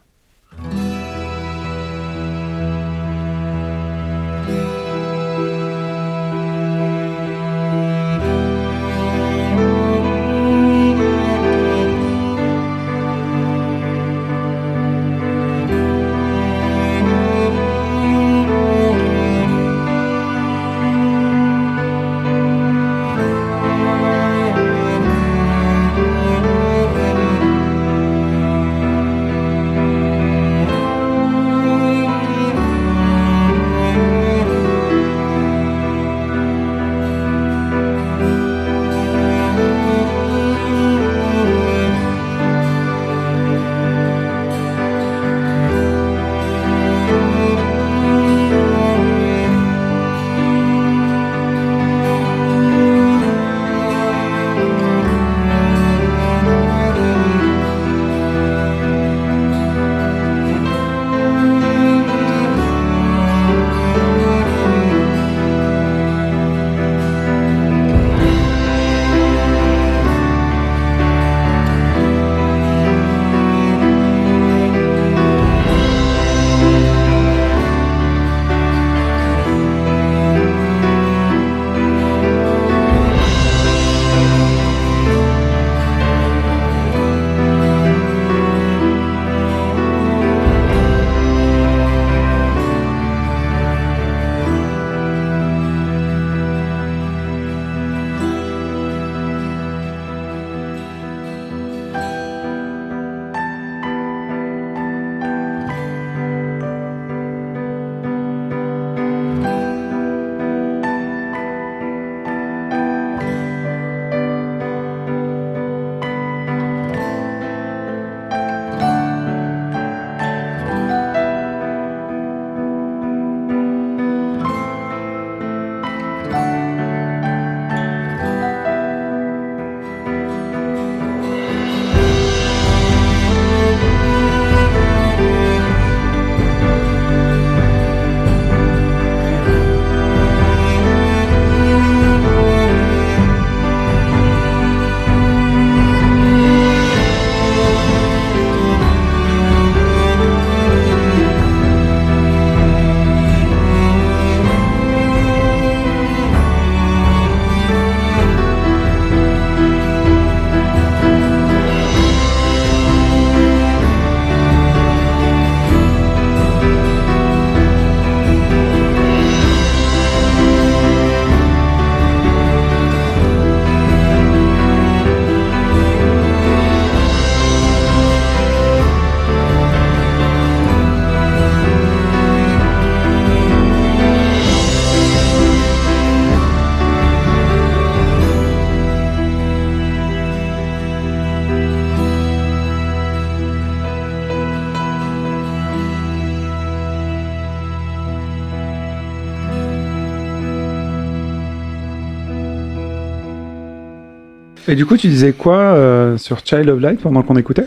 [204.71, 207.65] Et du coup, tu disais quoi euh, sur Child of Light pendant qu'on écoutait?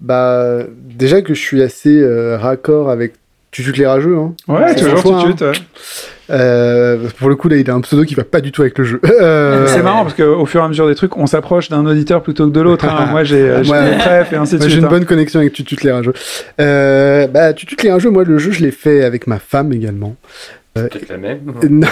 [0.00, 3.14] Bah, déjà que je suis assez euh, raccord avec
[3.50, 4.16] Tutu Clérageux.
[4.16, 4.34] Hein.
[4.48, 5.40] Ouais, C'est toujours suite.
[5.40, 5.52] ouais.
[6.30, 8.76] Euh, pour le coup, là, il a un pseudo qui va pas du tout avec
[8.78, 9.00] le jeu.
[9.20, 12.22] Euh, C'est marrant parce qu'au fur et à mesure des trucs, on s'approche d'un auditeur
[12.22, 12.84] plutôt que de l'autre.
[12.86, 13.06] hein.
[13.10, 13.96] Moi, j'ai Ouais.
[14.32, 14.78] et ainsi de Moi, j'ai suite.
[14.78, 14.88] une hein.
[14.88, 16.12] bonne connexion avec Tutu Clérageux.
[16.60, 20.16] Euh, bah, Tutu Clérageux, moi, le jeu, je l'ai fait avec ma femme également.
[20.74, 21.40] Peut-être la même.
[21.70, 21.86] Non,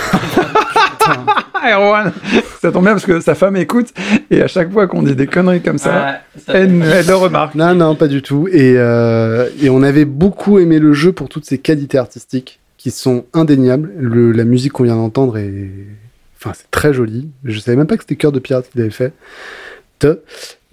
[1.70, 2.12] Erwan,
[2.60, 3.88] ça tombe bien parce que sa femme écoute
[4.30, 7.54] et à chaque fois qu'on dit des conneries comme ça, elle, elle le remarque.
[7.54, 8.48] non, non, pas du tout.
[8.50, 12.90] Et, euh, et on avait beaucoup aimé le jeu pour toutes ses qualités artistiques qui
[12.90, 13.92] sont indéniables.
[13.98, 15.70] Le, la musique qu'on vient d'entendre est,
[16.40, 17.28] enfin, c'est très joli.
[17.44, 19.12] Je savais même pas que c'était Cœur de Pirate qu'il avait fait.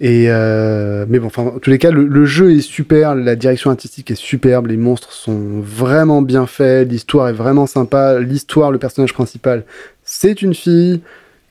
[0.02, 3.36] Et euh, mais bon, enfin, en tous les cas, le, le jeu est super, la
[3.36, 8.18] direction artistique est superbe, les monstres sont vraiment bien faits, l'histoire est vraiment sympa.
[8.18, 9.64] L'histoire, le personnage principal,
[10.10, 11.00] c'est une fille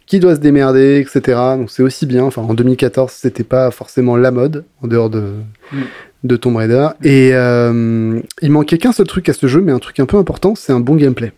[0.05, 1.37] qui doit se démerder, etc.
[1.57, 2.23] Donc c'est aussi bien.
[2.23, 5.33] Enfin, en 2014, c'était pas forcément la mode en dehors de
[5.71, 5.77] Mm.
[6.23, 6.89] de Tomb Raider.
[7.03, 10.17] Et euh, il manquait qu'un seul truc à ce jeu, mais un truc un peu
[10.17, 11.31] important, c'est un bon gameplay.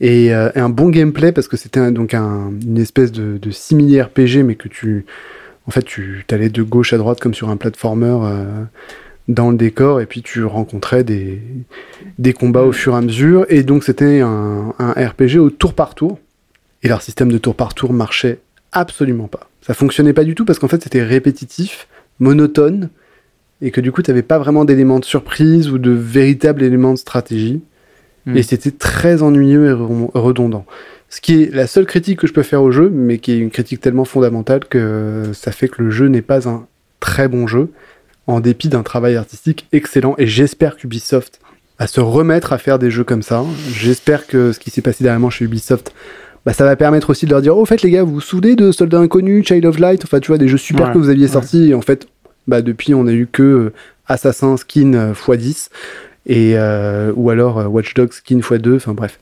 [0.00, 4.00] Et, euh, un bon gameplay parce que c'était donc un, une espèce de, de simili
[4.00, 5.06] RPG, mais que tu,
[5.66, 8.44] en fait, tu allais de gauche à droite comme sur un platformer euh,
[9.26, 11.42] dans le décor, et puis tu rencontrais des,
[12.18, 13.44] des combats au fur et à mesure.
[13.48, 16.18] Et donc c'était un, un RPG au tour par tour.
[16.82, 18.38] Et leur système de tour par tour marchait
[18.72, 19.48] absolument pas.
[19.62, 21.88] Ça fonctionnait pas du tout parce qu'en fait c'était répétitif,
[22.18, 22.90] monotone,
[23.60, 26.98] et que du coup t'avais pas vraiment d'éléments de surprise ou de véritables éléments de
[26.98, 27.60] stratégie.
[28.26, 28.36] Hmm.
[28.36, 30.66] Et c'était très ennuyeux et re- redondant.
[31.08, 33.38] Ce qui est la seule critique que je peux faire au jeu, mais qui est
[33.38, 36.66] une critique tellement fondamentale que ça fait que le jeu n'est pas un
[37.00, 37.70] très bon jeu,
[38.26, 40.14] en dépit d'un travail artistique excellent.
[40.18, 41.40] Et j'espère qu'Ubisoft
[41.78, 43.42] va se remettre à faire des jeux comme ça.
[43.72, 45.94] J'espère que ce qui s'est passé dernièrement chez Ubisoft,
[46.48, 48.20] bah, ça va permettre aussi de leur dire, oh, au fait, les gars, vous vous
[48.22, 50.98] souvenez de Soldat Inconnu, Child of Light, enfin, tu vois, des jeux super Ouais, que
[50.98, 51.32] vous aviez ouais.
[51.32, 51.68] sortis.
[51.70, 52.06] Et en fait,
[52.46, 53.72] bah, depuis, on a eu que euh,
[54.06, 55.68] Assassin Skin euh, x10
[56.26, 59.18] et euh, ou alors Watch Dogs Skin x2, enfin bref.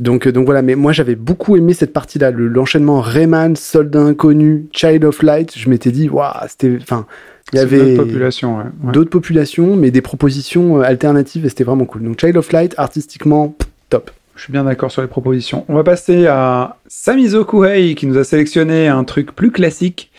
[0.00, 4.66] Donc, donc voilà, mais moi j'avais beaucoup aimé cette partie-là, le- l'enchaînement Rayman, Soldat Inconnu,
[4.72, 5.56] Child of Light.
[5.56, 7.06] Je m'étais dit, waouh, c'était, enfin,
[7.52, 8.58] il y avait autre population.
[8.58, 8.64] ouais.
[8.84, 8.92] Ouais.
[8.92, 12.02] d'autres populations, mais des propositions alternatives et c'était vraiment cool.
[12.02, 13.54] Donc Child of Light, artistiquement,
[13.90, 14.10] top.
[14.38, 15.64] Je suis bien d'accord sur les propositions.
[15.68, 20.12] On va passer à Samizo Kuhei qui nous a sélectionné un truc plus classique.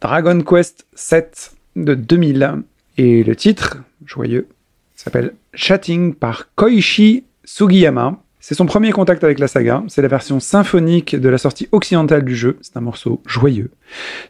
[0.00, 2.64] Dragon Quest 7 de 2000.
[2.98, 4.48] Et le titre, joyeux,
[4.96, 8.18] s'appelle Chatting par Koichi Sugiyama.
[8.44, 9.84] C'est son premier contact avec la saga.
[9.86, 12.58] C'est la version symphonique de la sortie occidentale du jeu.
[12.60, 13.70] C'est un morceau joyeux.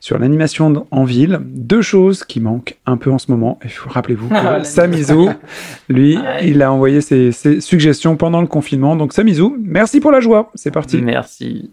[0.01, 3.59] Sur l'animation en ville, deux choses qui manquent un peu en ce moment.
[3.65, 5.31] Et rappelez-vous que Ah, Samizu,
[5.89, 6.47] lui, Ouais.
[6.47, 8.97] il a envoyé ses, ses suggestions pendant le confinement.
[8.97, 10.51] Donc Samizu, merci pour la joie.
[10.55, 11.01] C'est parti.
[11.01, 11.71] Merci.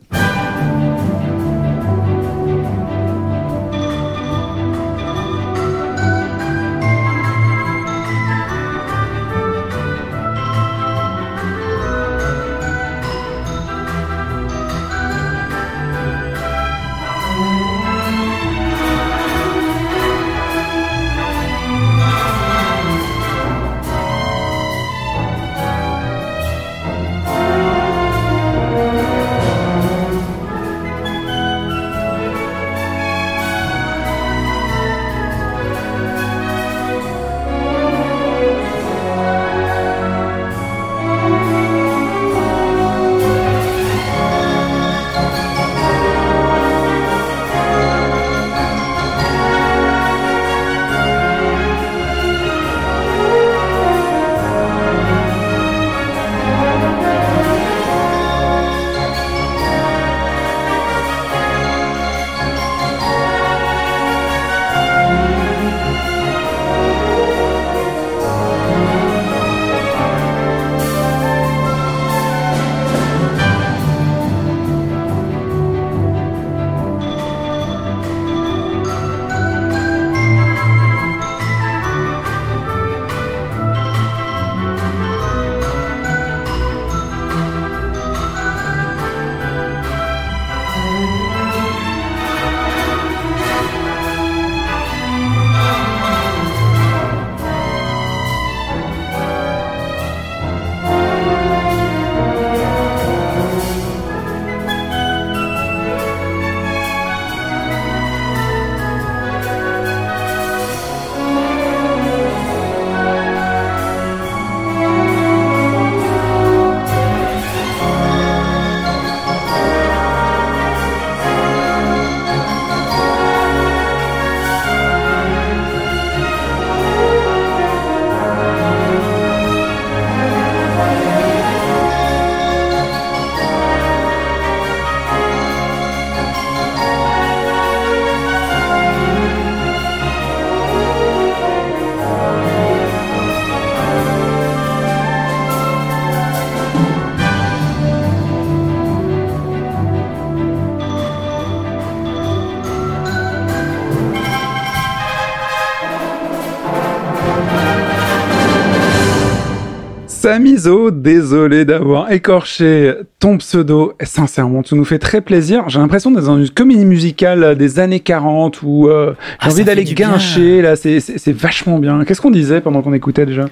[160.91, 163.93] Désolé d'avoir écorché ton pseudo.
[164.03, 165.63] Sincèrement, tu nous fais très plaisir.
[165.69, 169.55] J'ai l'impression d'être dans une comédie musicale des années 40 où euh, j'ai Ah, envie
[169.57, 170.61] ça d'aller guincher.
[170.61, 172.03] Là, c'est- c'est c'est vachement bien.
[172.03, 173.45] Qu'est-ce qu'on disait pendant qu'on écoutait déjà?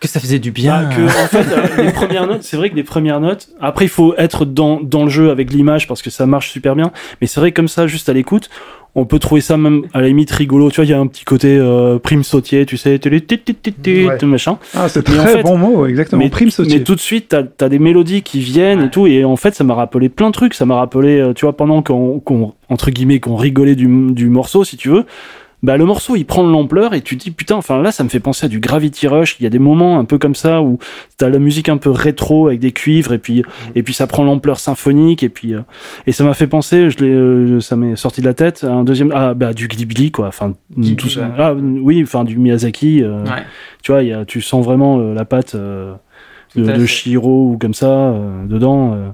[0.00, 0.84] Que ça faisait du bien.
[0.84, 3.84] Bah, que, en fait, euh, les premières notes, c'est vrai que les premières notes, après,
[3.84, 6.90] il faut être dans, dans le jeu avec l'image parce que ça marche super bien.
[7.20, 8.48] Mais c'est vrai que comme ça, juste à l'écoute,
[8.94, 10.70] on peut trouver ça même à la limite rigolo.
[10.70, 12.98] Tu vois, il y a un petit côté euh, prime sautier, tu sais,
[14.06, 14.18] Ouais.
[14.26, 14.58] machin.
[14.74, 16.22] Ah, c'est en très fait- bon mot, exactement.
[16.22, 16.78] Mais, Prime sautier.
[16.78, 19.54] mais tout de suite, t'as as des mélodies qui viennent et tout, et en fait,
[19.54, 20.54] ça m'a rappelé plein de trucs.
[20.54, 24.28] Ça m'a rappelé, euh, tu vois, pendant qu'on, qu'on- entre guillemets, qu'on rigolait du, du
[24.28, 25.04] morceau, si tu veux.
[25.62, 28.02] Bah, le morceau, il prend de l'ampleur et tu te dis, putain, enfin là, ça
[28.02, 29.36] me fait penser à du Gravity Rush.
[29.40, 30.78] Il y a des moments un peu comme ça où
[31.18, 33.42] t'as la musique un peu rétro avec des cuivres et puis,
[33.74, 35.60] et puis ça prend l'ampleur symphonique et puis, euh,
[36.06, 38.72] et ça m'a fait penser, je l'ai, euh, ça m'est sorti de la tête, à
[38.72, 40.28] un deuxième, ah, bah, du Ghibli, quoi.
[40.28, 41.20] Enfin, Ghibli, tout ça.
[41.20, 41.34] ouais.
[41.36, 43.02] Ah, oui, enfin, du Miyazaki.
[43.02, 43.42] euh, Ouais.
[43.82, 45.92] tu vois, il y a, tu sens vraiment euh, la patte euh,
[46.56, 46.86] de, de.
[46.86, 48.94] Shiro ou comme ça euh, dedans.
[48.94, 49.08] euh.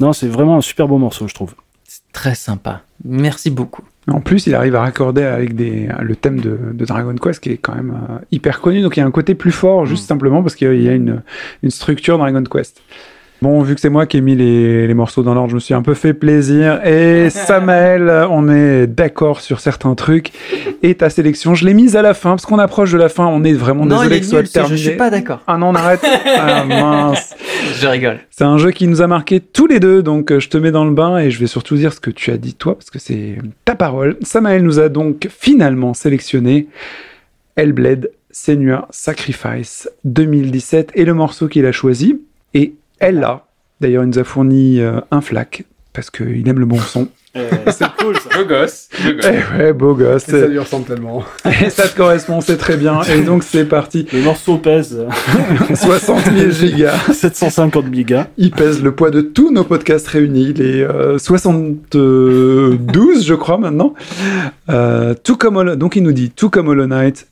[0.00, 1.54] Non, c'est vraiment un super beau morceau, je trouve.
[1.84, 2.80] C'est très sympa.
[3.04, 3.82] Merci beaucoup.
[4.08, 7.50] En plus, il arrive à raccorder avec des, le thème de, de Dragon Quest qui
[7.50, 8.80] est quand même euh, hyper connu.
[8.82, 10.06] Donc il y a un côté plus fort, juste Mm.
[10.06, 11.22] simplement parce qu'il y a une,
[11.62, 12.80] une structure Dragon Quest.
[13.42, 15.60] Bon, vu que c'est moi qui ai mis les, les morceaux dans l'ordre, je me
[15.60, 16.80] suis un peu fait plaisir.
[16.86, 20.32] Et Samael, on est d'accord sur certains trucs.
[20.82, 23.26] Et ta sélection, je l'ai mise à la fin parce qu'on approche de la fin.
[23.26, 24.76] On est vraiment non, il désolé est que ce soit nul, terminé.
[24.76, 25.40] je suis pas d'accord.
[25.46, 26.00] Ah non, on arrête.
[26.38, 27.34] ah mince.
[27.78, 28.20] Je rigole.
[28.30, 30.70] C'est un jeu qui nous a marqué tous les deux, donc euh, je te mets
[30.70, 32.90] dans le bain et je vais surtout dire ce que tu as dit toi, parce
[32.90, 33.36] que c'est
[33.66, 34.16] ta parole.
[34.22, 36.68] Samael nous a donc finalement sélectionné
[37.56, 42.20] Hellblade Senua Sacrifice 2017 et le morceau qu'il a choisi.
[42.54, 43.46] Et elle là,
[43.80, 47.08] d'ailleurs, il nous a fourni euh, un flac, parce qu'il aime le bon son.
[47.70, 48.36] c'est cool ça.
[48.36, 48.88] Beau gosse.
[49.04, 49.26] beau gosse.
[49.26, 50.28] Eh ouais, beau gosse.
[50.28, 51.24] Et ça lui ressemble tellement.
[51.44, 53.02] Et ça te correspond, c'est très bien.
[53.02, 54.06] Et donc c'est parti.
[54.12, 56.96] Le morceau pèse euh, 60 000 gigas.
[57.12, 58.26] 750 gigas.
[58.38, 63.94] Il pèse le poids de tous nos podcasts réunis, les euh, 72, je crois maintenant.
[64.70, 67.28] Euh, tout comme donc il nous dit, tout comme Hollow Knight,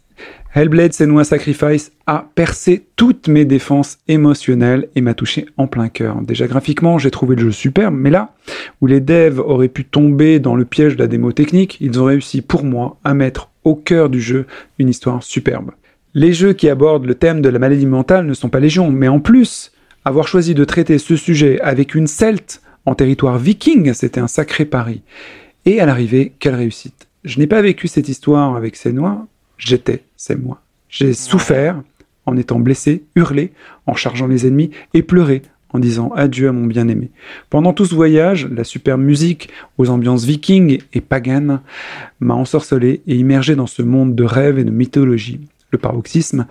[0.57, 6.23] Hellblade Senua Sacrifice a percé toutes mes défenses émotionnelles et m'a touché en plein cœur.
[6.23, 8.37] Déjà graphiquement, j'ai trouvé le jeu superbe, mais là,
[8.81, 12.05] où les devs auraient pu tomber dans le piège de la démo technique, ils ont
[12.05, 14.47] réussi pour moi à mettre au cœur du jeu
[14.79, 15.73] une histoire superbe.
[16.15, 19.09] Les jeux qui abordent le thème de la maladie mentale ne sont pas légion, mais
[19.09, 19.73] en plus,
[20.05, 24.67] avoir choisi de traiter ce sujet avec une celte en territoire viking, c'était un sacré
[24.67, 25.03] pari.
[25.67, 27.09] Et à l'arrivée, quelle réussite.
[27.25, 29.27] Je n'ai pas vécu cette histoire avec Senua,
[29.65, 30.63] j'étais, c'est moi.
[30.89, 31.83] J'ai souffert
[32.27, 33.53] en étant blessé, hurlé,
[33.87, 35.43] en chargeant les ennemis, et pleuré
[35.75, 37.11] en disant adieu à mon bien-aimé.
[37.51, 41.61] Pendant tout ce voyage, la superbe musique aux ambiances vikings et paganes
[42.21, 45.41] m'a ensorcelé et immergé dans ce monde de rêves et de mythologie.
[45.73, 46.47] Le paroxysme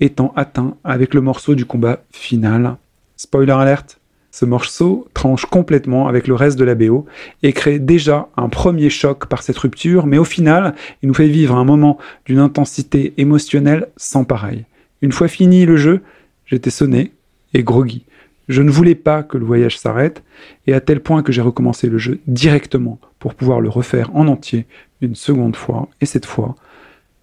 [0.00, 2.76] étant atteint avec le morceau du combat final.
[3.16, 4.00] Spoiler alerte,
[4.34, 7.06] ce morceau tranche complètement avec le reste de la BO
[7.44, 11.28] et crée déjà un premier choc par cette rupture, mais au final, il nous fait
[11.28, 14.64] vivre un moment d'une intensité émotionnelle sans pareil.
[15.02, 16.00] Une fois fini le jeu,
[16.46, 17.12] j'étais sonné
[17.52, 18.06] et groggy.
[18.48, 20.24] Je ne voulais pas que le voyage s'arrête,
[20.66, 24.26] et à tel point que j'ai recommencé le jeu directement pour pouvoir le refaire en
[24.26, 24.66] entier
[25.00, 26.56] une seconde fois, et cette fois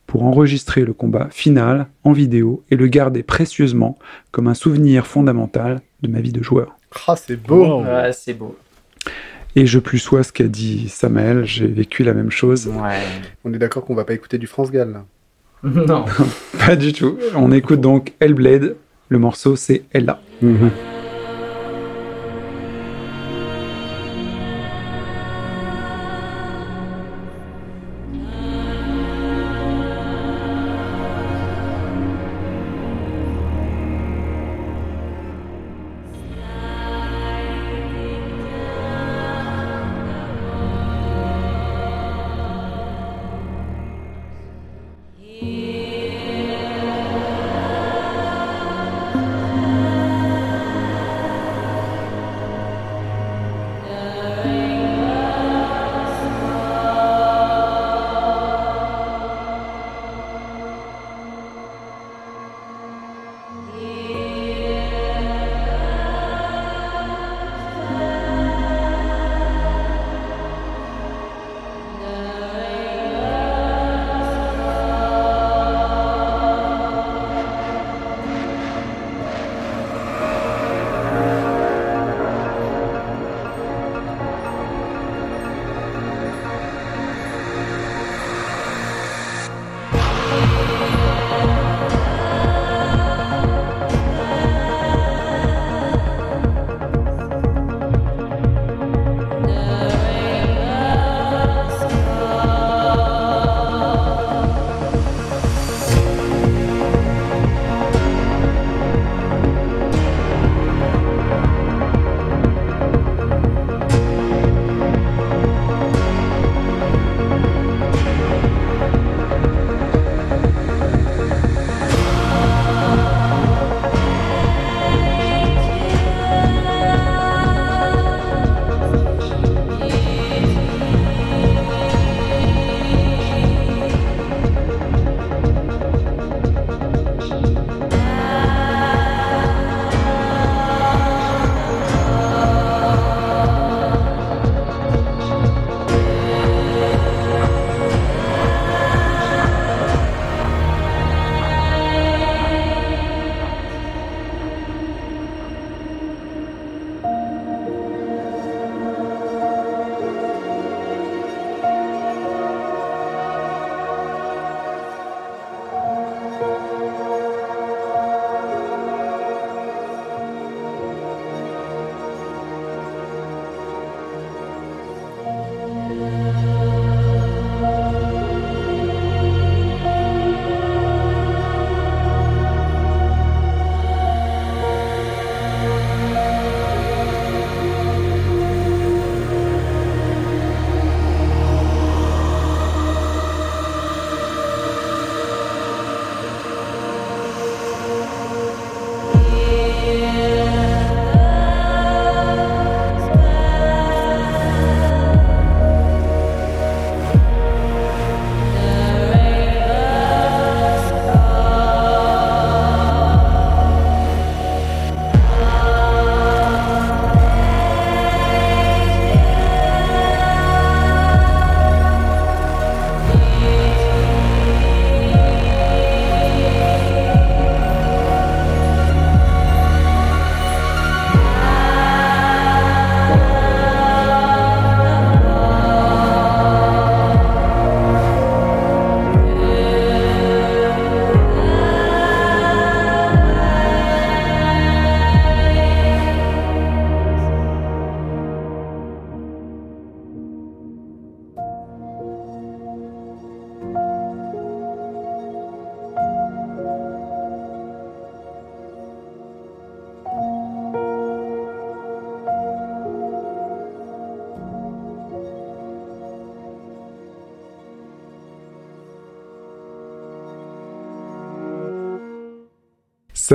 [0.08, 3.98] pour enregistrer le combat final en vidéo et le garder précieusement
[4.32, 6.78] comme un souvenir fondamental de ma vie de joueur.
[7.08, 7.66] Ah, c'est beau.
[7.66, 7.84] Wow.
[7.84, 8.58] Ouais, c'est beau.
[9.56, 12.68] Et je plus sois ce qu'a dit Samael, j'ai vécu la même chose.
[12.68, 13.00] Ouais.
[13.44, 15.06] On est d'accord qu'on va pas écouter du France Gall là.
[15.64, 16.06] non.
[16.66, 17.18] Pas du tout.
[17.36, 18.76] On écoute donc Hellblade.
[19.10, 20.22] Le morceau, c'est Ella.
[20.42, 20.72] Here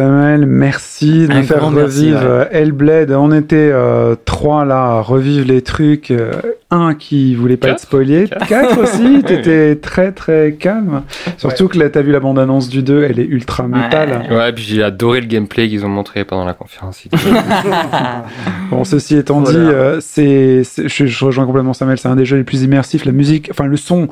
[0.00, 2.26] Samuel, merci de Un me faire merci, revivre ouais.
[2.26, 3.12] euh, Hellblade.
[3.12, 6.10] On était euh, trois là à revivre les trucs.
[6.10, 6.32] Euh,
[6.70, 8.28] un qui voulait pas Quatre être spoilé.
[8.46, 9.22] Quatre aussi.
[9.26, 11.02] T'étais très très calme.
[11.38, 14.26] Surtout que là, t'as vu la bande-annonce du 2, elle est ultra métal.
[14.30, 17.02] Ouais, puis j'ai adoré le gameplay qu'ils ont montré pendant la conférence.
[18.70, 19.58] Bon, ceci étant Voilà.
[19.58, 22.64] dit, euh, c'est, c'est- je, je rejoins complètement Samuel, c'est un des jeux les plus
[22.64, 23.04] immersifs.
[23.04, 24.08] La musique, enfin le son,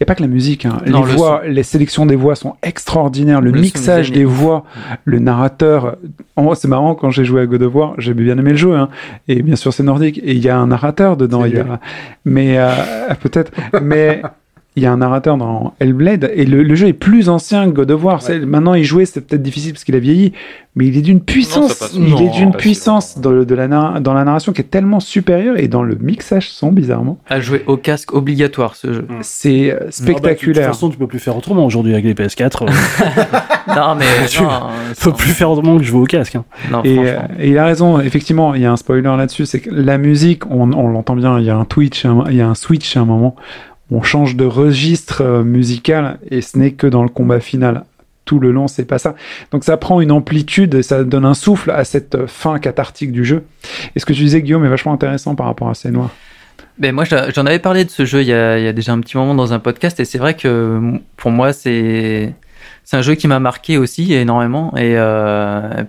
[0.00, 2.54] et pas que la musique, hein, Non, les le voix, les sélections des voix sont
[2.62, 3.40] extraordinaires.
[3.40, 4.64] Le, mixage des voix,
[5.04, 5.96] le narrateur.
[6.36, 8.74] En- C'est marrant quand j'ai joué à God of War, j'ai bien aimé le jeu,
[8.74, 8.88] hein,
[9.28, 11.44] et bien sûr c'est nordique, et il y a un narrateur dedans.
[11.44, 11.66] Il y nul.
[11.70, 11.80] a,
[12.24, 12.70] mais euh,
[13.20, 13.52] peut-être,
[13.82, 14.22] mais.
[14.76, 17.70] Il y a un narrateur dans Hellblade et le, le jeu est plus ancien que
[17.70, 18.20] God of War.
[18.44, 20.32] Maintenant, y jouer, c'est peut-être difficile parce qu'il a vieilli,
[20.74, 24.14] mais il est d'une puissance, il Non, est d'une puissance dans, de la, narra- dans
[24.14, 27.76] la narration qui est tellement supérieure et dans le mixage son, bizarrement, À jouer au
[27.76, 29.06] casque obligatoire ce jeu.
[29.20, 30.66] c'est euh, Ah bah, tu- de toute spectaculaire.
[30.66, 32.64] façon, tu peux plus faire autrement aujourd'hui avec les PS4.
[32.68, 34.48] euh, Non mais Tu- non,
[35.00, 36.34] peux plus faire autrement que jouer au casque.
[36.34, 36.44] hein.
[36.72, 39.60] non, Et, euh, et il a raison, effectivement, il y a un spoiler là-dessus, c'est
[39.60, 42.48] que la musique, on, on l'entend bien, il y a un Twitch, il y a
[42.48, 43.36] un switch à un moment,
[43.90, 47.84] on change de registre euh, musical et ce n'est que dans le combat final.
[48.24, 49.14] Tout le long, c'est pas ça.
[49.50, 53.22] Donc ça prend une amplitude et ça donne un souffle à cette fin cathartique du
[53.22, 53.44] jeu.
[53.94, 56.10] Et ce que tu disais, Guillaume, est vachement intéressant par rapport à ces noirs.
[56.78, 59.34] Ben moi, j'en avais parlé de ce jeu il y, a, déjà un petit moment
[59.34, 60.80] dans un podcast, et c'est vrai que
[61.16, 62.34] pour moi, c'est
[62.82, 64.76] c'est un jeu qui m'a marqué aussi énormément.
[64.76, 65.84] Et euh,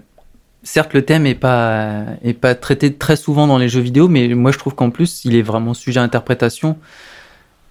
[0.63, 4.27] certes, le thème est pas est pas traité très souvent dans les jeux vidéo, mais
[4.29, 6.77] moi, je trouve qu'en plus, il est vraiment sujet à interprétation.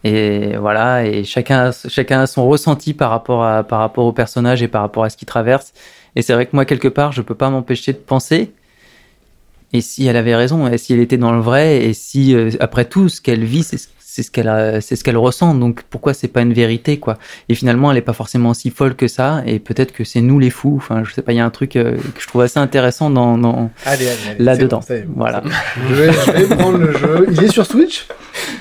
[0.05, 4.63] Et voilà, et chacun chacun a son ressenti par rapport à par rapport au personnage
[4.63, 5.73] et par rapport à ce qu'il traverse.
[6.17, 8.53] Et c'est vrai que moi, quelque part, je peux pas m'empêcher de penser.
[9.73, 12.51] Et si elle avait raison, et si elle était dans le vrai, et si euh,
[12.61, 15.55] après tout ce qu'elle vit, c'est ce- c'est ce qu'elle a- c'est ce qu'elle ressent.
[15.57, 17.17] Donc pourquoi c'est pas une vérité quoi
[17.49, 19.43] Et finalement, elle est pas forcément si folle que ça.
[19.45, 20.75] Et peut-être que c'est nous les fous.
[20.77, 21.33] Enfin, je sais pas.
[21.33, 24.17] Il y a un truc euh, que je trouve assez intéressant dans, dans Allez, allez,
[24.37, 24.45] allez.
[24.45, 24.81] là-dedans.
[24.87, 25.41] c'est bon, bon, Voilà.
[25.41, 25.51] bon.
[25.89, 27.27] Je vais, je vais prendre le jeu.
[27.33, 28.07] Il est sur Switch?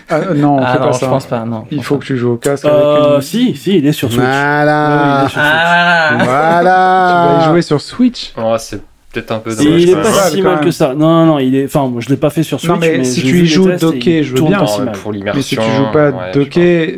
[0.09, 1.07] Ah, euh, non, Ah non, pas je ça.
[1.07, 1.45] pense pas.
[1.45, 1.65] Non.
[1.71, 3.21] Il faut que tu joues au casque Euh, avec une...
[3.21, 4.23] si, si, il est sur Switch.
[4.23, 5.19] Voilà.
[5.21, 5.53] il est sur Switch.
[5.53, 7.39] Ah, Tu vas y Voilà.
[7.49, 8.81] jouer sur Switch Oh, c'est
[9.13, 9.81] peut-être un peu dommage.
[9.81, 10.93] il est pas si mal que ça.
[10.93, 11.65] Non, non, non, il est.
[11.65, 14.23] Enfin, moi, je l'ai pas fait sur Switch, Non, mais si tu y joues docké,
[14.23, 14.57] je veux bien.
[14.57, 14.95] pas Non, si mais mal.
[14.95, 16.97] pour Mais si tu joues pas ouais, docké,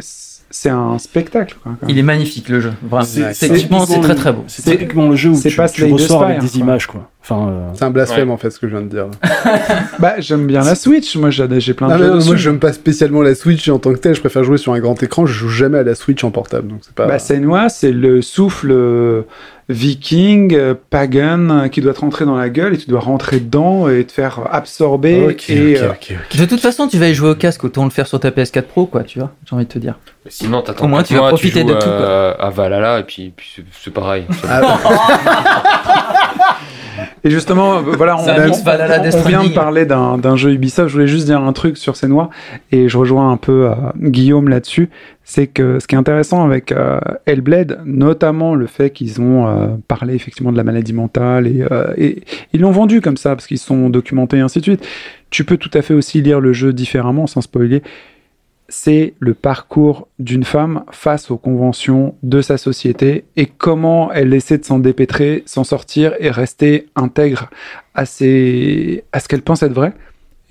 [0.50, 1.58] c'est un spectacle.
[1.62, 1.90] Quoi, quand même.
[1.96, 2.72] Il est magnifique le jeu.
[2.82, 3.04] Vraiment.
[3.06, 4.44] C'est- C'est- Techniquement, c'est très très beau.
[4.48, 6.60] C'est typiquement le jeu où tu, pas tu ressors avec des quoi.
[6.60, 7.10] images, quoi.
[7.22, 9.08] Enfin, euh, C'est un blasphème en fait ce que je viens de dire.
[10.00, 11.16] Bah, j'aime bien la Switch.
[11.16, 13.92] Moi, j'ai plein de mais jeux non, moi j'aime pas spécialement la Switch en tant
[13.94, 16.24] que tel, je préfère jouer sur un grand écran, je joue jamais à la Switch
[16.24, 17.08] en portable donc c'est pas.
[17.08, 19.24] Bah, Senua, c'est le souffle euh,
[19.68, 23.40] viking, euh, pagan, euh, qui doit te rentrer dans la gueule et tu dois rentrer
[23.40, 25.36] dedans et te faire absorber.
[25.50, 26.38] Et, euh, ok, ok.
[26.38, 28.64] De toute façon, tu vas y jouer au casque, autant le faire sur ta PS4
[28.64, 29.32] Pro, quoi, tu vois.
[29.50, 29.96] J'ai envie de te dire.
[30.24, 33.04] Mais Sinon, t'attends Au moins, tu vas profiter joues de tout, à, à Valhalla et
[33.04, 34.26] puis, puis c'est- pareil.
[34.48, 34.78] Ah,
[37.26, 40.90] Et justement, voilà, on, vient de parler d'un jeu Ubisoft.
[40.90, 42.30] Je voulais juste dire un truc sur Senua
[42.72, 44.92] et je rejoins un peu euh, Guillaume là-dessus.
[45.24, 49.70] C'est que ce qui est intéressant avec euh, Hellblade, notamment le fait qu'ils ont euh,
[49.88, 52.22] parlé effectivement de la maladie mentale et, euh, et
[52.54, 54.88] ils l'ont vendu comme ça parce qu'ils sont documentés et ainsi de suite.
[55.32, 57.82] Tu peux tout à fait aussi lire le jeu différemment sans spoiler.
[58.68, 64.58] C'est le parcours d'une femme face aux conventions de sa société et comment elle essaie
[64.58, 67.50] de s'en dépêtrer, s'en sortir et rester intègre
[67.94, 69.04] à, ses...
[69.12, 69.94] à ce qu'elle pense être vrai.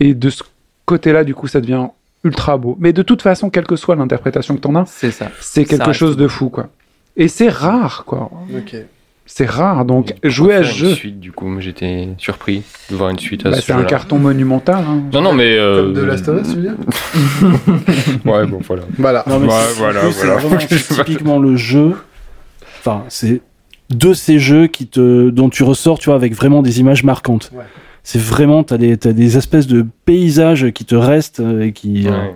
[0.01, 0.43] Et de ce
[0.85, 1.89] côté-là, du coup, ça devient
[2.23, 2.77] ultra beau.
[2.79, 5.31] Mais de toute façon, quelle que soit l'interprétation que t'en as, C'est ça.
[5.41, 6.69] c'est Ça quelque chose de fou, quoi.
[7.17, 8.31] Et c'est rare, quoi.
[8.57, 8.77] ok.
[9.27, 9.85] C'est rare.
[9.87, 13.47] Donc, jouer à ce jeu, Une suite, du coup, j'étais surpris de voir une suite
[13.47, 14.85] à bah, ce c'est un carton monumental.
[14.87, 15.03] hein.
[15.13, 15.57] Non, non, mais.
[15.59, 16.75] euh, Comme de Last of Us, tu veux dire
[18.25, 18.83] Ouais, bon, voilà.
[18.99, 19.25] Voilà.
[19.27, 20.37] Non, mais Ouais, c'est- voilà, voilà.
[20.37, 20.57] vraiment-
[21.05, 21.95] typiquement le jeu.
[22.81, 23.41] Enfin, c'est
[23.91, 27.51] de ces jeux qui te, dont tu ressors, tu vois, avec vraiment des images marquantes.
[27.55, 27.65] Ouais.
[28.03, 32.07] C'est vraiment, t'as des, t'as des espèces de paysages qui te restent euh, et qui,
[32.09, 32.29] euh.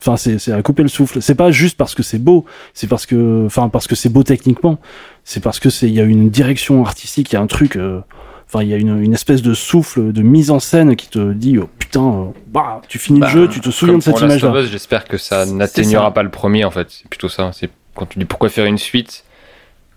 [0.00, 1.20] Enfin, c'est, c'est à couper le souffle.
[1.22, 2.44] C'est pas juste parce que c'est beau,
[2.74, 4.78] c'est parce que, enfin, parce que c'est beau techniquement.
[5.24, 7.76] C'est parce que c'est, il y a une direction artistique, il y a un truc,
[7.76, 8.00] euh,
[8.46, 11.32] enfin, il y a une, une espèce de souffle, de mise en scène qui te
[11.32, 14.20] dit, oh putain, euh, bah, tu finis Bah, le jeu, tu te souviens de cette
[14.20, 14.64] image-là.
[14.64, 16.88] J'espère que ça n'atténuera pas le premier, en fait.
[16.90, 17.50] C'est plutôt ça.
[17.52, 19.24] C'est quand tu dis pourquoi faire une suite,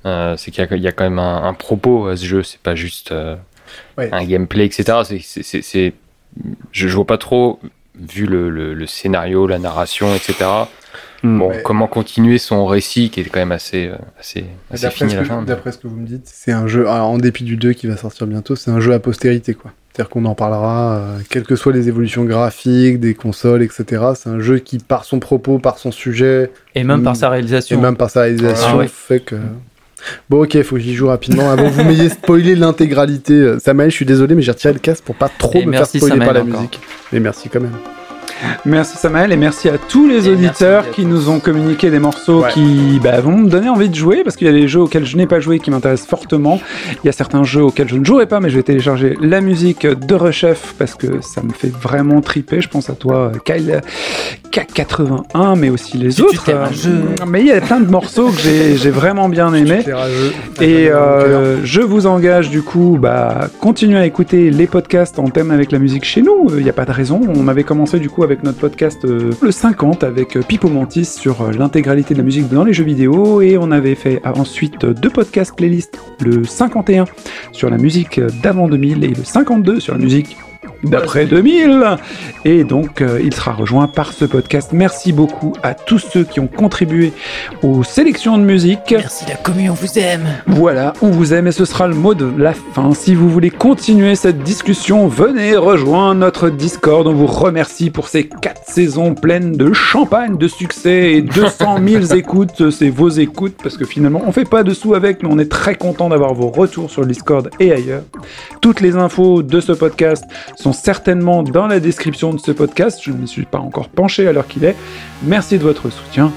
[0.06, 2.26] euh, c'est qu'il y, a- il y a quand même un, un propos à ce
[2.26, 2.44] jeu.
[2.44, 3.36] C'est pas juste euh,
[3.98, 4.10] Ouais.
[4.12, 4.84] un gameplay, etc.
[5.06, 5.94] C'est, c'est, c'est- c'est-
[6.74, 7.60] je, je vois pas trop,
[8.00, 10.46] vu le, le- le scénario, la narration, etc.
[11.24, 11.38] Hmm.
[11.40, 11.62] Bon, Ouais.
[11.64, 15.16] comment continuer son récit qui est quand même assez, euh, assez, assez D'après fini ce,
[15.16, 15.42] à la que- fin.
[15.44, 17.86] d'après ce que vous me dites, c'est un jeu, alors, en dépit du 2 qui
[17.88, 19.72] va sortir bientôt, c'est un jeu à postérité, quoi.
[19.94, 24.04] C'est-à-dire qu'on en parlera, euh, quelles que soient les évolutions graphiques, des consoles, etc.
[24.16, 27.32] C'est un jeu qui, par son propos, par son sujet, Et même par sa et
[27.32, 27.80] réalisation.
[27.82, 28.88] même par sa réalisation, Ah ouais.
[28.88, 29.36] fait que...
[30.30, 31.50] Bon, ok, faut que j'y joue rapidement.
[31.52, 33.34] Avant que vous m'ayez spoilé l'intégralité.
[33.34, 35.72] Euh, Samael, je suis désolé, mais j'ai retiré le casque pour pas trop Et me
[35.74, 36.60] faire spoiler par la encore.
[36.62, 36.80] musique.
[37.12, 37.72] Mais merci quand même.
[38.66, 42.42] Merci Samael et merci à tous les Et auditeurs qui nous ont communiqué des morceaux
[42.44, 42.50] Ouais.
[42.52, 45.06] qui bah, vont me donner envie de jouer parce qu'il y a des jeux auxquels
[45.06, 46.60] je n'ai pas joué qui m'intéressent fortement.
[47.04, 49.42] Il y a certains jeux auxquels je ne jouerai pas mais je vais télécharger la
[49.42, 52.62] musique de Rechef parce que ça me fait vraiment triper.
[52.62, 53.82] Je pense à toi Kyle
[54.52, 56.46] K81 mais aussi les autres.
[57.28, 59.84] Mais il y a plein de morceaux que j'ai vraiment bien aimés.
[60.62, 65.52] Et euh, je vous engage du coup, bah, continuez à écouter les podcasts en thème
[65.52, 66.48] avec la musique chez nous.
[66.58, 67.22] Il n'y a pas de raison.
[67.36, 71.06] On avait commencé du coup avec notre podcast euh, le 50 avec euh, Pipo Mantis
[71.06, 73.42] sur euh, l'intégralité de la musique dans les jeux vidéo.
[73.42, 77.06] Et on avait fait ensuite deux podcasts playlists, le 51
[77.52, 80.38] sur la musique d'avant 2000 et le 52 sur la musique
[80.84, 81.98] d'après 2000.
[82.46, 84.72] Et donc, euh, il sera rejoint par ce podcast.
[84.74, 87.14] Merci beaucoup à tous ceux qui ont contribué
[87.62, 88.80] aux sélections de musique.
[88.92, 90.26] Merci la commune, on vous aime.
[90.48, 92.94] Voilà, on vous aime et ce sera le mot de la fin.
[92.94, 97.06] Si vous voulez continuer cette discussion, venez rejoindre notre Discord.
[97.08, 102.06] On vous remercie pour ces 4 saisons pleines de champagne, de succès et 200 000
[102.16, 102.72] écoutes.
[102.72, 105.52] C'est vos écoutes parce que finalement, on fait pas de sous avec, mais on est
[105.52, 108.04] très content d'avoir vos retours sur le Discord et ailleurs.
[108.62, 110.24] Toutes les infos de ce podcast
[110.56, 113.00] sont certainement dans la description de ce podcast.
[113.04, 114.76] Je ne me suis pas encore penché à l'heure qu'il est.
[115.24, 116.32] Merci de votre soutien.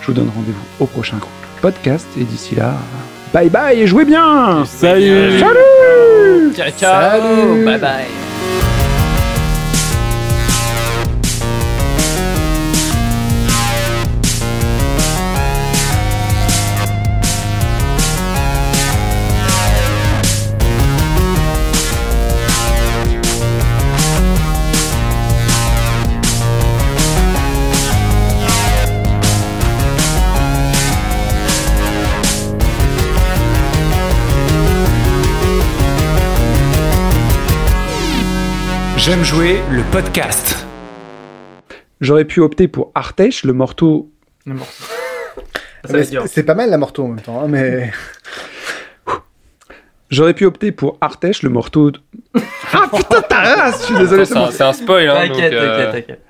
[0.00, 1.16] Je vous donne rendez-vous au prochain
[1.60, 2.74] podcast et d'ici là,
[3.32, 5.40] bye bye et jouez bien Salut
[6.54, 7.20] Ciao, ciao.
[7.20, 7.64] Salut.
[7.64, 8.73] Bye bye.
[39.04, 40.66] J'aime jouer le podcast.
[42.00, 44.10] J'aurais pu opter pour Artesh, le morceau.
[44.46, 44.54] Mais
[46.04, 47.90] c'est- C'est pas mal la morto en même temps, hein, mais.
[50.10, 51.90] J'aurais pu opter pour Artesh, le morceau.
[51.90, 52.00] de-
[52.72, 56.06] ah putain, ta race Je suis désolé, c'est un, spoil, hein, donc, T'inquiète, euh, t'inquiète,
[56.06, 56.20] t'inquiète.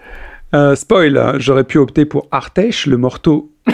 [0.54, 3.50] Euh, spoil, hein, j'aurais pu opter pour Artesh, le morceau.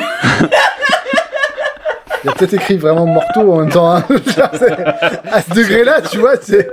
[2.22, 3.96] Il y a peut-être écrit vraiment morto en même temps.
[3.96, 4.04] Hein.
[5.32, 6.68] À ce degré-là, tu vois, c'est.